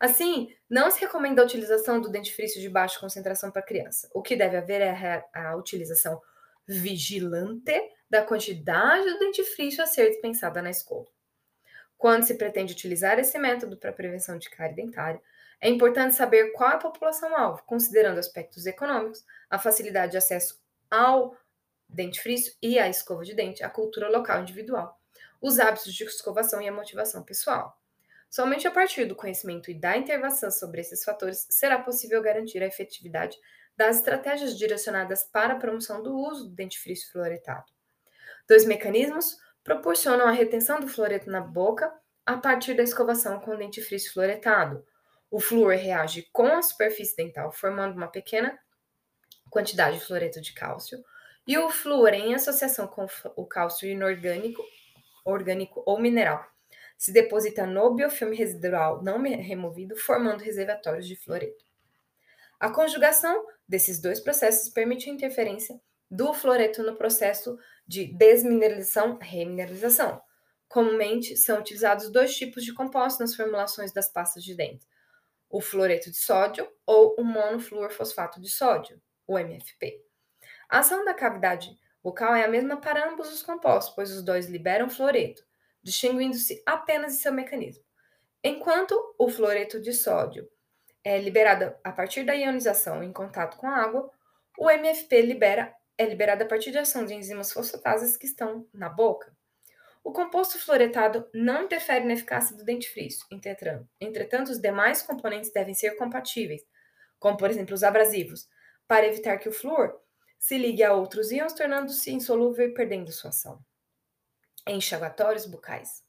Assim, 0.00 0.54
não 0.70 0.90
se 0.90 1.00
recomenda 1.00 1.42
a 1.42 1.44
utilização 1.44 2.00
do 2.00 2.08
dentifrício 2.08 2.60
de 2.60 2.68
baixa 2.68 3.00
concentração 3.00 3.50
para 3.50 3.62
criança. 3.62 4.08
O 4.14 4.22
que 4.22 4.36
deve 4.36 4.56
haver 4.56 4.80
é 4.80 5.26
a, 5.34 5.50
a 5.50 5.56
utilização 5.56 6.20
vigilante 6.66 7.74
da 8.08 8.22
quantidade 8.22 9.10
do 9.10 9.18
dentifrício 9.18 9.82
a 9.82 9.86
ser 9.86 10.10
dispensada 10.10 10.62
na 10.62 10.70
escova. 10.70 11.08
Quando 11.96 12.24
se 12.24 12.34
pretende 12.34 12.72
utilizar 12.72 13.18
esse 13.18 13.36
método 13.38 13.76
para 13.76 13.92
prevenção 13.92 14.38
de 14.38 14.48
cárie 14.48 14.76
dentária, 14.76 15.20
é 15.60 15.68
importante 15.68 16.14
saber 16.14 16.52
qual 16.52 16.70
é 16.70 16.74
a 16.74 16.78
população-alvo, 16.78 17.64
considerando 17.66 18.18
aspectos 18.18 18.66
econômicos, 18.66 19.24
a 19.50 19.58
facilidade 19.58 20.12
de 20.12 20.18
acesso 20.18 20.60
ao 20.88 21.36
dentifrício 21.88 22.54
e 22.62 22.78
a 22.78 22.88
escova 22.88 23.24
de 23.24 23.34
dente, 23.34 23.64
a 23.64 23.68
cultura 23.68 24.08
local 24.08 24.42
individual, 24.42 24.96
os 25.40 25.58
hábitos 25.58 25.92
de 25.92 26.04
escovação 26.04 26.62
e 26.62 26.68
a 26.68 26.72
motivação 26.72 27.24
pessoal. 27.24 27.76
Somente 28.30 28.68
a 28.68 28.70
partir 28.70 29.06
do 29.06 29.16
conhecimento 29.16 29.70
e 29.70 29.74
da 29.74 29.96
intervenção 29.96 30.50
sobre 30.50 30.80
esses 30.80 31.02
fatores 31.02 31.46
será 31.50 31.78
possível 31.78 32.20
garantir 32.22 32.62
a 32.62 32.66
efetividade 32.66 33.36
das 33.76 33.96
estratégias 33.96 34.56
direcionadas 34.56 35.24
para 35.24 35.54
a 35.54 35.58
promoção 35.58 36.02
do 36.02 36.14
uso 36.14 36.48
do 36.48 36.54
dentifrício 36.54 37.10
fluoretado. 37.10 37.64
Dois 38.46 38.64
mecanismos 38.64 39.36
proporcionam 39.62 40.26
a 40.26 40.32
retenção 40.32 40.80
do 40.80 40.88
fluoreto 40.88 41.30
na 41.30 41.40
boca 41.40 41.92
a 42.26 42.36
partir 42.36 42.74
da 42.74 42.82
escovação 42.82 43.40
com 43.40 43.56
dentifrício 43.56 44.12
fluoretado. 44.12 44.84
O 45.30 45.40
flúor 45.40 45.74
reage 45.74 46.28
com 46.32 46.46
a 46.46 46.62
superfície 46.62 47.16
dental, 47.16 47.52
formando 47.52 47.96
uma 47.96 48.08
pequena 48.08 48.58
quantidade 49.50 49.98
de 49.98 50.04
fluoreto 50.04 50.40
de 50.40 50.52
cálcio, 50.52 51.02
e 51.46 51.56
o 51.56 51.70
flúor, 51.70 52.12
em 52.12 52.34
associação 52.34 52.86
com 52.86 53.06
o 53.36 53.46
cálcio 53.46 53.88
inorgânico, 53.88 54.62
orgânico 55.24 55.82
ou 55.86 55.98
mineral, 55.98 56.46
se 56.98 57.10
deposita 57.12 57.64
no 57.64 57.94
biofilme 57.94 58.36
residual 58.36 59.02
não 59.02 59.22
removido, 59.22 59.96
formando 59.96 60.42
reservatórios 60.42 61.06
de 61.06 61.14
fluoreto. 61.14 61.64
A 62.58 62.70
conjugação 62.70 63.46
desses 63.68 64.00
dois 64.00 64.18
processos 64.18 64.68
permite 64.68 65.08
a 65.08 65.12
interferência 65.12 65.80
do 66.10 66.34
fluoreto 66.34 66.82
no 66.82 66.96
processo 66.96 67.56
de 67.86 68.12
desmineralização-remineralização. 68.14 70.20
Comumente 70.68 71.36
são 71.36 71.60
utilizados 71.60 72.10
dois 72.10 72.36
tipos 72.36 72.64
de 72.64 72.74
compostos 72.74 73.20
nas 73.20 73.36
formulações 73.36 73.92
das 73.92 74.08
pastas 74.08 74.42
de 74.42 74.56
dente: 74.56 74.84
o 75.48 75.60
fluoreto 75.60 76.10
de 76.10 76.16
sódio 76.16 76.68
ou 76.84 77.14
o 77.16 77.22
monofluorfosfato 77.22 78.40
de 78.40 78.50
sódio, 78.50 79.00
o 79.24 79.38
MFP. 79.38 80.02
A 80.68 80.80
ação 80.80 81.04
da 81.04 81.14
cavidade 81.14 81.78
bucal 82.02 82.34
é 82.34 82.44
a 82.44 82.48
mesma 82.48 82.80
para 82.80 83.08
ambos 83.08 83.32
os 83.32 83.40
compostos, 83.42 83.94
pois 83.94 84.10
os 84.10 84.24
dois 84.24 84.46
liberam 84.46 84.90
fluoreto, 84.90 85.46
distinguindo-se 85.82 86.62
apenas 86.66 87.14
em 87.14 87.18
seu 87.18 87.32
mecanismo. 87.32 87.84
Enquanto 88.42 88.94
o 89.18 89.28
fluoreto 89.28 89.80
de 89.80 89.92
sódio 89.92 90.48
é 91.02 91.18
liberado 91.18 91.74
a 91.82 91.92
partir 91.92 92.24
da 92.24 92.34
ionização 92.34 93.02
em 93.02 93.12
contato 93.12 93.56
com 93.56 93.66
a 93.66 93.76
água, 93.76 94.10
o 94.56 94.70
MFP 94.70 95.22
libera, 95.22 95.74
é 95.96 96.04
liberado 96.04 96.44
a 96.44 96.46
partir 96.46 96.70
da 96.70 96.82
ação 96.82 97.04
de 97.04 97.14
enzimas 97.14 97.52
fosfatases 97.52 98.16
que 98.16 98.26
estão 98.26 98.66
na 98.72 98.88
boca. 98.88 99.36
O 100.04 100.12
composto 100.12 100.58
fluoretado 100.58 101.28
não 101.34 101.64
interfere 101.64 102.04
na 102.04 102.14
eficácia 102.14 102.56
do 102.56 102.64
dentifrício, 102.64 103.26
entretanto, 104.00 104.50
os 104.50 104.60
demais 104.60 105.02
componentes 105.02 105.52
devem 105.52 105.74
ser 105.74 105.96
compatíveis, 105.96 106.62
como 107.18 107.36
por 107.36 107.50
exemplo 107.50 107.74
os 107.74 107.82
abrasivos, 107.82 108.48
para 108.86 109.06
evitar 109.06 109.38
que 109.38 109.48
o 109.48 109.52
flúor 109.52 110.00
se 110.38 110.56
ligue 110.56 110.84
a 110.84 110.94
outros 110.94 111.32
íons, 111.32 111.52
tornando-se 111.52 112.12
insolúvel 112.12 112.68
e 112.68 112.74
perdendo 112.74 113.12
sua 113.12 113.30
ação. 113.30 113.60
Enxaguatórios 114.66 115.46
bucais. 115.46 116.02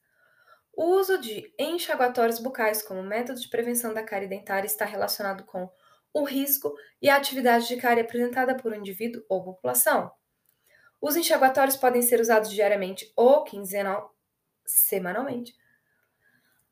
O 0.73 0.95
uso 0.95 1.17
de 1.17 1.53
enxaguatórios 1.59 2.39
bucais 2.39 2.81
como 2.81 3.03
método 3.03 3.39
de 3.39 3.49
prevenção 3.49 3.93
da 3.93 4.03
cárie 4.03 4.27
dentária 4.27 4.65
está 4.65 4.85
relacionado 4.85 5.43
com 5.43 5.69
o 6.13 6.23
risco 6.23 6.73
e 7.01 7.09
a 7.09 7.17
atividade 7.17 7.67
de 7.67 7.77
cárie 7.77 8.01
apresentada 8.01 8.55
por 8.55 8.71
um 8.71 8.75
indivíduo 8.75 9.23
ou 9.27 9.43
população. 9.43 10.11
Os 11.01 11.15
enxaguatórios 11.15 11.75
podem 11.77 12.01
ser 12.01 12.19
usados 12.19 12.49
diariamente 12.49 13.11
ou 13.15 13.43
quinzenal, 13.43 14.15
semanalmente. 14.65 15.55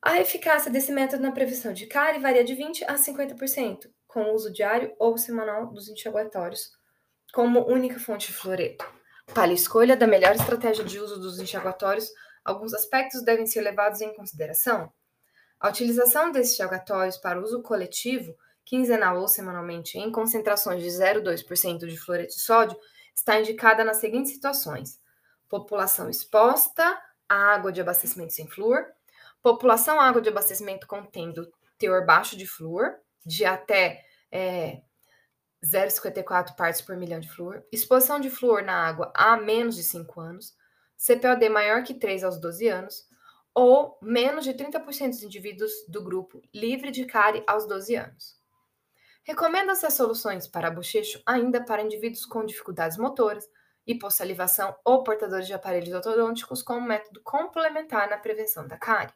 A 0.00 0.20
eficácia 0.20 0.70
desse 0.70 0.92
método 0.92 1.22
na 1.22 1.32
prevenção 1.32 1.72
de 1.72 1.86
cárie 1.86 2.20
varia 2.20 2.44
de 2.44 2.54
20 2.54 2.84
a 2.84 2.94
50%, 2.94 3.90
com 4.06 4.22
o 4.22 4.34
uso 4.34 4.52
diário 4.52 4.94
ou 4.98 5.18
semanal 5.18 5.66
dos 5.66 5.88
enxaguatórios 5.88 6.72
como 7.32 7.66
única 7.68 7.98
fonte 7.98 8.28
de 8.28 8.32
fluoreto. 8.32 8.97
Para 9.34 9.50
a 9.50 9.54
escolha 9.54 9.96
da 9.96 10.06
melhor 10.06 10.34
estratégia 10.34 10.84
de 10.84 10.98
uso 10.98 11.18
dos 11.20 11.38
enxaguatórios, 11.38 12.10
alguns 12.44 12.74
aspectos 12.74 13.22
devem 13.22 13.46
ser 13.46 13.60
levados 13.60 14.00
em 14.00 14.14
consideração. 14.14 14.92
A 15.60 15.68
utilização 15.68 16.30
desses 16.32 16.54
enxaguatórios 16.54 17.16
para 17.16 17.40
uso 17.40 17.62
coletivo, 17.62 18.36
quinzenal 18.64 19.20
ou 19.20 19.28
semanalmente, 19.28 19.98
em 19.98 20.10
concentrações 20.10 20.82
de 20.82 20.88
0,2% 20.88 21.86
de 21.86 21.96
fluoreto 21.96 22.34
de 22.34 22.40
sódio, 22.40 22.78
está 23.14 23.38
indicada 23.38 23.84
nas 23.84 23.98
seguintes 23.98 24.32
situações: 24.32 25.00
população 25.48 26.08
exposta 26.08 27.00
à 27.28 27.54
água 27.54 27.72
de 27.72 27.80
abastecimento 27.80 28.32
sem 28.32 28.46
flúor, 28.46 28.86
população 29.42 30.00
água 30.00 30.20
de 30.20 30.28
abastecimento 30.28 30.86
contendo 30.86 31.52
teor 31.76 32.04
baixo 32.04 32.36
de 32.36 32.46
flúor, 32.46 32.96
de 33.24 33.44
até 33.44 34.04
é, 34.30 34.82
0,54 35.64 36.54
partes 36.54 36.80
por 36.80 36.96
milhão 36.96 37.20
de 37.20 37.28
flúor, 37.28 37.64
exposição 37.72 38.20
de 38.20 38.30
flúor 38.30 38.62
na 38.62 38.74
água 38.74 39.12
há 39.14 39.36
menos 39.36 39.74
de 39.76 39.82
5 39.82 40.20
anos, 40.20 40.56
CPOD 40.96 41.48
maior 41.48 41.82
que 41.82 41.94
3 41.94 42.24
aos 42.24 42.40
12 42.40 42.68
anos, 42.68 43.08
ou 43.54 43.98
menos 44.00 44.44
de 44.44 44.54
30% 44.54 45.08
dos 45.10 45.22
indivíduos 45.22 45.72
do 45.88 46.02
grupo 46.02 46.40
livre 46.54 46.90
de 46.90 47.04
cárie 47.04 47.42
aos 47.46 47.66
12 47.66 47.96
anos. 47.96 48.38
Recomenda-se 49.24 49.84
as 49.84 49.94
soluções 49.94 50.46
para 50.46 50.70
bochecho 50.70 51.20
ainda 51.26 51.62
para 51.62 51.82
indivíduos 51.82 52.24
com 52.24 52.46
dificuldades 52.46 52.96
motoras, 52.96 53.44
hipossalivação 53.86 54.76
ou 54.84 55.02
portadores 55.02 55.46
de 55.46 55.54
aparelhos 55.54 55.92
ortodônticos 55.92 56.62
como 56.62 56.86
método 56.86 57.20
complementar 57.22 58.08
na 58.08 58.16
prevenção 58.16 58.66
da 58.66 58.78
cárie. 58.78 59.12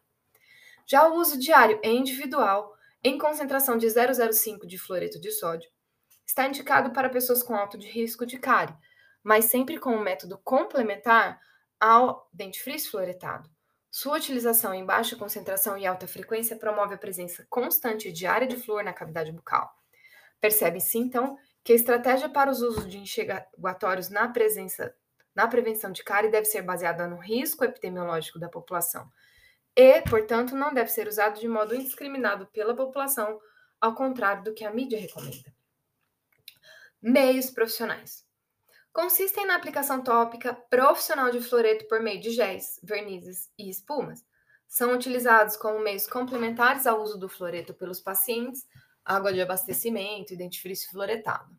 Já 0.87 1.09
o 1.09 1.15
uso 1.15 1.39
diário 1.39 1.81
e 1.83 1.89
individual, 1.89 2.75
em 3.03 3.17
concentração 3.17 3.79
de 3.79 3.87
0,05 3.87 4.67
de 4.67 4.77
fluoreto 4.79 5.21
de 5.21 5.31
sódio, 5.31 5.71
está 6.33 6.49
indicado 6.49 6.93
para 6.93 7.11
pessoas 7.11 7.43
com 7.43 7.55
alto 7.55 7.77
de 7.77 7.87
risco 7.87 8.25
de 8.25 8.39
cárie, 8.39 8.75
mas 9.23 9.45
sempre 9.45 9.79
com 9.79 9.91
um 9.95 10.01
método 10.01 10.39
complementar 10.39 11.39
ao 11.79 12.27
dentifrício 12.33 12.91
fluoretado. 12.91 13.51
Sua 13.91 14.17
utilização 14.17 14.73
em 14.73 14.87
baixa 14.87 15.15
concentração 15.15 15.77
e 15.77 15.87
alta 15.87 16.09
frequência 16.09 16.57
promove 16.57 16.95
a 16.95 16.99
presença 16.99 17.47
constante 17.51 18.09
e 18.09 18.13
diária 18.13 18.47
de 18.47 18.57
flúor 18.57 18.83
na 18.83 18.95
cavidade 18.95 19.31
bucal. 19.31 19.71
Percebe-se, 20.41 20.97
então, 20.97 21.37
que 21.63 21.75
a 21.75 21.77
estratégia 21.77 22.31
para 22.31 22.51
os 22.51 22.63
usos 22.63 22.89
de 22.89 22.97
enxergatórios 22.97 24.09
na, 24.09 24.27
presença, 24.27 24.95
na 25.35 25.47
prevenção 25.47 25.93
de 25.93 26.03
cárie 26.03 26.31
deve 26.31 26.47
ser 26.47 26.63
baseada 26.63 27.07
no 27.07 27.19
risco 27.19 27.63
epidemiológico 27.63 28.39
da 28.39 28.49
população 28.49 29.07
e, 29.77 30.01
portanto, 30.03 30.57
não 30.57 30.73
deve 30.73 30.91
ser 30.91 31.07
usado 31.07 31.39
de 31.39 31.47
modo 31.47 31.75
indiscriminado 31.75 32.47
pela 32.47 32.75
população, 32.75 33.39
ao 33.79 33.95
contrário 33.95 34.43
do 34.43 34.55
que 34.55 34.65
a 34.65 34.73
mídia 34.73 34.99
recomenda. 34.99 35.53
Meios 37.03 37.51
profissionais. 37.51 38.25
Consistem 38.93 39.45
na 39.45 39.57
aplicação 39.57 40.05
tópica 40.05 40.55
profissional 40.55 41.33
de 41.33 41.41
fluoreto 41.41 41.89
por 41.89 42.01
meio 42.01 42.21
de 42.21 42.31
géis, 42.31 42.79
vernizes 42.81 43.51
e 43.59 43.69
espumas. 43.69 44.25
São 44.69 44.95
utilizados 44.95 45.57
como 45.57 45.81
meios 45.81 46.07
complementares 46.07 46.87
ao 46.87 47.03
uso 47.03 47.19
do 47.19 47.29
fluoreto 47.29 47.75
pelos 47.75 48.01
pacientes, 48.01 48.65
água 49.05 49.33
de 49.33 49.41
abastecimento 49.41 50.33
e 50.33 50.37
dentifrício 50.37 50.89
fluoretado. 50.93 51.51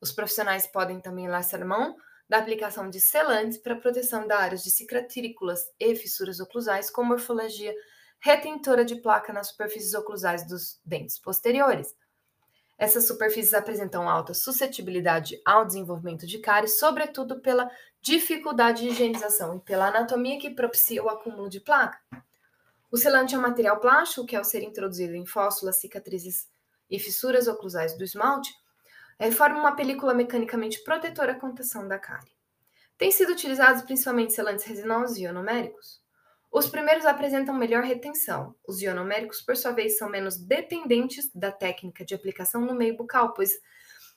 Os 0.00 0.12
profissionais 0.12 0.64
podem 0.68 1.00
também 1.00 1.28
lançar 1.28 1.64
mão 1.64 1.96
da 2.28 2.38
aplicação 2.38 2.88
de 2.88 3.00
selantes 3.00 3.58
para 3.58 3.74
proteção 3.74 4.28
da 4.28 4.38
áreas 4.38 4.62
de 4.62 4.70
cicatículas 4.70 5.64
e 5.80 5.96
fissuras 5.96 6.38
oclusais 6.38 6.88
com 6.88 7.02
morfologia 7.02 7.74
retentora 8.20 8.84
de 8.84 8.94
placa 8.94 9.32
nas 9.32 9.48
superfícies 9.48 9.94
oclusais 9.94 10.46
dos 10.46 10.80
dentes 10.84 11.18
posteriores, 11.18 11.96
essas 12.78 13.08
superfícies 13.08 13.52
apresentam 13.52 14.08
alta 14.08 14.32
suscetibilidade 14.32 15.40
ao 15.44 15.64
desenvolvimento 15.64 16.26
de 16.26 16.38
cáries, 16.38 16.78
sobretudo 16.78 17.40
pela 17.40 17.68
dificuldade 18.00 18.82
de 18.82 18.90
higienização 18.90 19.56
e 19.56 19.60
pela 19.60 19.88
anatomia 19.88 20.38
que 20.38 20.50
propicia 20.50 21.02
o 21.02 21.08
acúmulo 21.08 21.50
de 21.50 21.58
placa. 21.60 21.98
O 22.90 22.96
selante 22.96 23.34
é 23.34 23.38
um 23.38 23.42
material 23.42 23.80
plástico 23.80 24.24
que, 24.24 24.36
ao 24.36 24.44
ser 24.44 24.62
introduzido 24.62 25.14
em 25.14 25.26
fóssulas, 25.26 25.80
cicatrizes 25.80 26.48
e 26.88 26.98
fissuras 26.98 27.48
oclusais 27.48 27.98
do 27.98 28.04
esmalte, 28.04 28.54
forma 29.32 29.58
uma 29.58 29.74
película 29.74 30.14
mecanicamente 30.14 30.82
protetora 30.84 31.32
à 31.32 31.34
contação 31.34 31.86
da 31.88 31.98
cárie. 31.98 32.32
Tem 32.96 33.10
sido 33.10 33.32
utilizados 33.32 33.82
principalmente 33.82 34.32
selantes 34.32 34.64
resinosos 34.64 35.16
e 35.18 35.24
ionoméricos. 35.24 36.00
Os 36.50 36.68
primeiros 36.68 37.04
apresentam 37.04 37.54
melhor 37.54 37.84
retenção. 37.84 38.54
Os 38.66 38.80
ionoméricos, 38.80 39.42
por 39.42 39.56
sua 39.56 39.72
vez, 39.72 39.98
são 39.98 40.08
menos 40.08 40.36
dependentes 40.38 41.30
da 41.34 41.52
técnica 41.52 42.04
de 42.04 42.14
aplicação 42.14 42.62
no 42.62 42.74
meio 42.74 42.96
bucal, 42.96 43.34
pois 43.34 43.50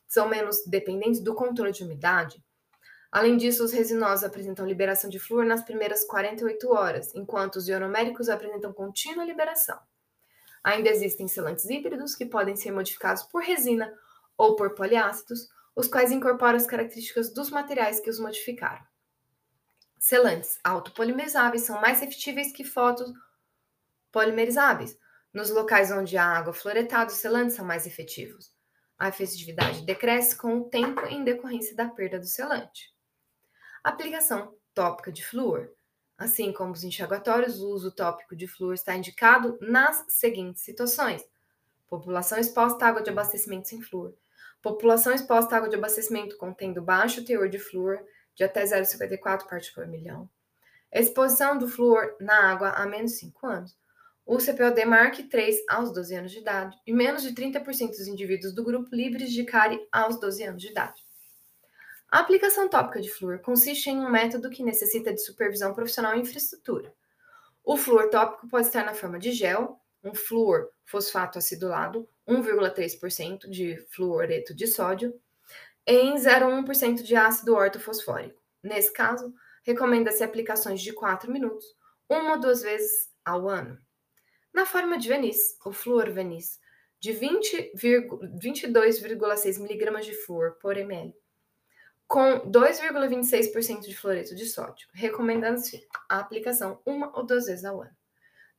são 0.07 0.27
menos 0.27 0.65
dependentes 0.65 1.21
do 1.21 1.35
controle 1.35 1.71
de 1.71 1.83
umidade. 1.83 2.41
Além 3.11 3.35
disso, 3.35 3.63
os 3.63 3.73
resinosos 3.73 4.23
apresentam 4.23 4.65
liberação 4.65 5.09
de 5.09 5.19
flúor 5.19 5.45
nas 5.45 5.63
primeiras 5.63 6.05
48 6.05 6.71
horas, 6.71 7.13
enquanto 7.13 7.57
os 7.57 7.67
ionoméricos 7.67 8.29
apresentam 8.29 8.71
contínua 8.71 9.25
liberação. 9.25 9.77
Ainda 10.63 10.89
existem 10.89 11.27
selantes 11.27 11.69
híbridos 11.69 12.15
que 12.15 12.25
podem 12.25 12.55
ser 12.55 12.71
modificados 12.71 13.23
por 13.23 13.41
resina 13.41 13.93
ou 14.37 14.55
por 14.55 14.73
poliácidos, 14.75 15.49
os 15.75 15.87
quais 15.87 16.11
incorporam 16.11 16.55
as 16.55 16.67
características 16.67 17.33
dos 17.33 17.49
materiais 17.49 17.99
que 17.99 18.09
os 18.09 18.19
modificaram. 18.19 18.90
Selantes 20.01 20.59
autopolimerizáveis 20.63 21.61
são 21.61 21.79
mais 21.79 22.01
efetíveis 22.01 22.51
que 22.51 22.63
fotopolimerizáveis. 22.63 24.97
Nos 25.31 25.51
locais 25.51 25.91
onde 25.91 26.17
há 26.17 26.25
água 26.25 26.53
fluoretada, 26.53 27.11
os 27.11 27.19
selantes 27.19 27.55
são 27.55 27.63
mais 27.63 27.85
efetivos. 27.85 28.51
A 28.97 29.09
efetividade 29.09 29.85
decresce 29.85 30.35
com 30.35 30.57
o 30.57 30.63
tempo 30.63 31.05
em 31.05 31.23
decorrência 31.23 31.75
da 31.75 31.87
perda 31.87 32.17
do 32.17 32.25
selante. 32.25 32.91
Aplicação 33.83 34.55
tópica 34.73 35.11
de 35.11 35.23
flúor. 35.23 35.69
Assim 36.17 36.51
como 36.51 36.71
os 36.71 36.83
enxaguatórios, 36.83 37.61
o 37.61 37.69
uso 37.69 37.91
tópico 37.91 38.35
de 38.35 38.47
flúor 38.47 38.73
está 38.73 38.95
indicado 38.95 39.55
nas 39.61 40.03
seguintes 40.09 40.63
situações: 40.63 41.23
população 41.87 42.39
exposta 42.39 42.85
à 42.85 42.87
água 42.89 43.03
de 43.03 43.11
abastecimento 43.11 43.67
sem 43.67 43.83
flúor, 43.83 44.15
população 44.63 45.13
exposta 45.13 45.53
à 45.53 45.59
água 45.59 45.69
de 45.69 45.75
abastecimento 45.75 46.37
contendo 46.37 46.81
baixo 46.81 47.23
teor 47.23 47.47
de 47.47 47.59
flúor, 47.59 48.03
de 48.41 48.45
até 48.45 48.63
0,54 48.63 49.47
partes 49.47 49.69
por 49.69 49.85
milhão. 49.85 50.27
exposição 50.91 51.59
do 51.59 51.67
flúor 51.67 52.15
na 52.19 52.51
água 52.51 52.69
há 52.69 52.87
menos 52.87 53.11
de 53.11 53.19
5 53.19 53.45
anos. 53.45 53.77
O 54.25 54.37
CPOD 54.37 54.83
maior 54.85 55.11
que 55.11 55.23
3 55.23 55.57
aos 55.69 55.93
12 55.93 56.15
anos 56.15 56.31
de 56.31 56.39
idade 56.39 56.75
e 56.85 56.91
menos 56.91 57.21
de 57.21 57.33
30% 57.35 57.89
dos 57.89 58.07
indivíduos 58.07 58.53
do 58.53 58.63
grupo 58.63 58.95
livres 58.95 59.31
de 59.31 59.43
cárie 59.43 59.87
aos 59.91 60.19
12 60.19 60.43
anos 60.43 60.61
de 60.61 60.69
idade. 60.69 61.05
A 62.09 62.19
aplicação 62.19 62.67
tópica 62.67 62.99
de 62.99 63.11
flúor 63.11 63.39
consiste 63.39 63.89
em 63.91 63.99
um 63.99 64.09
método 64.09 64.49
que 64.49 64.63
necessita 64.63 65.13
de 65.13 65.23
supervisão 65.23 65.73
profissional 65.73 66.15
e 66.15 66.21
infraestrutura. 66.21 66.91
O 67.63 67.77
flúor 67.77 68.09
tópico 68.09 68.47
pode 68.47 68.67
estar 68.67 68.83
na 68.83 68.95
forma 68.95 69.19
de 69.19 69.31
gel, 69.31 69.79
um 70.03 70.15
flúor 70.15 70.69
fosfato 70.83 71.37
acidulado, 71.37 72.09
1,3% 72.27 73.47
de 73.47 73.77
fluoreto 73.91 74.53
de 74.53 74.65
sódio, 74.65 75.13
em 75.85 76.15
0,1% 76.15 77.03
de 77.03 77.15
ácido 77.15 77.55
ortofosfórico. 77.55 78.41
Nesse 78.61 78.93
caso, 78.93 79.33
recomenda-se 79.63 80.23
aplicações 80.23 80.81
de 80.81 80.93
4 80.93 81.31
minutos, 81.31 81.65
uma 82.09 82.33
ou 82.33 82.39
duas 82.39 82.61
vezes 82.61 83.09
ao 83.25 83.49
ano. 83.49 83.79
Na 84.53 84.65
forma 84.65 84.97
de 84.97 85.07
verniz, 85.07 85.57
o 85.65 85.71
flúor 85.71 86.11
verniz, 86.11 86.59
de 86.99 87.13
22,6 87.13 89.59
mg 89.59 90.01
de 90.01 90.13
flúor 90.13 90.57
por 90.61 90.77
ml, 90.77 91.15
com 92.07 92.41
2,26% 92.51 93.81
de 93.81 93.95
fluoreto 93.95 94.35
de 94.35 94.45
sódio, 94.45 94.87
recomendando-se 94.93 95.87
a 96.09 96.19
aplicação 96.19 96.81
uma 96.85 97.17
ou 97.17 97.25
duas 97.25 97.45
vezes 97.45 97.65
ao 97.65 97.81
ano. 97.81 97.95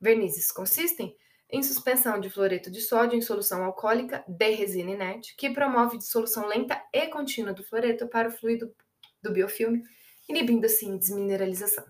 Vernizes 0.00 0.50
consistem 0.50 1.16
em 1.52 1.62
suspensão 1.62 2.18
de 2.18 2.30
fluoreto 2.30 2.70
de 2.70 2.80
sódio 2.80 3.16
em 3.16 3.20
solução 3.20 3.62
alcoólica 3.62 4.24
de 4.26 4.50
resina 4.50 4.90
inerte, 4.90 5.36
que 5.36 5.50
promove 5.50 5.98
dissolução 5.98 6.48
lenta 6.48 6.82
e 6.90 7.06
contínua 7.08 7.52
do 7.52 7.62
fluoreto 7.62 8.08
para 8.08 8.28
o 8.28 8.32
fluido 8.32 8.74
do 9.22 9.30
biofilme, 9.30 9.82
inibindo 10.26 10.64
assim 10.64 10.96
desmineralização. 10.96 11.84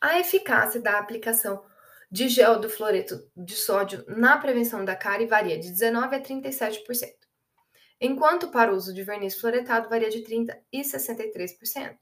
A 0.00 0.20
eficácia 0.20 0.80
da 0.80 0.98
aplicação 0.98 1.64
de 2.08 2.28
gel 2.28 2.60
do 2.60 2.70
fluoreto 2.70 3.28
de 3.36 3.56
sódio 3.56 4.04
na 4.06 4.36
prevenção 4.38 4.84
da 4.84 4.94
cárie 4.94 5.26
varia 5.26 5.58
de 5.58 5.70
19 5.70 6.14
a 6.14 6.22
37%, 6.22 6.84
enquanto 8.00 8.52
para 8.52 8.72
o 8.72 8.76
uso 8.76 8.94
de 8.94 9.02
verniz 9.02 9.40
fluoretado 9.40 9.88
varia 9.88 10.08
de 10.08 10.22
30 10.22 10.56
e 10.72 10.82
63%. 10.82 11.96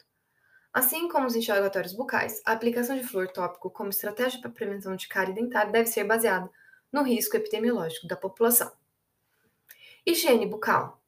Assim 0.73 1.07
como 1.07 1.27
os 1.27 1.37
enxergatórios 1.37 1.93
bucais, 1.93 2.41
a 2.47 2.53
aplicação 2.53 2.97
de 2.97 3.05
flúor 3.05 3.29
tópico 3.29 3.71
como 3.71 3.91
estratégia 3.91 4.41
para 4.41 4.51
prevenção 4.51 4.97
de 4.97 5.07
cárie 5.07 5.35
dentária 5.35 5.71
deve 5.71 5.87
ser 5.87 6.05
baseada 6.05 6.51
no 6.91 7.03
risco 7.03 7.37
epidemiológico 7.37 8.07
da 8.07 8.17
população. 8.17 8.73
Higiene 10.07 10.47
bucal. 10.47 11.03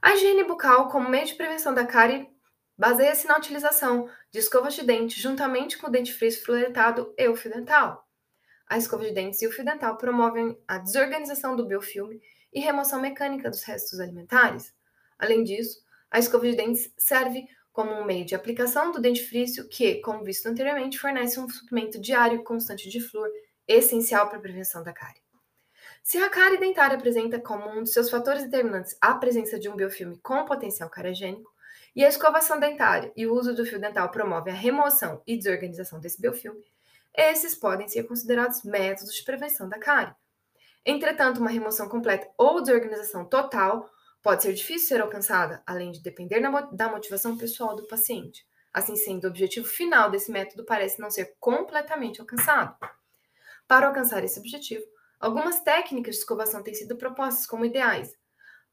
A 0.00 0.14
higiene 0.14 0.44
bucal, 0.44 0.88
como 0.88 1.08
meio 1.08 1.26
de 1.26 1.34
prevenção 1.34 1.74
da 1.74 1.84
cárie, 1.84 2.30
baseia-se 2.78 3.26
na 3.28 3.36
utilização 3.36 4.08
de 4.30 4.38
escovas 4.38 4.74
de 4.74 4.84
dente 4.84 5.20
juntamente 5.20 5.76
com 5.76 5.88
o 5.88 5.90
dentifrício 5.90 6.44
fluoretado 6.44 7.12
e 7.18 7.28
o 7.28 7.36
fio 7.36 7.52
dental. 7.52 8.08
A 8.66 8.78
escova 8.78 9.04
de 9.04 9.12
dentes 9.12 9.42
e 9.42 9.46
o 9.46 9.52
fio 9.52 9.64
dental 9.64 9.98
promovem 9.98 10.58
a 10.66 10.78
desorganização 10.78 11.56
do 11.56 11.66
biofilme 11.66 12.22
e 12.52 12.60
remoção 12.60 13.00
mecânica 13.00 13.50
dos 13.50 13.62
restos 13.64 14.00
alimentares. 14.00 14.74
Além 15.18 15.44
disso, 15.44 15.82
a 16.10 16.18
escova 16.18 16.48
de 16.48 16.56
dentes 16.56 16.92
serve 16.96 17.46
como 17.78 17.92
um 17.92 18.04
meio 18.04 18.24
de 18.24 18.34
aplicação 18.34 18.90
do 18.90 19.00
dentifrício 19.00 19.68
que, 19.68 20.00
como 20.00 20.24
visto 20.24 20.46
anteriormente, 20.46 20.98
fornece 20.98 21.38
um 21.38 21.48
suplemento 21.48 22.00
diário 22.00 22.42
constante 22.42 22.90
de 22.90 23.00
flúor, 23.00 23.30
essencial 23.68 24.26
para 24.26 24.38
a 24.38 24.40
prevenção 24.40 24.82
da 24.82 24.92
cárie. 24.92 25.22
Se 26.02 26.18
a 26.18 26.28
cárie 26.28 26.58
dentária 26.58 26.96
apresenta 26.96 27.38
como 27.38 27.70
um 27.70 27.84
dos 27.84 27.92
seus 27.92 28.10
fatores 28.10 28.42
determinantes 28.42 28.96
a 29.00 29.14
presença 29.14 29.60
de 29.60 29.68
um 29.68 29.76
biofilme 29.76 30.18
com 30.18 30.44
potencial 30.44 30.90
cariogênico, 30.90 31.54
e 31.94 32.04
a 32.04 32.08
escovação 32.08 32.58
dentária 32.58 33.12
e 33.14 33.28
o 33.28 33.32
uso 33.32 33.54
do 33.54 33.64
fio 33.64 33.78
dental 33.78 34.10
promove 34.10 34.50
a 34.50 34.54
remoção 34.54 35.22
e 35.24 35.36
desorganização 35.36 36.00
desse 36.00 36.20
biofilme, 36.20 36.64
esses 37.14 37.54
podem 37.54 37.86
ser 37.86 38.08
considerados 38.08 38.64
métodos 38.64 39.14
de 39.14 39.22
prevenção 39.22 39.68
da 39.68 39.78
cárie. 39.78 40.16
Entretanto, 40.84 41.38
uma 41.38 41.48
remoção 41.48 41.88
completa 41.88 42.28
ou 42.36 42.60
desorganização 42.60 43.24
total 43.24 43.88
pode 44.22 44.42
ser 44.42 44.52
difícil 44.52 44.88
ser 44.88 45.00
alcançada, 45.00 45.62
além 45.66 45.90
de 45.90 46.02
depender 46.02 46.40
da 46.72 46.88
motivação 46.88 47.36
pessoal 47.36 47.76
do 47.76 47.86
paciente. 47.86 48.46
Assim 48.72 48.96
sendo, 48.96 49.24
o 49.24 49.28
objetivo 49.28 49.66
final 49.66 50.10
desse 50.10 50.30
método 50.30 50.64
parece 50.64 51.00
não 51.00 51.10
ser 51.10 51.34
completamente 51.40 52.20
alcançado. 52.20 52.76
Para 53.66 53.86
alcançar 53.86 54.24
esse 54.24 54.38
objetivo, 54.38 54.84
algumas 55.18 55.60
técnicas 55.60 56.16
de 56.16 56.20
escovação 56.20 56.62
têm 56.62 56.74
sido 56.74 56.96
propostas 56.96 57.46
como 57.46 57.64
ideais, 57.64 58.12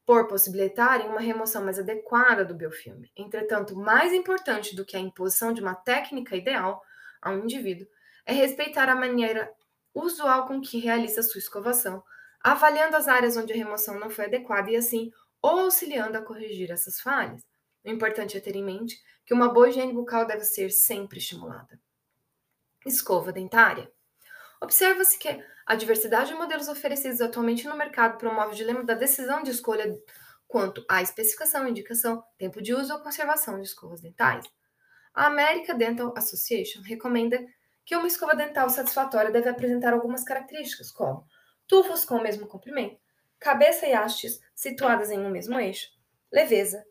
por 0.06 0.28
possibilitarem 0.28 1.08
uma 1.08 1.20
remoção 1.20 1.64
mais 1.64 1.78
adequada 1.78 2.44
do 2.44 2.54
biofilme. 2.54 3.10
Entretanto, 3.16 3.74
mais 3.74 4.12
importante 4.12 4.76
do 4.76 4.84
que 4.84 4.96
a 4.96 5.00
imposição 5.00 5.52
de 5.52 5.60
uma 5.60 5.74
técnica 5.74 6.36
ideal 6.36 6.80
a 7.20 7.32
um 7.32 7.42
indivíduo 7.42 7.88
é 8.24 8.32
respeitar 8.32 8.88
a 8.88 8.94
maneira 8.94 9.52
usual 9.92 10.46
com 10.46 10.60
que 10.60 10.78
realiza 10.78 11.22
sua 11.22 11.40
escovação, 11.40 12.02
avaliando 12.40 12.96
as 12.96 13.08
áreas 13.08 13.36
onde 13.36 13.52
a 13.52 13.56
remoção 13.56 13.98
não 13.98 14.08
foi 14.08 14.26
adequada 14.26 14.70
e 14.70 14.76
assim 14.76 15.10
ou 15.46 15.60
auxiliando 15.60 16.18
a 16.18 16.22
corrigir 16.22 16.72
essas 16.72 17.00
falhas. 17.00 17.40
O 17.84 17.88
importante 17.88 18.36
é 18.36 18.40
ter 18.40 18.56
em 18.56 18.64
mente 18.64 19.00
que 19.24 19.32
uma 19.32 19.48
boa 19.48 19.68
higiene 19.68 19.92
bucal 19.92 20.26
deve 20.26 20.42
ser 20.42 20.70
sempre 20.70 21.18
estimulada. 21.18 21.80
Escova 22.84 23.32
dentária. 23.32 23.88
Observa-se 24.60 25.16
que 25.16 25.28
a 25.64 25.76
diversidade 25.76 26.30
de 26.30 26.34
modelos 26.34 26.66
oferecidos 26.66 27.20
atualmente 27.20 27.68
no 27.68 27.76
mercado 27.76 28.18
promove 28.18 28.54
o 28.54 28.56
dilema 28.56 28.82
da 28.82 28.94
decisão 28.94 29.44
de 29.44 29.52
escolha 29.52 29.96
quanto 30.48 30.84
à 30.88 31.00
especificação, 31.00 31.68
indicação, 31.68 32.24
tempo 32.36 32.60
de 32.60 32.74
uso 32.74 32.92
ou 32.92 33.00
conservação 33.00 33.60
de 33.60 33.68
escovas 33.68 34.00
dentais. 34.00 34.44
A 35.14 35.26
American 35.26 35.78
Dental 35.78 36.12
Association 36.16 36.82
recomenda 36.82 37.38
que 37.84 37.94
uma 37.94 38.08
escova 38.08 38.34
dental 38.34 38.68
satisfatória 38.68 39.30
deve 39.30 39.48
apresentar 39.48 39.92
algumas 39.92 40.24
características, 40.24 40.90
como 40.90 41.24
tufos 41.68 42.04
com 42.04 42.16
o 42.16 42.22
mesmo 42.22 42.48
comprimento, 42.48 43.00
cabeça 43.38 43.86
e 43.86 43.92
hastes 43.92 44.40
situadas 44.54 45.10
em 45.10 45.18
um 45.18 45.30
mesmo 45.30 45.58
eixo, 45.58 45.90
leveza, 46.32 46.84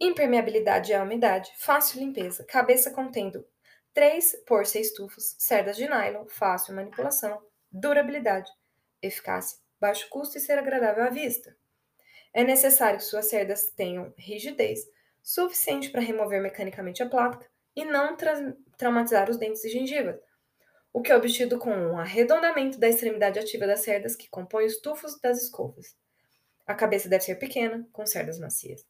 impermeabilidade 0.00 0.94
à 0.94 1.02
umidade, 1.02 1.52
fácil 1.56 2.00
limpeza, 2.00 2.44
cabeça 2.44 2.90
contendo 2.90 3.46
3 3.92 4.44
por 4.46 4.66
6 4.66 4.94
tufos, 4.94 5.36
cerdas 5.38 5.76
de 5.76 5.88
nylon, 5.88 6.26
fácil 6.26 6.74
manipulação, 6.74 7.42
durabilidade, 7.70 8.50
eficácia, 9.02 9.58
baixo 9.80 10.08
custo 10.08 10.38
e 10.38 10.40
ser 10.40 10.58
agradável 10.58 11.04
à 11.04 11.10
vista. 11.10 11.56
É 12.32 12.44
necessário 12.44 12.98
que 12.98 13.04
suas 13.04 13.26
cerdas 13.26 13.70
tenham 13.70 14.14
rigidez 14.16 14.80
suficiente 15.22 15.90
para 15.90 16.00
remover 16.00 16.40
mecanicamente 16.40 17.02
a 17.02 17.08
placa 17.08 17.46
e 17.74 17.84
não 17.84 18.16
tra 18.16 18.54
traumatizar 18.76 19.28
os 19.28 19.36
dentes 19.36 19.64
e 19.64 19.68
gengivas, 19.68 20.18
o 20.92 21.00
que 21.00 21.12
é 21.12 21.16
obtido 21.16 21.58
com 21.58 21.70
um 21.70 21.98
arredondamento 21.98 22.78
da 22.78 22.88
extremidade 22.88 23.38
ativa 23.38 23.66
das 23.66 23.80
cerdas 23.80 24.16
que 24.16 24.28
compõem 24.28 24.66
os 24.66 24.78
tufos 24.78 25.20
das 25.20 25.42
escovas. 25.42 25.96
A 26.66 26.74
cabeça 26.74 27.08
deve 27.08 27.24
ser 27.24 27.36
pequena, 27.36 27.86
com 27.92 28.06
cerdas 28.06 28.38
macias. 28.38 28.84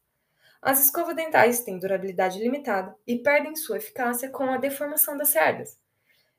As 0.61 0.83
escovas 0.83 1.15
dentais 1.15 1.61
têm 1.61 1.79
durabilidade 1.79 2.39
limitada 2.39 2.95
e 3.07 3.17
perdem 3.17 3.55
sua 3.55 3.77
eficácia 3.77 4.29
com 4.29 4.43
a 4.43 4.57
deformação 4.57 5.17
das 5.17 5.29
cerdas. 5.29 5.79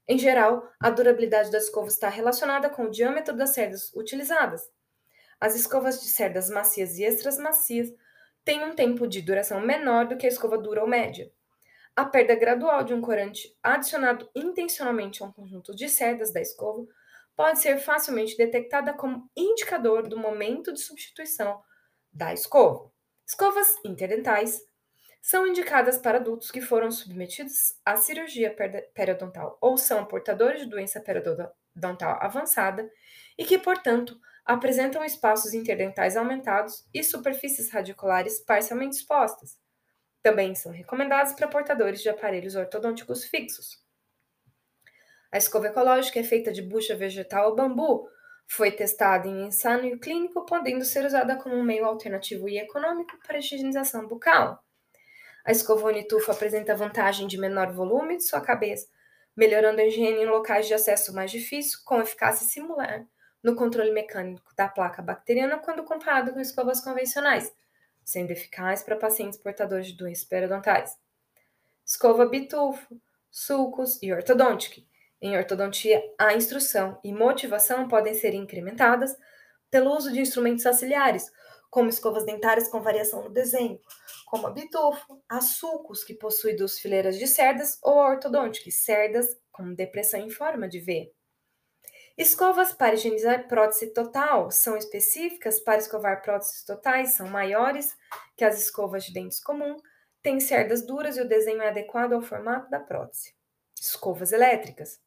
Em 0.07 0.19
geral, 0.19 0.69
a 0.81 0.91
durabilidade 0.91 1.51
das 1.51 1.65
escovas 1.65 1.95
está 1.95 2.09
relacionada 2.09 2.69
com 2.69 2.85
o 2.85 2.91
diâmetro 2.91 3.37
das 3.37 3.51
cerdas 3.51 3.93
utilizadas. 3.95 4.63
As 5.41 5.57
escovas 5.57 6.01
de 6.01 6.09
cerdas 6.09 6.51
macias 6.51 6.99
e 6.99 7.05
extras 7.05 7.39
macias 7.39 7.93
têm 8.45 8.65
um 8.65 8.75
tempo 8.75 9.07
de 9.07 9.23
duração 9.23 9.61
menor 9.61 10.07
do 10.07 10.17
que 10.17 10.27
a 10.27 10.29
escova 10.29 10.59
dura 10.59 10.83
ou 10.83 10.89
média. 10.89 11.33
A 11.95 12.07
perda 12.07 12.35
gradual 12.35 12.85
de 12.85 12.95
um 12.95 13.03
corante 13.03 13.55
adicionado 13.63 14.31
intencionalmente 14.35 15.23
a 15.23 15.27
um 15.27 15.33
conjunto 15.33 15.75
de 15.75 15.91
cerdas 15.91 16.33
da 16.33 16.41
escova 16.41 16.87
pode 17.37 17.61
ser 17.61 17.79
facilmente 17.79 18.37
detectada 18.37 18.95
como 18.95 19.31
indicador 19.37 20.09
do 20.09 20.19
momento 20.19 20.73
de 20.73 20.81
substituição 20.81 21.63
da 22.11 22.33
escova. 22.33 22.91
Escovas 23.27 23.75
interdentais 23.85 24.61
são 25.21 25.47
indicadas 25.47 25.99
para 25.99 26.19
adultos 26.19 26.51
que 26.51 26.61
foram 26.61 26.91
submetidos 26.91 27.75
à 27.85 27.97
cirurgia 27.97 28.55
periodontal 28.95 29.59
ou 29.61 29.77
são 29.77 30.05
portadores 30.05 30.63
de 30.63 30.69
doença 30.69 31.01
periodontal 31.01 32.19
avançada 32.21 32.91
e 33.39 33.45
que, 33.45 33.59
portanto, 33.59 34.19
apresentam 34.45 35.05
espaços 35.05 35.55
interdentais 35.55 36.17
aumentados 36.17 36.89
e 36.93 37.05
superfícies 37.05 37.71
radiculares 37.71 38.41
parcialmente 38.41 38.97
expostas. 38.97 39.59
Também 40.23 40.55
são 40.55 40.71
recomendados 40.71 41.33
para 41.33 41.49
portadores 41.49 42.01
de 42.01 42.09
aparelhos 42.09 42.55
ortodônticos 42.55 43.25
fixos. 43.25 43.83
A 45.33 45.39
escova 45.39 45.69
ecológica 45.69 46.21
é 46.21 46.23
feita 46.23 46.53
de 46.53 46.63
bucha 46.63 46.95
vegetal 46.95 47.51
ou 47.51 47.57
bambu. 47.57 48.09
Foi 48.47 48.71
testada 48.71 49.27
em 49.27 49.47
ensaio 49.47 49.99
clínico, 49.99 50.45
podendo 50.45 50.85
ser 50.85 51.05
usada 51.05 51.37
como 51.37 51.57
um 51.57 51.63
meio 51.63 51.87
alternativo 51.87 52.49
e 52.49 52.59
econômico 52.59 53.19
para 53.27 53.39
higienização 53.39 54.07
bucal. 54.07 54.63
A 55.45 55.51
escova 55.51 55.89
unitufa 55.89 56.33
apresenta 56.33 56.77
vantagem 56.77 57.27
de 57.27 57.39
menor 57.39 57.73
volume 57.73 58.17
de 58.17 58.25
sua 58.25 58.41
cabeça, 58.41 58.89
melhorando 59.35 59.81
a 59.81 59.85
higiene 59.87 60.23
em 60.23 60.27
locais 60.27 60.69
de 60.69 60.75
acesso 60.75 61.15
mais 61.15 61.31
difícil, 61.31 61.81
com 61.85 62.01
eficácia 62.01 62.47
similar 62.47 63.07
no 63.43 63.57
controle 63.57 63.91
mecânico 63.91 64.55
da 64.55 64.69
placa 64.69 65.03
bacteriana 65.03 65.59
quando 65.59 65.83
comparado 65.83 66.33
com 66.33 66.41
escovas 66.41 66.81
convencionais, 66.81 67.53
sendo 68.13 68.31
eficaz 68.31 68.83
para 68.83 68.97
pacientes 68.97 69.39
portadores 69.39 69.87
de 69.87 69.95
doenças 69.95 70.25
periodontais. 70.25 70.97
Escova 71.85 72.27
bitufo, 72.27 73.01
sulcos 73.31 74.01
e 74.03 74.13
ortodôntica. 74.13 74.81
Em 75.21 75.37
ortodontia, 75.37 76.03
a 76.19 76.35
instrução 76.35 77.01
e 77.03 77.13
motivação 77.13 77.89
podem 77.89 78.15
ser 78.15 78.35
incrementadas 78.35 79.17
pelo 79.71 79.97
uso 79.97 80.13
de 80.13 80.21
instrumentos 80.21 80.67
auxiliares, 80.67 81.31
como 81.71 81.89
escovas 81.89 82.27
dentárias 82.27 82.69
com 82.69 82.83
variação 82.83 83.25
no 83.25 83.31
desenho, 83.31 83.81
como 84.27 84.47
a 84.47 84.51
bitufo, 84.51 85.23
a 85.29 85.41
sulcos, 85.41 86.05
que 86.05 86.13
possui 86.13 86.55
duas 86.55 86.79
fileiras 86.79 87.19
de 87.19 87.27
cerdas, 87.27 87.79
ou 87.83 87.99
a 88.01 88.11
ortodôntica, 88.11 88.71
cerdas 88.71 89.27
com 89.51 89.73
depressão 89.75 90.21
em 90.21 90.29
forma 90.29 90.69
de 90.69 90.81
V. 90.81 91.11
Escovas 92.23 92.73
para 92.73 92.95
higienizar 92.95 93.49
prótese 93.49 93.93
total 93.93 94.49
são 94.49 94.77
específicas 94.77 95.59
para 95.59 95.79
escovar 95.79 96.23
próteses 96.23 96.65
totais, 96.65 97.15
são 97.15 97.29
maiores 97.29 97.97
que 98.37 98.45
as 98.45 98.63
escovas 98.63 99.05
de 99.05 99.13
dentes 99.13 99.41
comum, 99.41 99.77
têm 100.23 100.39
cerdas 100.39 100.87
duras 100.87 101.17
e 101.17 101.21
o 101.21 101.29
desenho 101.29 101.61
é 101.61 101.69
adequado 101.71 102.13
ao 102.13 102.23
formato 102.23 102.71
da 102.71 102.79
prótese. 102.79 103.35
Escovas 103.77 104.31
elétricas. 104.31 105.01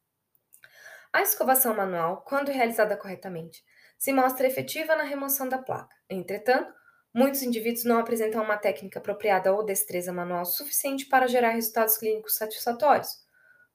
A 1.14 1.22
escovação 1.22 1.74
manual, 1.74 2.22
quando 2.28 2.52
realizada 2.52 2.98
corretamente, 2.98 3.64
se 3.98 4.12
mostra 4.12 4.46
efetiva 4.46 4.94
na 4.94 5.04
remoção 5.04 5.48
da 5.48 5.58
placa. 5.58 5.96
Entretanto, 6.10 6.74
muitos 7.14 7.42
indivíduos 7.42 7.86
não 7.86 7.98
apresentam 7.98 8.44
uma 8.44 8.58
técnica 8.58 9.00
apropriada 9.00 9.54
ou 9.54 9.64
destreza 9.64 10.12
manual 10.12 10.44
suficiente 10.44 11.06
para 11.06 11.28
gerar 11.28 11.52
resultados 11.52 11.96
clínicos 11.96 12.36
satisfatórios. 12.36 13.08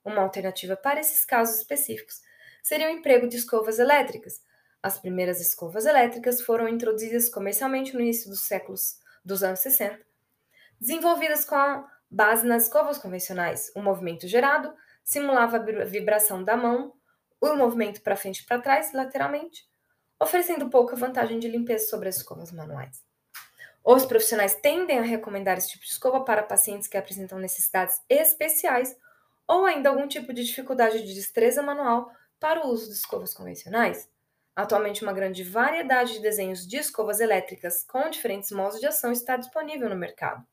Uma 0.05 0.21
alternativa 0.21 0.77
para 0.77 0.99
esses 0.99 1.25
casos 1.25 1.57
específicos 1.57 2.21
seria 2.61 2.87
o 2.87 2.91
emprego 2.91 3.27
de 3.27 3.37
escovas 3.37 3.79
elétricas. 3.79 4.41
As 4.81 4.99
primeiras 4.99 5.39
escovas 5.39 5.85
elétricas 5.85 6.41
foram 6.41 6.67
introduzidas 6.67 7.29
comercialmente 7.29 7.93
no 7.93 8.01
início 8.01 8.29
dos 8.29 8.41
séculos 8.41 8.99
dos 9.23 9.43
anos 9.43 9.59
60, 9.59 9.99
desenvolvidas 10.79 11.45
com 11.45 11.85
base 12.09 12.45
nas 12.45 12.63
escovas 12.63 12.97
convencionais. 12.97 13.71
O 13.75 13.81
movimento 13.81 14.27
gerado 14.27 14.73
simulava 15.03 15.57
a 15.57 15.85
vibração 15.85 16.43
da 16.43 16.57
mão, 16.57 16.93
o 17.39 17.55
movimento 17.55 18.01
para 18.01 18.15
frente 18.15 18.39
e 18.39 18.45
para 18.45 18.61
trás, 18.61 18.91
lateralmente, 18.93 19.65
oferecendo 20.19 20.69
pouca 20.69 20.95
vantagem 20.95 21.39
de 21.39 21.47
limpeza 21.47 21.87
sobre 21.87 22.09
as 22.09 22.17
escovas 22.17 22.51
manuais. 22.51 23.03
Os 23.83 24.05
profissionais 24.05 24.55
tendem 24.55 24.99
a 24.99 25.03
recomendar 25.03 25.57
esse 25.57 25.71
tipo 25.71 25.83
de 25.83 25.91
escova 25.91 26.23
para 26.23 26.43
pacientes 26.43 26.87
que 26.87 26.97
apresentam 26.97 27.39
necessidades 27.39 27.99
especiais 28.07 28.95
ou 29.47 29.65
ainda 29.65 29.89
algum 29.89 30.07
tipo 30.07 30.31
de 30.31 30.43
dificuldade 30.43 31.03
de 31.03 31.13
destreza 31.15 31.63
manual 31.63 32.11
para 32.41 32.65
o 32.65 32.69
uso 32.69 32.87
de 32.87 32.93
escovas 32.93 33.35
convencionais. 33.35 34.09
Atualmente, 34.55 35.03
uma 35.03 35.13
grande 35.13 35.43
variedade 35.43 36.13
de 36.13 36.19
desenhos 36.19 36.67
de 36.67 36.77
escovas 36.77 37.19
elétricas 37.19 37.83
com 37.83 38.09
diferentes 38.09 38.51
modos 38.51 38.79
de 38.79 38.87
ação 38.87 39.11
está 39.11 39.37
disponível 39.37 39.87
no 39.87 39.95
mercado. 39.95 40.45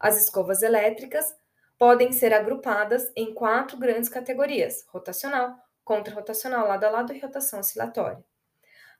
As 0.00 0.20
escovas 0.20 0.62
elétricas 0.62 1.36
podem 1.78 2.12
ser 2.12 2.32
agrupadas 2.32 3.12
em 3.14 3.34
quatro 3.34 3.76
grandes 3.76 4.08
categorias: 4.08 4.86
rotacional, 4.88 5.54
contra-rotacional, 5.84 6.66
lado 6.66 6.84
a 6.84 6.90
lado 6.90 7.12
e 7.12 7.20
rotação 7.20 7.60
oscilatória. 7.60 8.24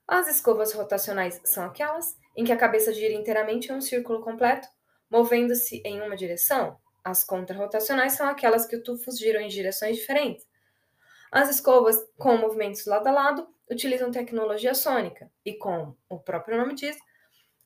As 0.07 0.27
escovas 0.27 0.71
rotacionais 0.71 1.41
são 1.43 1.65
aquelas 1.65 2.15
em 2.35 2.45
que 2.45 2.51
a 2.51 2.57
cabeça 2.57 2.93
gira 2.93 3.13
inteiramente 3.13 3.71
em 3.71 3.75
um 3.75 3.81
círculo 3.81 4.21
completo, 4.21 4.67
movendo-se 5.09 5.81
em 5.83 5.99
uma 6.01 6.15
direção. 6.15 6.77
As 7.03 7.23
contrarrotacionais 7.23 8.13
são 8.13 8.27
aquelas 8.27 8.67
que 8.67 8.75
os 8.75 8.83
tufos 8.83 9.17
giram 9.17 9.41
em 9.41 9.47
direções 9.47 9.97
diferentes. 9.97 10.45
As 11.35 11.49
escovas 11.49 12.01
com 12.17 12.37
movimentos 12.37 12.85
lado 12.85 13.07
a 13.07 13.11
lado 13.11 13.45
utilizam 13.69 14.09
tecnologia 14.09 14.73
sônica 14.73 15.29
e, 15.43 15.53
como 15.53 15.97
o 16.07 16.17
próprio 16.17 16.57
nome 16.57 16.75
diz, 16.75 16.97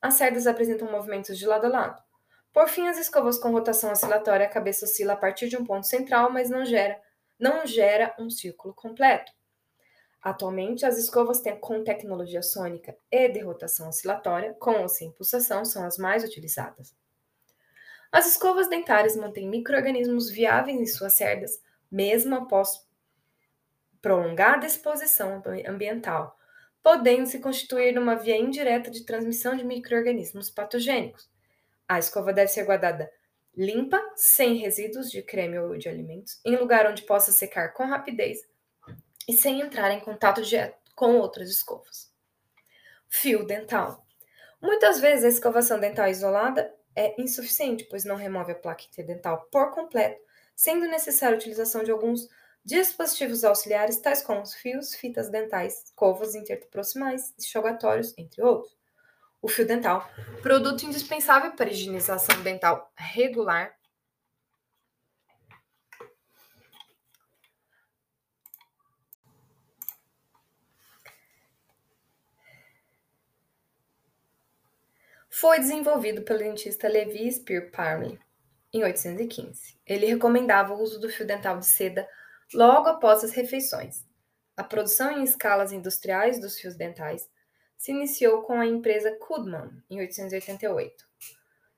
as 0.02 0.16
cerdas 0.16 0.48
apresentam 0.48 0.92
movimentos 0.92 1.38
de 1.38 1.46
lado 1.46 1.68
a 1.68 1.70
lado. 1.70 2.04
Por 2.52 2.68
fim, 2.68 2.88
as 2.88 2.98
escovas 2.98 3.38
com 3.38 3.52
rotação 3.52 3.92
oscilatória, 3.92 4.48
a 4.48 4.50
cabeça 4.50 4.86
oscila 4.86 5.14
a 5.14 5.16
partir 5.16 5.50
de 5.50 5.56
um 5.56 5.64
ponto 5.64 5.86
central, 5.86 6.32
mas 6.32 6.50
não 6.50 6.66
gera, 6.66 7.00
não 7.38 7.64
gera 7.68 8.16
um 8.18 8.28
círculo 8.28 8.74
completo. 8.74 9.32
Atualmente, 10.20 10.84
as 10.84 10.98
escovas 10.98 11.40
com 11.62 11.84
tecnologia 11.84 12.42
sônica 12.42 12.98
e 13.12 13.30
de 13.30 13.40
rotação 13.42 13.90
oscilatória, 13.90 14.56
com 14.56 14.82
ou 14.82 14.90
sem 14.90 15.12
pulsação, 15.12 15.64
são 15.64 15.86
as 15.86 15.96
mais 16.00 16.24
utilizadas. 16.24 16.96
As 18.12 18.26
escovas 18.26 18.68
dentárias 18.68 19.16
mantêm 19.16 19.48
microorganismos 19.48 20.28
viáveis 20.28 20.82
em 20.82 20.88
suas 20.88 21.14
cerdas, 21.14 21.62
mesmo 21.92 22.36
após 22.36 22.89
prolongada 24.02 24.66
exposição 24.66 25.42
ambiental, 25.68 26.38
podendo 26.82 27.28
se 27.28 27.40
constituir 27.40 27.94
numa 27.94 28.16
via 28.16 28.38
indireta 28.38 28.90
de 28.90 29.06
transmissão 29.06 29.56
de 29.56 29.64
microorganismos 29.64 30.50
patogênicos. 30.50 31.30
A 31.88 32.00
escova 32.00 32.32
deve 32.32 32.50
ser 32.50 32.66
guardada 32.66 33.12
limpa, 33.56 34.02
sem 34.16 34.56
resíduos 34.56 35.12
de 35.12 35.22
creme 35.22 35.60
ou 35.60 35.78
de 35.78 35.90
alimentos, 35.90 36.40
em 36.46 36.56
lugar 36.56 36.88
onde 36.88 37.02
possa 37.02 37.32
secar 37.32 37.74
com 37.74 37.86
rapidez 37.86 38.40
e 39.28 39.34
sem 39.34 39.60
entrar 39.60 39.92
em 39.92 40.00
contato 40.00 40.42
direto 40.42 40.78
com 40.96 41.18
outras 41.18 41.50
escovas. 41.50 42.12
Fio 43.08 43.46
dental. 43.46 44.06
Muitas 44.62 45.00
vezes 45.00 45.26
a 45.26 45.30
escovação 45.30 45.80
dental 45.80 46.08
isolada 46.08 46.74
é 46.96 47.20
insuficiente, 47.22 47.86
pois 47.86 48.04
não 48.04 48.16
remove 48.16 48.52
a 48.52 48.56
placa 48.56 48.84
interdental 48.84 49.48
por 49.52 49.72
completo, 49.72 50.22
sendo 50.56 50.88
necessária 50.88 51.36
a 51.36 51.38
utilização 51.38 51.84
de 51.84 51.92
alguns 51.92 52.28
dispositivos 52.70 53.44
auxiliares, 53.44 53.98
tais 53.98 54.22
como 54.22 54.44
os 54.44 54.54
fios, 54.54 54.94
fitas 54.94 55.28
dentais, 55.30 55.86
escovas 55.86 56.36
interproximais, 56.36 57.34
enxugatórios, 57.38 58.14
entre 58.16 58.44
outros. 58.44 58.78
O 59.42 59.48
fio 59.48 59.66
dental, 59.66 60.08
produto 60.44 60.84
indispensável 60.84 61.54
para 61.54 61.72
higienização 61.72 62.44
dental 62.44 62.92
regular. 62.96 63.76
Foi 75.28 75.58
desenvolvido 75.58 76.22
pelo 76.22 76.40
dentista 76.40 76.88
Levi 76.88 77.32
Spear 77.32 77.72
Parley 77.72 78.20
em 78.72 78.80
1815. 78.80 79.80
Ele 79.88 80.06
recomendava 80.06 80.74
o 80.74 80.82
uso 80.82 81.00
do 81.00 81.10
fio 81.10 81.26
dental 81.26 81.58
de 81.58 81.66
seda 81.66 82.08
logo 82.54 82.88
após 82.88 83.24
as 83.24 83.32
refeições. 83.32 84.06
A 84.56 84.64
produção 84.64 85.12
em 85.12 85.24
escalas 85.24 85.72
industriais 85.72 86.40
dos 86.40 86.60
fios 86.60 86.76
dentais 86.76 87.30
se 87.78 87.92
iniciou 87.92 88.42
com 88.42 88.60
a 88.60 88.66
empresa 88.66 89.16
Kudman, 89.16 89.84
em 89.90 89.98
1888. 89.98 91.08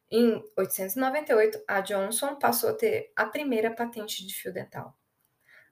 Em 0.10 0.44
898, 0.58 1.64
a 1.68 1.80
Johnson 1.82 2.36
passou 2.36 2.72
a 2.72 2.74
ter 2.74 3.14
a 3.16 3.26
primeira 3.26 3.72
patente 3.72 4.26
de 4.26 4.34
fio 4.34 4.52
dental. 4.52 4.98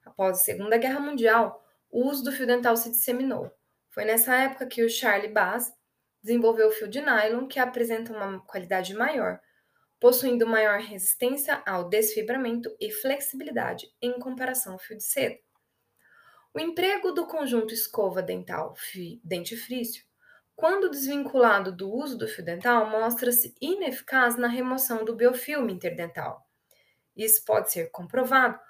Após 0.04 0.38
a 0.38 0.42
Segunda 0.42 0.78
Guerra 0.78 1.00
Mundial, 1.00 1.62
o 1.90 2.08
uso 2.08 2.24
do 2.24 2.32
fio 2.32 2.46
dental 2.46 2.76
se 2.76 2.90
disseminou. 2.90 3.50
Foi 3.90 4.04
nessa 4.04 4.34
época 4.36 4.66
que 4.66 4.82
o 4.82 4.88
Charlie 4.88 5.32
Bass 5.32 5.74
desenvolveu 6.22 6.68
o 6.68 6.72
fio 6.72 6.88
de 6.88 7.00
nylon, 7.00 7.48
que 7.48 7.58
apresenta 7.58 8.12
uma 8.12 8.40
qualidade 8.46 8.94
maior, 8.94 9.40
possuindo 10.00 10.46
maior 10.46 10.80
resistência 10.80 11.62
ao 11.66 11.88
desfibramento 11.88 12.74
e 12.80 12.90
flexibilidade 12.90 13.86
em 14.00 14.18
comparação 14.18 14.72
ao 14.72 14.78
fio 14.78 14.96
de 14.96 15.04
seda. 15.04 15.38
O 16.52 16.58
emprego 16.58 17.12
do 17.12 17.26
conjunto 17.26 17.72
escova 17.72 18.22
dental 18.22 18.74
dentifrício 19.22 20.04
quando 20.60 20.90
desvinculado 20.90 21.72
do 21.74 21.90
uso 21.90 22.18
do 22.18 22.28
fio 22.28 22.44
dental, 22.44 22.90
mostra-se 22.90 23.54
ineficaz 23.62 24.36
na 24.36 24.46
remoção 24.46 25.06
do 25.06 25.16
biofilme 25.16 25.72
interdental. 25.72 26.46
Isso 27.16 27.42
pode 27.46 27.72
ser 27.72 27.90
comprovado 27.90 28.60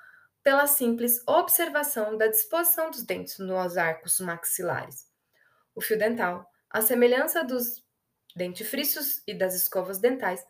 pela 0.41 0.69
simples 0.69 1.21
observação 1.27 2.17
da 2.17 2.29
disposição 2.29 2.93
dos 2.93 3.03
dentes 3.03 3.41
nos 3.41 3.77
arcos 3.77 4.21
maxilares. 4.21 5.11
O 5.75 5.81
fio 5.81 5.99
dental, 5.99 6.49
à 6.71 6.81
semelhança 6.81 7.43
dos 7.43 7.85
dentifrícios 8.37 9.21
e 9.27 9.35
das 9.35 9.57
escovas 9.57 9.99
dentais, 9.99 10.47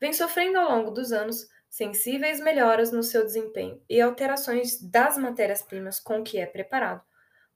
vem 0.00 0.12
sofrendo 0.12 0.58
ao 0.58 0.70
longo 0.70 0.90
dos 0.90 1.12
anos 1.12 1.46
sensíveis 1.68 2.40
melhoras 2.40 2.90
no 2.90 3.02
seu 3.02 3.24
desempenho 3.24 3.80
e 3.88 4.00
alterações 4.00 4.80
das 4.80 5.16
matérias-primas 5.16 6.00
com 6.00 6.22
que 6.22 6.38
é 6.38 6.46
preparado, 6.46 7.02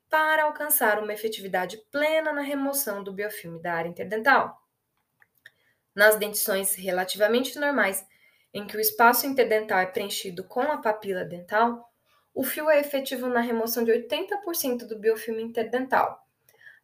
para 0.08 0.44
alcançar 0.44 1.02
uma 1.02 1.12
efetividade 1.12 1.78
plena 1.90 2.32
na 2.32 2.42
remoção 2.42 3.02
do 3.02 3.12
biofilme 3.12 3.60
da 3.60 3.74
área 3.74 3.88
interdental. 3.88 4.62
Nas 5.94 6.16
dentições 6.16 6.74
relativamente 6.74 7.58
normais, 7.58 8.06
em 8.52 8.66
que 8.66 8.76
o 8.76 8.80
espaço 8.80 9.26
interdental 9.26 9.78
é 9.78 9.86
preenchido 9.86 10.44
com 10.44 10.60
a 10.60 10.78
papila 10.78 11.24
dental, 11.24 11.90
o 12.32 12.44
fio 12.44 12.70
é 12.70 12.78
efetivo 12.78 13.28
na 13.28 13.40
remoção 13.40 13.84
de 13.84 13.90
80% 13.90 14.86
do 14.86 14.98
biofilme 14.98 15.42
interdental, 15.42 16.23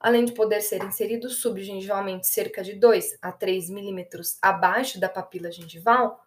além 0.00 0.24
de 0.24 0.32
poder 0.32 0.62
ser 0.62 0.82
inserido 0.82 1.28
subgengivalmente 1.28 2.26
cerca 2.26 2.62
de 2.62 2.72
2 2.72 3.18
a 3.20 3.30
3 3.30 3.68
milímetros 3.68 4.38
abaixo 4.40 4.98
da 4.98 5.10
papila 5.10 5.52
gengival, 5.52 6.26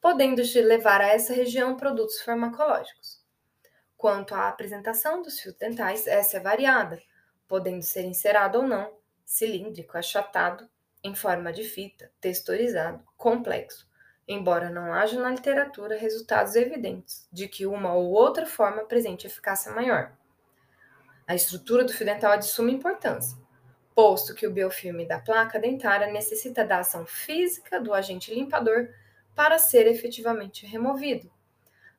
podendo 0.00 0.40
levar 0.54 1.00
a 1.00 1.08
essa 1.08 1.34
região 1.34 1.76
produtos 1.76 2.20
farmacológicos. 2.20 3.20
Quanto 3.96 4.36
à 4.36 4.48
apresentação 4.48 5.20
dos 5.20 5.40
fios 5.40 5.56
dentais, 5.56 6.06
essa 6.06 6.36
é 6.36 6.40
variada, 6.40 7.02
podendo 7.48 7.82
ser 7.82 8.04
encerado 8.04 8.58
ou 8.58 8.64
não, 8.64 8.92
cilíndrico, 9.24 9.98
achatado, 9.98 10.68
em 11.02 11.14
forma 11.14 11.52
de 11.52 11.64
fita, 11.64 12.10
texturizado, 12.20 13.02
complexo, 13.16 13.88
embora 14.26 14.70
não 14.70 14.92
haja 14.92 15.20
na 15.20 15.30
literatura 15.30 15.96
resultados 15.96 16.54
evidentes 16.54 17.28
de 17.32 17.48
que 17.48 17.66
uma 17.66 17.94
ou 17.94 18.10
outra 18.10 18.46
forma 18.46 18.82
apresente 18.82 19.26
eficácia 19.26 19.72
maior. 19.72 20.17
A 21.28 21.34
estrutura 21.34 21.84
do 21.84 21.92
fio 21.92 22.06
dental 22.06 22.32
é 22.32 22.38
de 22.38 22.46
suma 22.46 22.70
importância, 22.70 23.36
posto 23.94 24.34
que 24.34 24.46
o 24.46 24.50
biofilme 24.50 25.06
da 25.06 25.18
placa 25.18 25.58
dentária 25.58 26.10
necessita 26.10 26.64
da 26.64 26.78
ação 26.78 27.04
física 27.04 27.78
do 27.78 27.92
agente 27.92 28.34
limpador 28.34 28.88
para 29.34 29.58
ser 29.58 29.86
efetivamente 29.86 30.64
removido. 30.64 31.30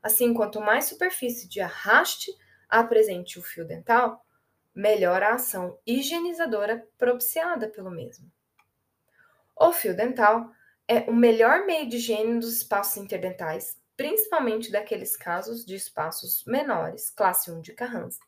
Assim, 0.02 0.34
quanto 0.34 0.60
mais 0.60 0.86
superfície 0.86 1.48
de 1.48 1.62
arraste 1.62 2.36
apresente 2.68 3.38
o 3.38 3.44
fio 3.44 3.64
dental, 3.64 4.26
melhor 4.74 5.22
a 5.22 5.36
ação 5.36 5.78
higienizadora 5.86 6.88
propiciada 6.98 7.70
pelo 7.70 7.92
mesmo. 7.92 8.32
O 9.56 9.72
fio 9.72 9.96
dental 9.96 10.50
é 10.88 11.02
o 11.02 11.14
melhor 11.14 11.68
meio 11.68 11.88
de 11.88 11.98
higiene 11.98 12.40
dos 12.40 12.58
espaços 12.58 12.98
interdentais, 12.98 13.80
principalmente 13.96 14.72
daqueles 14.72 15.16
casos 15.16 15.64
de 15.64 15.76
espaços 15.76 16.44
menores, 16.46 17.12
classe 17.12 17.52
1 17.52 17.62
de 17.62 17.74
Carranza. 17.74 18.28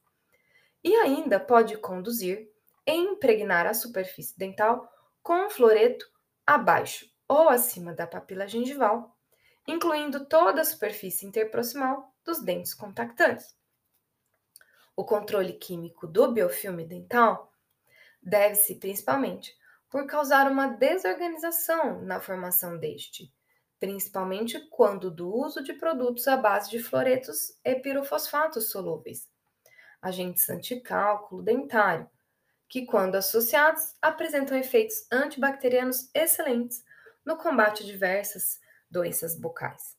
E 0.83 0.95
ainda 0.95 1.39
pode 1.39 1.77
conduzir 1.77 2.49
e 2.85 2.91
impregnar 2.91 3.67
a 3.67 3.73
superfície 3.73 4.37
dental 4.37 4.91
com 5.21 5.45
um 5.45 5.49
floreto 5.49 6.09
abaixo 6.45 7.09
ou 7.27 7.49
acima 7.49 7.93
da 7.93 8.07
papila 8.07 8.47
gengival 8.47 9.15
incluindo 9.67 10.25
toda 10.25 10.61
a 10.61 10.65
superfície 10.65 11.25
interproximal 11.25 12.13
dos 12.25 12.43
dentes 12.43 12.73
contactantes. 12.73 13.55
O 14.95 15.05
controle 15.05 15.53
químico 15.53 16.07
do 16.07 16.31
biofilme 16.31 16.85
dental 16.85 17.51
deve-se 18.21 18.75
principalmente 18.75 19.55
por 19.89 20.05
causar 20.05 20.49
uma 20.49 20.67
desorganização 20.67 22.01
na 22.01 22.19
formação 22.19 22.77
deste, 22.77 23.33
principalmente 23.79 24.59
quando 24.69 25.09
do 25.09 25.33
uso 25.33 25.63
de 25.63 25.73
produtos 25.73 26.27
à 26.27 26.37
base 26.37 26.69
de 26.69 26.79
fluoretos 26.79 27.57
e 27.63 27.75
pirofosfatos 27.75 28.69
solúveis, 28.69 29.29
agentes 30.01 30.49
anticálculo 30.49 31.43
dentário, 31.43 32.09
que, 32.67 32.85
quando 32.85 33.15
associados, 33.15 33.95
apresentam 34.01 34.57
efeitos 34.57 35.05
antibacterianos 35.11 36.09
excelentes 36.13 36.83
no 37.25 37.37
combate 37.37 37.83
a 37.83 37.85
diversas 37.85 38.59
doenças 38.89 39.35
bucais. 39.35 39.97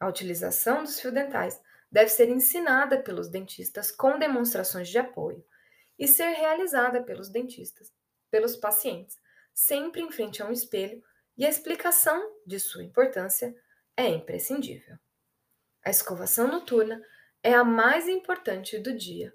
A 0.00 0.06
utilização 0.06 0.84
dos 0.84 1.00
fios 1.00 1.12
dentais 1.12 1.60
deve 1.90 2.10
ser 2.10 2.28
ensinada 2.28 3.02
pelos 3.02 3.28
dentistas 3.28 3.90
com 3.90 4.18
demonstrações 4.18 4.88
de 4.88 4.98
apoio 4.98 5.44
e 5.98 6.06
ser 6.06 6.30
realizada 6.34 7.02
pelos 7.02 7.28
dentistas, 7.28 7.92
pelos 8.30 8.56
pacientes, 8.56 9.18
sempre 9.52 10.00
em 10.00 10.10
frente 10.10 10.42
a 10.42 10.46
um 10.46 10.52
espelho, 10.52 11.02
e 11.36 11.44
a 11.44 11.48
explicação 11.48 12.36
de 12.44 12.58
sua 12.58 12.82
importância 12.82 13.54
é 13.96 14.08
imprescindível. 14.08 14.96
A 15.84 15.90
escovação 15.90 16.48
noturna 16.48 17.00
é 17.42 17.54
a 17.54 17.64
mais 17.64 18.08
importante 18.08 18.78
do 18.78 18.96
dia, 18.96 19.34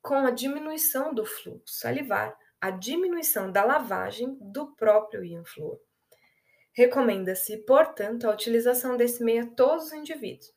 com 0.00 0.26
a 0.26 0.30
diminuição 0.30 1.14
do 1.14 1.24
fluxo 1.24 1.74
salivar, 1.78 2.36
a 2.60 2.70
diminuição 2.70 3.50
da 3.50 3.64
lavagem 3.64 4.36
do 4.40 4.74
próprio 4.74 5.24
íon 5.24 5.44
flúor 5.44 5.80
Recomenda-se, 6.74 7.58
portanto, 7.58 8.26
a 8.26 8.32
utilização 8.32 8.96
desse 8.96 9.22
meio 9.22 9.44
a 9.44 9.46
todos 9.46 9.86
os 9.86 9.92
indivíduos, 9.92 10.52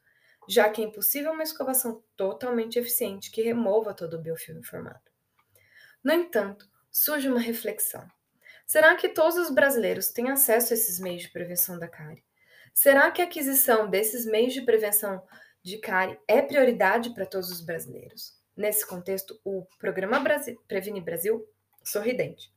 já 0.48 0.70
que 0.70 0.82
é 0.82 0.86
impossível 0.86 1.34
uma 1.34 1.44
escovação 1.44 2.02
totalmente 2.16 2.80
eficiente 2.80 3.30
que 3.30 3.42
remova 3.42 3.94
todo 3.94 4.16
o 4.16 4.22
biofilme 4.22 4.64
formado. 4.64 5.12
No 6.02 6.14
entanto, 6.14 6.70
surge 6.90 7.28
uma 7.28 7.40
reflexão. 7.40 8.08
Será 8.66 8.96
que 8.96 9.10
todos 9.10 9.36
os 9.36 9.50
brasileiros 9.50 10.08
têm 10.08 10.30
acesso 10.30 10.72
a 10.72 10.76
esses 10.76 11.00
meios 11.00 11.24
de 11.24 11.30
prevenção 11.30 11.78
da 11.78 11.88
cárie? 11.88 12.24
Será 12.74 13.12
que 13.12 13.22
a 13.22 13.26
aquisição 13.26 13.90
desses 13.90 14.26
meios 14.26 14.54
de 14.54 14.62
prevenção 14.62 15.22
de 15.66 15.78
cárie 15.80 16.18
é 16.28 16.42
prioridade 16.42 17.10
para 17.10 17.26
todos 17.26 17.52
os 17.52 17.60
brasileiros? 17.60 18.40
Nesse 18.56 18.86
contexto, 18.88 19.38
o 19.44 19.66
Programa 19.78 20.20
Brasil, 20.20 20.58
Previne 20.68 21.02
Brasil 21.02 21.46
Sorridente 21.84 22.56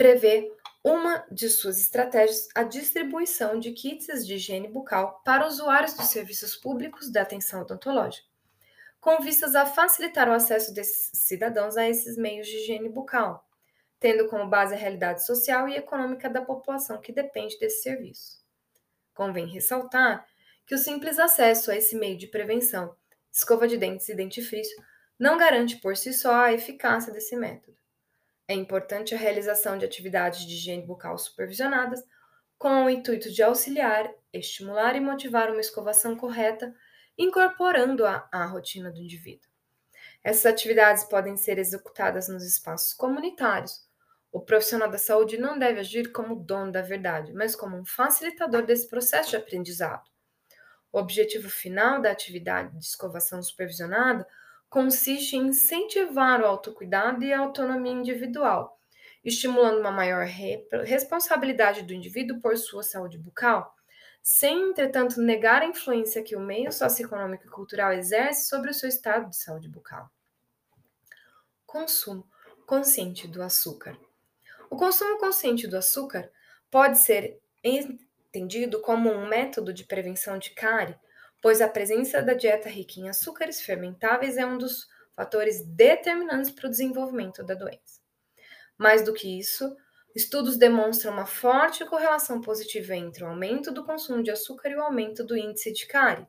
prevê 0.00 0.50
uma 0.82 1.26
de 1.30 1.46
suas 1.50 1.78
estratégias 1.78 2.48
a 2.54 2.62
distribuição 2.62 3.60
de 3.60 3.72
kits 3.72 4.26
de 4.26 4.36
higiene 4.36 4.66
bucal 4.66 5.20
para 5.22 5.46
usuários 5.46 5.92
dos 5.92 6.06
serviços 6.06 6.56
públicos 6.56 7.12
da 7.12 7.20
atenção 7.20 7.60
odontológica, 7.60 8.26
com 8.98 9.20
vistas 9.20 9.54
a 9.54 9.66
facilitar 9.66 10.26
o 10.26 10.32
acesso 10.32 10.72
desses 10.72 11.10
cidadãos 11.12 11.76
a 11.76 11.86
esses 11.86 12.16
meios 12.16 12.46
de 12.46 12.56
higiene 12.56 12.88
bucal, 12.88 13.46
tendo 13.98 14.26
como 14.28 14.48
base 14.48 14.72
a 14.72 14.78
realidade 14.78 15.26
social 15.26 15.68
e 15.68 15.76
econômica 15.76 16.30
da 16.30 16.40
população 16.40 16.98
que 16.98 17.12
depende 17.12 17.58
desse 17.58 17.82
serviço. 17.82 18.42
Convém 19.12 19.46
ressaltar 19.46 20.26
que 20.66 20.74
o 20.74 20.78
simples 20.78 21.18
acesso 21.18 21.70
a 21.70 21.76
esse 21.76 21.96
meio 21.96 22.16
de 22.16 22.26
prevenção, 22.26 22.94
escova 23.32 23.66
de 23.66 23.76
dentes 23.76 24.08
e 24.08 24.14
dentifrício, 24.14 24.76
não 25.18 25.36
garante 25.36 25.76
por 25.76 25.96
si 25.96 26.12
só 26.12 26.34
a 26.34 26.52
eficácia 26.52 27.12
desse 27.12 27.36
método. 27.36 27.76
É 28.48 28.54
importante 28.54 29.14
a 29.14 29.18
realização 29.18 29.78
de 29.78 29.84
atividades 29.84 30.46
de 30.46 30.54
higiene 30.54 30.86
bucal 30.86 31.16
supervisionadas, 31.16 32.02
com 32.58 32.84
o 32.84 32.90
intuito 32.90 33.30
de 33.30 33.42
auxiliar, 33.42 34.12
estimular 34.32 34.96
e 34.96 35.00
motivar 35.00 35.50
uma 35.50 35.60
escovação 35.60 36.16
correta, 36.16 36.74
incorporando-a 37.16 38.28
à 38.32 38.44
rotina 38.46 38.90
do 38.90 39.00
indivíduo. 39.00 39.48
Essas 40.22 40.46
atividades 40.46 41.04
podem 41.04 41.36
ser 41.36 41.58
executadas 41.58 42.28
nos 42.28 42.44
espaços 42.44 42.92
comunitários. 42.92 43.88
O 44.32 44.40
profissional 44.40 44.90
da 44.90 44.98
saúde 44.98 45.38
não 45.38 45.58
deve 45.58 45.80
agir 45.80 46.12
como 46.12 46.36
dono 46.36 46.70
da 46.70 46.82
verdade, 46.82 47.32
mas 47.32 47.56
como 47.56 47.76
um 47.76 47.84
facilitador 47.84 48.64
desse 48.64 48.88
processo 48.88 49.30
de 49.30 49.36
aprendizado. 49.36 50.04
O 50.92 50.98
objetivo 50.98 51.48
final 51.48 52.00
da 52.00 52.10
atividade 52.10 52.76
de 52.76 52.84
escovação 52.84 53.42
supervisionada 53.42 54.26
consiste 54.68 55.36
em 55.36 55.48
incentivar 55.48 56.40
o 56.40 56.46
autocuidado 56.46 57.24
e 57.24 57.32
a 57.32 57.40
autonomia 57.40 57.92
individual, 57.92 58.78
estimulando 59.24 59.80
uma 59.80 59.90
maior 59.90 60.26
responsabilidade 60.84 61.82
do 61.82 61.92
indivíduo 61.92 62.40
por 62.40 62.56
sua 62.56 62.82
saúde 62.82 63.18
bucal, 63.18 63.74
sem, 64.22 64.70
entretanto, 64.70 65.20
negar 65.20 65.62
a 65.62 65.66
influência 65.66 66.22
que 66.22 66.36
o 66.36 66.40
meio 66.40 66.72
socioeconômico 66.72 67.46
e 67.46 67.50
cultural 67.50 67.92
exerce 67.92 68.48
sobre 68.48 68.70
o 68.70 68.74
seu 68.74 68.88
estado 68.88 69.30
de 69.30 69.36
saúde 69.36 69.68
bucal. 69.68 70.10
Consumo 71.66 72.28
consciente 72.66 73.26
do 73.26 73.42
açúcar. 73.42 73.96
O 74.68 74.76
consumo 74.76 75.18
consciente 75.18 75.66
do 75.66 75.76
açúcar 75.76 76.30
pode 76.70 76.98
ser 76.98 77.40
entendido 78.30 78.80
como 78.80 79.10
um 79.10 79.28
método 79.28 79.74
de 79.74 79.84
prevenção 79.84 80.38
de 80.38 80.50
cárie 80.50 80.96
pois 81.40 81.60
a 81.60 81.68
presença 81.68 82.22
da 82.22 82.34
dieta 82.34 82.68
rica 82.68 83.00
em 83.00 83.08
açúcares 83.08 83.60
fermentáveis 83.60 84.36
é 84.36 84.44
um 84.44 84.58
dos 84.58 84.88
fatores 85.14 85.64
determinantes 85.66 86.50
para 86.50 86.66
o 86.66 86.70
desenvolvimento 86.70 87.42
da 87.42 87.54
doença. 87.54 88.00
Mais 88.76 89.02
do 89.02 89.12
que 89.12 89.38
isso, 89.38 89.76
estudos 90.14 90.56
demonstram 90.56 91.12
uma 91.12 91.26
forte 91.26 91.84
correlação 91.84 92.40
positiva 92.40 92.94
entre 92.94 93.24
o 93.24 93.28
aumento 93.28 93.72
do 93.72 93.84
consumo 93.84 94.22
de 94.22 94.30
açúcar 94.30 94.70
e 94.70 94.76
o 94.76 94.82
aumento 94.82 95.24
do 95.24 95.36
índice 95.36 95.72
de 95.72 95.86
cárie. 95.86 96.26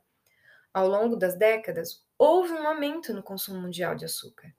Ao 0.73 0.87
longo 0.87 1.15
das 1.15 1.37
décadas, 1.37 2.05
houve 2.17 2.53
um 2.53 2.65
aumento 2.65 3.13
no 3.13 3.23
consumo 3.23 3.59
mundial 3.59 3.95
de 3.95 4.05
açúcar. 4.05 4.53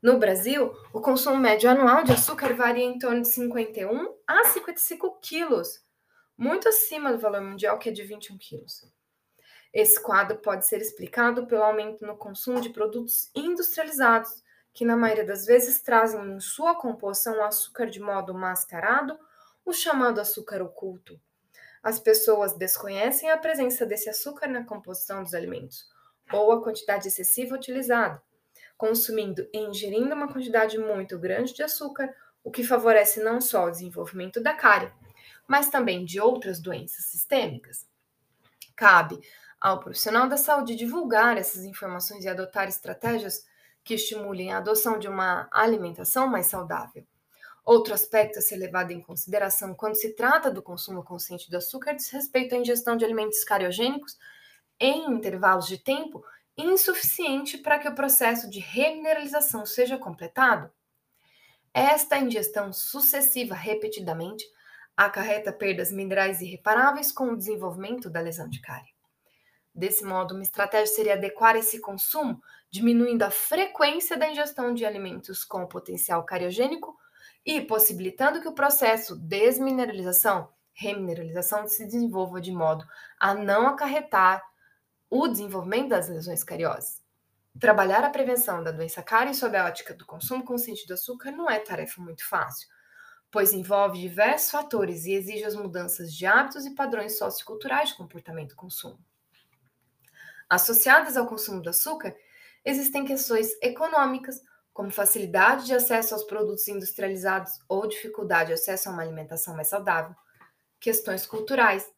No 0.00 0.18
Brasil, 0.18 0.72
o 0.92 1.00
consumo 1.00 1.36
médio 1.36 1.68
anual 1.68 2.04
de 2.04 2.12
açúcar 2.12 2.54
varia 2.54 2.84
em 2.84 2.98
torno 2.98 3.22
de 3.22 3.28
51 3.28 4.14
a 4.26 4.44
55 4.44 5.18
quilos, 5.20 5.82
muito 6.38 6.68
acima 6.68 7.12
do 7.12 7.18
valor 7.18 7.40
mundial, 7.40 7.78
que 7.78 7.88
é 7.88 7.92
de 7.92 8.04
21 8.04 8.38
quilos. 8.38 8.88
Esse 9.74 10.00
quadro 10.00 10.38
pode 10.38 10.66
ser 10.66 10.80
explicado 10.80 11.46
pelo 11.46 11.64
aumento 11.64 12.06
no 12.06 12.16
consumo 12.16 12.60
de 12.60 12.70
produtos 12.70 13.30
industrializados, 13.34 14.42
que 14.72 14.84
na 14.84 14.96
maioria 14.96 15.26
das 15.26 15.44
vezes 15.44 15.82
trazem 15.82 16.20
em 16.20 16.40
sua 16.40 16.76
composição 16.76 17.38
o 17.38 17.42
açúcar 17.42 17.86
de 17.86 18.00
modo 18.00 18.32
mascarado, 18.32 19.18
o 19.64 19.72
chamado 19.72 20.20
açúcar 20.20 20.62
oculto. 20.62 21.20
As 21.82 21.98
pessoas 21.98 22.56
desconhecem 22.56 23.30
a 23.30 23.36
presença 23.36 23.84
desse 23.84 24.08
açúcar 24.08 24.46
na 24.46 24.64
composição 24.64 25.22
dos 25.22 25.34
alimentos, 25.34 25.86
ou 26.32 26.52
a 26.52 26.62
quantidade 26.62 27.08
excessiva 27.08 27.56
utilizada, 27.56 28.22
consumindo 28.76 29.48
e 29.52 29.58
ingerindo 29.58 30.14
uma 30.14 30.32
quantidade 30.32 30.78
muito 30.78 31.18
grande 31.18 31.52
de 31.52 31.62
açúcar, 31.62 32.14
o 32.44 32.50
que 32.50 32.62
favorece 32.62 33.22
não 33.22 33.40
só 33.40 33.64
o 33.64 33.70
desenvolvimento 33.70 34.40
da 34.40 34.54
cárie, 34.54 34.92
mas 35.48 35.70
também 35.70 36.04
de 36.04 36.20
outras 36.20 36.60
doenças 36.60 37.06
sistêmicas. 37.06 37.86
Cabe 38.76 39.18
ao 39.58 39.80
profissional 39.80 40.28
da 40.28 40.36
saúde 40.36 40.76
divulgar 40.76 41.36
essas 41.36 41.64
informações 41.64 42.24
e 42.24 42.28
adotar 42.28 42.68
estratégias 42.68 43.44
que 43.82 43.94
estimulem 43.94 44.52
a 44.52 44.58
adoção 44.58 44.98
de 44.98 45.08
uma 45.08 45.48
alimentação 45.50 46.28
mais 46.28 46.46
saudável. 46.46 47.04
Outro 47.64 47.92
aspecto 47.92 48.38
a 48.38 48.42
ser 48.42 48.56
levado 48.56 48.92
em 48.92 49.00
consideração 49.00 49.74
quando 49.74 49.96
se 49.96 50.14
trata 50.14 50.50
do 50.50 50.62
consumo 50.62 51.02
consciente 51.02 51.50
do 51.50 51.56
açúcar 51.56 51.94
diz 51.94 52.08
respeito 52.10 52.54
à 52.54 52.58
ingestão 52.58 52.96
de 52.96 53.04
alimentos 53.04 53.42
cariogênicos 53.44 54.16
em 54.78 55.10
intervalos 55.10 55.66
de 55.66 55.78
tempo 55.78 56.24
insuficiente 56.56 57.58
para 57.58 57.78
que 57.78 57.88
o 57.88 57.94
processo 57.94 58.48
de 58.48 58.58
remineralização 58.58 59.64
seja 59.64 59.96
completado. 59.96 60.70
Esta 61.72 62.18
ingestão 62.18 62.72
sucessiva 62.72 63.54
repetidamente 63.54 64.44
acarreta 64.98 65.52
perdas 65.52 65.92
minerais 65.92 66.40
irreparáveis 66.40 67.12
com 67.12 67.28
o 67.28 67.36
desenvolvimento 67.36 68.10
da 68.10 68.20
lesão 68.20 68.48
de 68.48 68.60
cárie. 68.60 68.92
Desse 69.72 70.04
modo, 70.04 70.34
uma 70.34 70.42
estratégia 70.42 70.92
seria 70.92 71.14
adequar 71.14 71.54
esse 71.54 71.80
consumo, 71.80 72.42
diminuindo 72.68 73.22
a 73.22 73.30
frequência 73.30 74.16
da 74.16 74.28
ingestão 74.28 74.74
de 74.74 74.84
alimentos 74.84 75.44
com 75.44 75.64
potencial 75.68 76.24
cariogênico 76.24 76.98
e 77.46 77.60
possibilitando 77.60 78.40
que 78.40 78.48
o 78.48 78.54
processo 78.54 79.14
desmineralização, 79.14 80.48
remineralização 80.72 81.68
se 81.68 81.84
desenvolva 81.84 82.40
de 82.40 82.50
modo 82.50 82.84
a 83.20 83.34
não 83.34 83.68
acarretar 83.68 84.42
o 85.08 85.28
desenvolvimento 85.28 85.90
das 85.90 86.08
lesões 86.08 86.42
cariosas. 86.42 87.00
Trabalhar 87.60 88.02
a 88.02 88.10
prevenção 88.10 88.64
da 88.64 88.72
doença 88.72 89.00
cárie 89.00 89.32
sob 89.32 89.56
a 89.56 89.66
ótica 89.66 89.94
do 89.94 90.04
consumo 90.04 90.44
consciente 90.44 90.88
do 90.88 90.94
açúcar 90.94 91.30
não 91.30 91.48
é 91.48 91.60
tarefa 91.60 92.02
muito 92.02 92.28
fácil, 92.28 92.66
pois 93.30 93.52
envolve 93.52 94.00
diversos 94.00 94.50
fatores 94.50 95.04
e 95.04 95.12
exige 95.12 95.44
as 95.44 95.54
mudanças 95.54 96.14
de 96.14 96.24
hábitos 96.26 96.64
e 96.64 96.74
padrões 96.74 97.18
socioculturais 97.18 97.90
de 97.90 97.96
comportamento 97.96 98.52
e 98.52 98.56
consumo. 98.56 98.98
Associadas 100.48 101.16
ao 101.16 101.26
consumo 101.26 101.60
do 101.60 101.68
açúcar, 101.68 102.16
existem 102.64 103.04
questões 103.04 103.50
econômicas, 103.60 104.42
como 104.72 104.90
facilidade 104.90 105.66
de 105.66 105.74
acesso 105.74 106.14
aos 106.14 106.22
produtos 106.22 106.66
industrializados 106.68 107.58
ou 107.68 107.86
dificuldade 107.86 108.48
de 108.48 108.54
acesso 108.54 108.88
a 108.88 108.92
uma 108.92 109.02
alimentação 109.02 109.54
mais 109.54 109.68
saudável, 109.68 110.14
questões 110.78 111.26
culturais, 111.26 111.92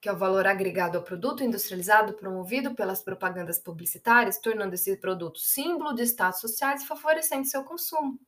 que 0.00 0.08
é 0.08 0.12
o 0.12 0.18
valor 0.18 0.46
agregado 0.46 0.98
ao 0.98 1.02
produto 1.02 1.42
industrializado 1.42 2.12
promovido 2.12 2.74
pelas 2.74 3.02
propagandas 3.02 3.58
publicitárias, 3.58 4.38
tornando 4.38 4.74
esse 4.74 4.94
produto 4.98 5.40
símbolo 5.40 5.94
de 5.94 6.02
status 6.02 6.40
sociais 6.40 6.82
e 6.82 6.86
favorecendo 6.86 7.46
seu 7.46 7.64
consumo. 7.64 8.20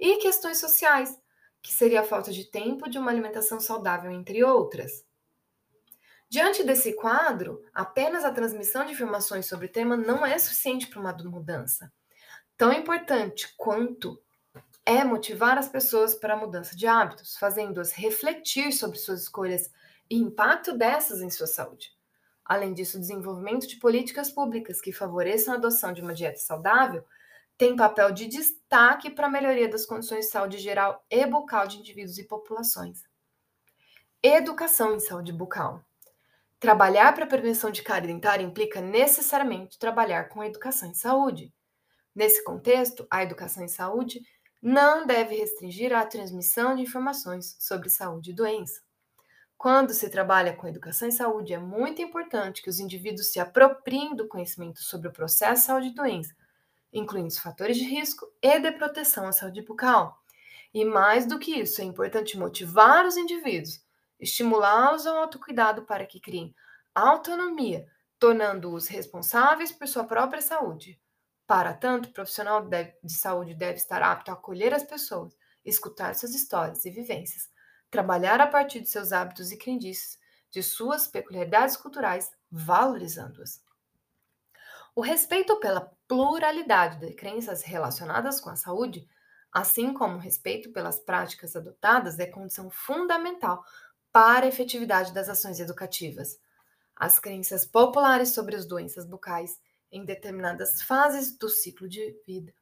E 0.00 0.16
questões 0.16 0.58
sociais, 0.58 1.16
que 1.64 1.72
seria 1.72 2.02
a 2.02 2.04
falta 2.04 2.30
de 2.30 2.44
tempo 2.44 2.90
de 2.90 2.98
uma 2.98 3.10
alimentação 3.10 3.58
saudável, 3.58 4.10
entre 4.10 4.44
outras. 4.44 5.02
Diante 6.28 6.62
desse 6.62 6.92
quadro, 6.92 7.64
apenas 7.72 8.22
a 8.22 8.30
transmissão 8.30 8.84
de 8.84 8.92
informações 8.92 9.46
sobre 9.46 9.66
o 9.66 9.72
tema 9.72 9.96
não 9.96 10.26
é 10.26 10.38
suficiente 10.38 10.88
para 10.88 11.00
uma 11.00 11.16
mudança. 11.24 11.90
Tão 12.54 12.70
importante 12.70 13.54
quanto 13.56 14.22
é 14.84 15.02
motivar 15.04 15.56
as 15.56 15.66
pessoas 15.66 16.14
para 16.14 16.34
a 16.34 16.36
mudança 16.36 16.76
de 16.76 16.86
hábitos, 16.86 17.38
fazendo-as 17.38 17.92
refletir 17.92 18.70
sobre 18.70 18.98
suas 18.98 19.22
escolhas 19.22 19.72
e 20.10 20.18
impacto 20.18 20.76
dessas 20.76 21.22
em 21.22 21.30
sua 21.30 21.46
saúde. 21.46 21.92
Além 22.44 22.74
disso, 22.74 22.98
o 22.98 23.00
desenvolvimento 23.00 23.66
de 23.66 23.76
políticas 23.76 24.30
públicas 24.30 24.82
que 24.82 24.92
favoreçam 24.92 25.54
a 25.54 25.56
adoção 25.56 25.94
de 25.94 26.02
uma 26.02 26.12
dieta 26.12 26.38
saudável 26.38 27.02
tem 27.56 27.76
papel 27.76 28.10
de 28.12 28.26
destaque 28.26 29.10
para 29.10 29.26
a 29.26 29.30
melhoria 29.30 29.68
das 29.68 29.86
condições 29.86 30.26
de 30.26 30.30
saúde 30.32 30.58
geral 30.58 31.04
e 31.10 31.24
bucal 31.26 31.66
de 31.66 31.78
indivíduos 31.78 32.18
e 32.18 32.24
populações. 32.24 33.02
Educação 34.22 34.94
em 34.94 35.00
saúde 35.00 35.32
bucal. 35.32 35.84
Trabalhar 36.58 37.12
para 37.14 37.24
a 37.24 37.28
prevenção 37.28 37.70
de 37.70 37.82
cárie 37.82 38.08
dentária 38.08 38.42
implica 38.42 38.80
necessariamente 38.80 39.78
trabalhar 39.78 40.28
com 40.30 40.40
a 40.40 40.46
educação 40.46 40.88
em 40.88 40.94
saúde. 40.94 41.52
Nesse 42.14 42.42
contexto, 42.42 43.06
a 43.10 43.22
educação 43.22 43.62
em 43.62 43.68
saúde 43.68 44.20
não 44.62 45.06
deve 45.06 45.36
restringir 45.36 45.92
a 45.92 46.06
transmissão 46.06 46.74
de 46.74 46.82
informações 46.82 47.54
sobre 47.60 47.90
saúde 47.90 48.30
e 48.30 48.34
doença. 48.34 48.80
Quando 49.58 49.92
se 49.92 50.08
trabalha 50.08 50.56
com 50.56 50.66
educação 50.66 51.06
em 51.06 51.12
saúde, 51.12 51.52
é 51.52 51.58
muito 51.58 52.00
importante 52.00 52.62
que 52.62 52.70
os 52.70 52.80
indivíduos 52.80 53.30
se 53.30 53.38
apropriem 53.38 54.16
do 54.16 54.26
conhecimento 54.26 54.82
sobre 54.82 55.08
o 55.08 55.12
processo 55.12 55.60
de 55.60 55.66
saúde 55.66 55.88
e 55.88 55.94
doença, 55.94 56.34
incluindo 56.94 57.28
os 57.28 57.38
fatores 57.38 57.76
de 57.76 57.84
risco 57.84 58.26
e 58.40 58.60
de 58.60 58.70
proteção 58.72 59.26
à 59.26 59.32
saúde 59.32 59.60
bucal. 59.62 60.16
E 60.72 60.84
mais 60.84 61.26
do 61.26 61.38
que 61.38 61.60
isso, 61.60 61.80
é 61.80 61.84
importante 61.84 62.38
motivar 62.38 63.04
os 63.04 63.16
indivíduos, 63.16 63.84
estimulá-los 64.18 65.06
ao 65.06 65.18
autocuidado 65.18 65.82
para 65.82 66.06
que 66.06 66.20
criem 66.20 66.54
autonomia, 66.94 67.86
tornando-os 68.18 68.86
responsáveis 68.86 69.72
por 69.72 69.88
sua 69.88 70.04
própria 70.04 70.40
saúde. 70.40 71.00
Para 71.46 71.74
tanto, 71.74 72.08
o 72.08 72.12
profissional 72.12 72.66
de 72.66 73.12
saúde 73.12 73.54
deve 73.54 73.74
estar 73.74 74.00
apto 74.02 74.30
a 74.30 74.34
acolher 74.34 74.72
as 74.72 74.84
pessoas, 74.84 75.36
escutar 75.64 76.14
suas 76.14 76.34
histórias 76.34 76.84
e 76.84 76.90
vivências, 76.90 77.50
trabalhar 77.90 78.40
a 78.40 78.46
partir 78.46 78.80
de 78.80 78.88
seus 78.88 79.12
hábitos 79.12 79.50
e 79.50 79.58
crendices, 79.58 80.18
de 80.50 80.62
suas 80.62 81.08
peculiaridades 81.08 81.76
culturais, 81.76 82.30
valorizando-as. 82.50 83.63
O 84.96 85.00
respeito 85.00 85.58
pela 85.58 85.90
pluralidade 86.06 87.00
de 87.00 87.12
crenças 87.14 87.62
relacionadas 87.62 88.40
com 88.40 88.48
a 88.48 88.54
saúde, 88.54 89.08
assim 89.52 89.92
como 89.92 90.14
o 90.14 90.20
respeito 90.20 90.70
pelas 90.70 91.00
práticas 91.00 91.56
adotadas, 91.56 92.16
é 92.20 92.26
condição 92.26 92.70
fundamental 92.70 93.64
para 94.12 94.46
a 94.46 94.48
efetividade 94.48 95.12
das 95.12 95.28
ações 95.28 95.58
educativas. 95.58 96.38
As 96.94 97.18
crenças 97.18 97.66
populares 97.66 98.28
sobre 98.28 98.54
as 98.54 98.66
doenças 98.66 99.04
bucais 99.04 99.60
em 99.90 100.04
determinadas 100.04 100.80
fases 100.82 101.36
do 101.36 101.48
ciclo 101.48 101.88
de 101.88 102.16
vida, 102.24 102.54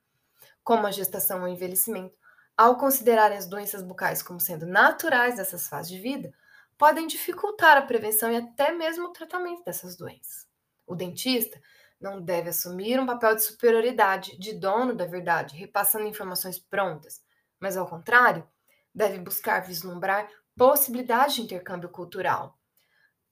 como 0.64 0.87
a 0.87 0.91
gestação 0.91 1.43
ou 1.43 1.49
envelhecimento, 1.49 2.16
ao 2.57 2.78
considerarem 2.78 3.37
as 3.37 3.47
doenças 3.47 3.83
bucais 3.83 4.22
como 4.22 4.41
sendo 4.41 4.64
naturais 4.64 5.37
dessas 5.37 5.68
fases 5.68 5.93
de 5.93 6.01
vida, 6.01 6.33
podem 6.78 7.07
dificultar 7.07 7.76
a 7.76 7.83
prevenção 7.83 8.33
e 8.33 8.37
até 8.37 8.72
mesmo 8.72 9.09
o 9.09 9.12
tratamento 9.12 9.62
dessas 9.64 9.97
doenças. 9.97 10.47
O 10.87 10.95
dentista 10.95 11.61
não 12.03 12.20
deve 12.20 12.50
assumir 12.50 12.98
um 13.00 13.07
papel 13.07 13.34
de 13.36 13.42
superioridade, 13.42 14.36
de 14.38 14.53
dono 14.55 14.94
da 14.94 15.07
verdade, 15.07 15.57
repassando 15.57 16.07
informações 16.07 16.59
prontas, 16.59 17.22
mas 17.61 17.76
ao 17.76 17.88
contrário, 17.88 18.46
deve 18.94 19.18
buscar 19.18 19.61
vislumbrar 19.61 20.28
possibilidades 20.57 21.36
de 21.36 21.42
intercâmbio 21.42 21.88
cultural. 21.88 22.59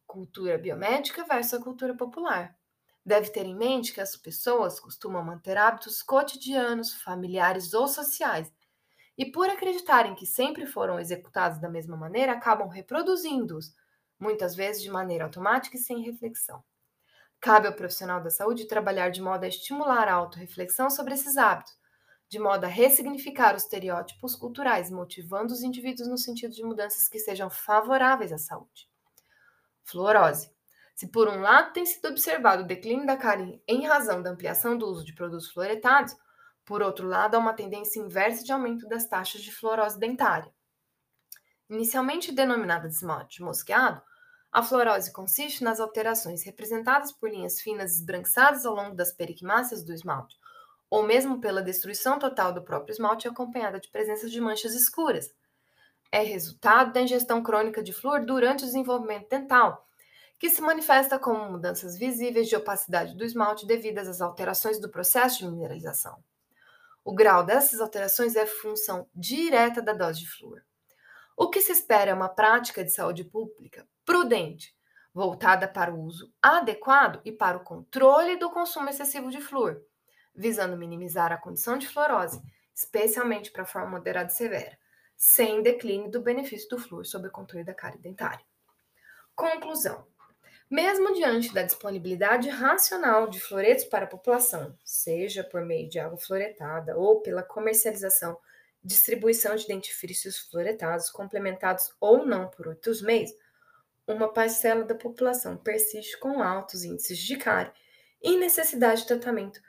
Cultura 0.06 0.58
biomédica 0.58 1.24
versus 1.24 1.54
a 1.54 1.62
cultura 1.62 1.96
popular. 1.96 2.56
Deve 3.04 3.30
ter 3.30 3.46
em 3.46 3.56
mente 3.56 3.92
que 3.94 4.00
as 4.00 4.16
pessoas 4.16 4.78
costumam 4.78 5.24
manter 5.24 5.56
hábitos 5.56 6.02
cotidianos, 6.02 6.94
familiares 7.02 7.72
ou 7.72 7.88
sociais, 7.88 8.52
e 9.18 9.30
por 9.30 9.48
acreditarem 9.50 10.14
que 10.14 10.26
sempre 10.26 10.66
foram 10.66 10.98
executados 11.00 11.60
da 11.60 11.68
mesma 11.68 11.96
maneira, 11.96 12.32
acabam 12.32 12.68
reproduzindo-os, 12.68 13.74
muitas 14.18 14.54
vezes 14.56 14.82
de 14.82 14.90
maneira 14.90 15.24
automática 15.24 15.76
e 15.76 15.80
sem 15.80 16.02
reflexão. 16.02 16.64
Cabe 17.40 17.66
ao 17.66 17.72
profissional 17.72 18.22
da 18.22 18.28
saúde 18.30 18.66
trabalhar 18.66 19.10
de 19.10 19.22
modo 19.22 19.44
a 19.44 19.48
estimular 19.48 20.08
a 20.08 20.12
autorreflexão 20.12 20.90
sobre 20.90 21.14
esses 21.14 21.38
hábitos, 21.38 21.72
de 22.28 22.38
modo 22.38 22.64
a 22.64 22.68
ressignificar 22.68 23.56
os 23.56 23.62
estereótipos 23.62 24.36
culturais, 24.36 24.90
motivando 24.90 25.52
os 25.52 25.62
indivíduos 25.62 26.06
no 26.06 26.18
sentido 26.18 26.54
de 26.54 26.62
mudanças 26.62 27.08
que 27.08 27.18
sejam 27.18 27.48
favoráveis 27.48 28.30
à 28.32 28.38
saúde. 28.38 28.88
Fluorose. 29.82 30.52
Se 30.94 31.08
por 31.08 31.28
um 31.28 31.40
lado 31.40 31.72
tem 31.72 31.86
sido 31.86 32.08
observado 32.08 32.62
o 32.62 32.66
declínio 32.66 33.06
da 33.06 33.16
cárie 33.16 33.62
em 33.66 33.86
razão 33.86 34.22
da 34.22 34.30
ampliação 34.30 34.76
do 34.76 34.86
uso 34.86 35.02
de 35.02 35.14
produtos 35.14 35.50
fluoretados, 35.50 36.14
por 36.64 36.82
outro 36.82 37.08
lado, 37.08 37.34
há 37.34 37.38
uma 37.38 37.54
tendência 37.54 37.98
inversa 37.98 38.44
de 38.44 38.52
aumento 38.52 38.86
das 38.86 39.06
taxas 39.06 39.40
de 39.40 39.50
fluorose 39.50 39.98
dentária. 39.98 40.52
Inicialmente 41.70 42.30
denominada 42.30 42.86
de 42.86 42.94
esmalte 42.94 43.42
mosqueado, 43.42 44.02
a 44.52 44.62
fluorose 44.64 45.12
consiste 45.12 45.62
nas 45.62 45.78
alterações 45.78 46.42
representadas 46.42 47.12
por 47.12 47.30
linhas 47.30 47.60
finas 47.60 47.92
esbranquiçadas 47.92 48.66
ao 48.66 48.74
longo 48.74 48.96
das 48.96 49.12
periquimáceas 49.12 49.84
do 49.84 49.92
esmalte, 49.92 50.36
ou 50.90 51.04
mesmo 51.04 51.40
pela 51.40 51.62
destruição 51.62 52.18
total 52.18 52.52
do 52.52 52.62
próprio 52.62 52.92
esmalte 52.92 53.28
acompanhada 53.28 53.78
de 53.78 53.88
presença 53.88 54.28
de 54.28 54.40
manchas 54.40 54.74
escuras. 54.74 55.32
É 56.10 56.20
resultado 56.22 56.92
da 56.92 57.00
ingestão 57.00 57.40
crônica 57.42 57.80
de 57.80 57.92
flúor 57.92 58.24
durante 58.26 58.64
o 58.64 58.66
desenvolvimento 58.66 59.28
dental, 59.28 59.86
que 60.36 60.50
se 60.50 60.60
manifesta 60.60 61.16
como 61.16 61.48
mudanças 61.52 61.96
visíveis 61.96 62.48
de 62.48 62.56
opacidade 62.56 63.14
do 63.14 63.24
esmalte 63.24 63.66
devidas 63.66 64.08
às 64.08 64.20
alterações 64.20 64.80
do 64.80 64.88
processo 64.88 65.38
de 65.38 65.46
mineralização. 65.46 66.18
O 67.04 67.14
grau 67.14 67.44
dessas 67.44 67.80
alterações 67.80 68.34
é 68.34 68.44
função 68.46 69.06
direta 69.14 69.80
da 69.80 69.92
dose 69.92 70.20
de 70.20 70.28
flúor. 70.28 70.62
O 71.36 71.48
que 71.48 71.60
se 71.60 71.70
espera 71.70 72.10
é 72.10 72.14
uma 72.14 72.28
prática 72.28 72.82
de 72.82 72.90
saúde 72.90 73.22
pública 73.22 73.86
prudente, 74.10 74.76
voltada 75.14 75.68
para 75.68 75.94
o 75.94 76.00
uso 76.00 76.34
adequado 76.42 77.20
e 77.24 77.30
para 77.30 77.56
o 77.56 77.62
controle 77.62 78.36
do 78.36 78.50
consumo 78.50 78.88
excessivo 78.88 79.30
de 79.30 79.40
flúor, 79.40 79.80
visando 80.34 80.76
minimizar 80.76 81.30
a 81.30 81.36
condição 81.36 81.78
de 81.78 81.86
fluorose, 81.86 82.42
especialmente 82.74 83.52
para 83.52 83.62
a 83.62 83.66
forma 83.66 83.90
moderada 83.90 84.32
e 84.32 84.34
severa, 84.34 84.76
sem 85.16 85.62
declínio 85.62 86.10
do 86.10 86.20
benefício 86.20 86.68
do 86.70 86.78
flúor 86.80 87.06
sobre 87.06 87.28
o 87.28 87.30
controle 87.30 87.64
da 87.64 87.72
cárie 87.72 88.00
dentária. 88.00 88.44
Conclusão: 89.32 90.04
mesmo 90.68 91.14
diante 91.14 91.54
da 91.54 91.62
disponibilidade 91.62 92.48
racional 92.48 93.28
de 93.28 93.38
fluoretos 93.38 93.84
para 93.84 94.06
a 94.06 94.08
população, 94.08 94.76
seja 94.84 95.44
por 95.44 95.64
meio 95.64 95.88
de 95.88 96.00
água 96.00 96.18
fluoretada 96.18 96.98
ou 96.98 97.20
pela 97.20 97.44
comercialização 97.44 98.36
distribuição 98.82 99.54
de 99.54 99.68
dentifrícios 99.68 100.36
fluoretados, 100.36 101.10
complementados 101.10 101.94
ou 102.00 102.26
não 102.26 102.48
por 102.48 102.66
outros 102.66 103.00
meios, 103.02 103.30
uma 104.12 104.32
parcela 104.32 104.84
da 104.84 104.94
população 104.94 105.56
persiste 105.56 106.18
com 106.18 106.42
altos 106.42 106.84
índices 106.84 107.18
de 107.18 107.36
cárie 107.36 107.72
e 108.22 108.36
necessidade 108.36 109.02
de 109.02 109.06
tratamento 109.06 109.60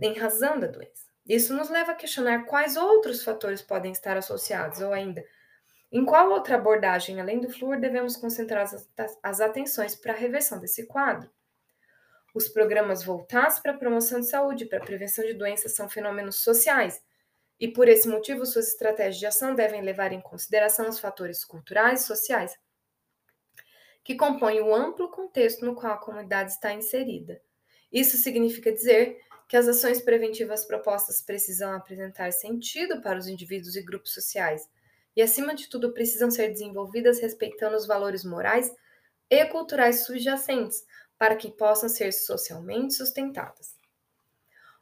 em 0.00 0.14
razão 0.14 0.58
da 0.58 0.66
doença. 0.66 1.04
Isso 1.26 1.54
nos 1.54 1.70
leva 1.70 1.92
a 1.92 1.94
questionar 1.94 2.44
quais 2.44 2.76
outros 2.76 3.22
fatores 3.22 3.62
podem 3.62 3.92
estar 3.92 4.16
associados, 4.16 4.80
ou 4.80 4.92
ainda, 4.92 5.24
em 5.90 6.04
qual 6.04 6.30
outra 6.30 6.56
abordagem, 6.56 7.20
além 7.20 7.40
do 7.40 7.50
flúor, 7.50 7.78
devemos 7.80 8.16
concentrar 8.16 8.66
as, 9.22 9.40
atenções 9.40 9.94
para 9.94 10.12
a 10.12 10.16
reversão 10.16 10.58
desse 10.58 10.86
quadro? 10.86 11.30
Os 12.34 12.48
programas 12.48 13.04
voltados 13.04 13.60
para 13.60 13.72
a 13.72 13.78
promoção 13.78 14.20
de 14.20 14.26
saúde 14.26 14.64
e 14.64 14.68
para 14.68 14.78
a 14.78 14.84
prevenção 14.84 15.24
de 15.24 15.34
doenças 15.34 15.74
são 15.74 15.88
fenômenos 15.88 16.36
sociais, 16.36 17.00
e 17.58 17.68
por 17.68 17.88
esse 17.88 18.08
motivo 18.08 18.44
suas 18.44 18.68
estratégias 18.68 19.18
de 19.18 19.26
ação 19.26 19.54
devem 19.54 19.80
levar 19.80 20.12
em 20.12 20.20
consideração 20.20 20.88
os 20.88 20.98
fatores 20.98 21.44
culturais 21.44 22.02
e 22.02 22.06
sociais 22.06 22.58
que 24.04 24.14
compõem 24.14 24.60
o 24.60 24.74
amplo 24.74 25.10
contexto 25.10 25.64
no 25.64 25.74
qual 25.74 25.94
a 25.94 25.98
comunidade 25.98 26.52
está 26.52 26.72
inserida. 26.74 27.40
Isso 27.90 28.18
significa 28.18 28.70
dizer 28.70 29.18
que 29.48 29.56
as 29.56 29.66
ações 29.66 30.00
preventivas 30.00 30.64
propostas 30.64 31.22
precisam 31.22 31.72
apresentar 31.72 32.32
sentido 32.32 33.00
para 33.00 33.18
os 33.18 33.26
indivíduos 33.26 33.76
e 33.76 33.82
grupos 33.82 34.12
sociais 34.12 34.68
e, 35.16 35.22
acima 35.22 35.54
de 35.54 35.68
tudo, 35.68 35.92
precisam 35.92 36.30
ser 36.30 36.48
desenvolvidas 36.48 37.20
respeitando 37.20 37.76
os 37.76 37.86
valores 37.86 38.24
morais 38.24 38.70
e 39.30 39.44
culturais 39.46 40.04
subjacentes 40.04 40.84
para 41.16 41.36
que 41.36 41.50
possam 41.50 41.88
ser 41.88 42.12
socialmente 42.12 42.94
sustentadas. 42.94 43.74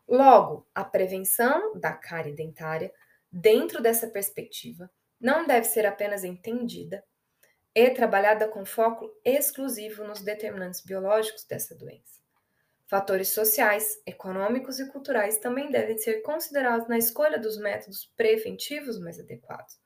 Logo, 0.08 0.66
a 0.74 0.84
prevenção 0.84 1.78
da 1.78 1.92
cárie 1.92 2.34
dentária, 2.34 2.92
dentro 3.30 3.80
dessa 3.80 4.08
perspectiva, 4.08 4.90
não 5.20 5.46
deve 5.46 5.66
ser 5.66 5.86
apenas 5.86 6.24
entendida, 6.24 7.04
e 7.74 7.90
trabalhada 7.90 8.48
com 8.48 8.64
foco 8.64 9.10
exclusivo 9.24 10.04
nos 10.04 10.20
determinantes 10.20 10.80
biológicos 10.80 11.44
dessa 11.44 11.74
doença. 11.74 12.20
Fatores 12.86 13.28
sociais, 13.28 14.02
econômicos 14.06 14.78
e 14.78 14.86
culturais 14.88 15.38
também 15.38 15.70
devem 15.70 15.96
ser 15.96 16.20
considerados 16.20 16.86
na 16.88 16.98
escolha 16.98 17.38
dos 17.38 17.56
métodos 17.56 18.12
preventivos 18.16 19.00
mais 19.00 19.18
adequados. 19.18 19.80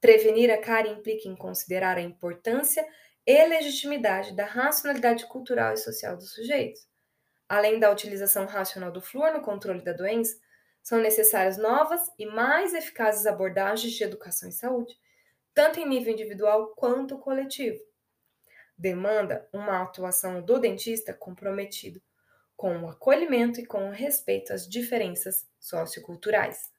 Prevenir 0.00 0.50
a 0.50 0.58
cárie 0.58 0.92
implica 0.92 1.28
em 1.28 1.34
considerar 1.34 1.96
a 1.98 2.00
importância 2.00 2.86
e 3.26 3.46
legitimidade 3.46 4.34
da 4.34 4.44
racionalidade 4.44 5.26
cultural 5.26 5.74
e 5.74 5.76
social 5.76 6.16
dos 6.16 6.32
sujeitos. 6.32 6.88
Além 7.48 7.80
da 7.80 7.90
utilização 7.90 8.46
racional 8.46 8.92
do 8.92 9.02
flúor 9.02 9.32
no 9.32 9.42
controle 9.42 9.82
da 9.82 9.92
doença, 9.92 10.38
são 10.82 11.00
necessárias 11.00 11.58
novas 11.58 12.00
e 12.18 12.26
mais 12.26 12.72
eficazes 12.74 13.26
abordagens 13.26 13.92
de 13.92 14.04
educação 14.04 14.48
e 14.48 14.52
saúde, 14.52 14.94
tanto 15.54 15.78
em 15.80 15.88
nível 15.88 16.12
individual 16.12 16.74
quanto 16.76 17.18
coletivo. 17.18 17.80
Demanda 18.76 19.48
uma 19.52 19.82
atuação 19.82 20.42
do 20.42 20.58
dentista 20.58 21.12
comprometido 21.12 22.00
com 22.56 22.78
o 22.82 22.88
acolhimento 22.88 23.60
e 23.60 23.66
com 23.66 23.88
o 23.88 23.92
respeito 23.92 24.52
às 24.52 24.68
diferenças 24.68 25.48
socioculturais. 25.58 26.70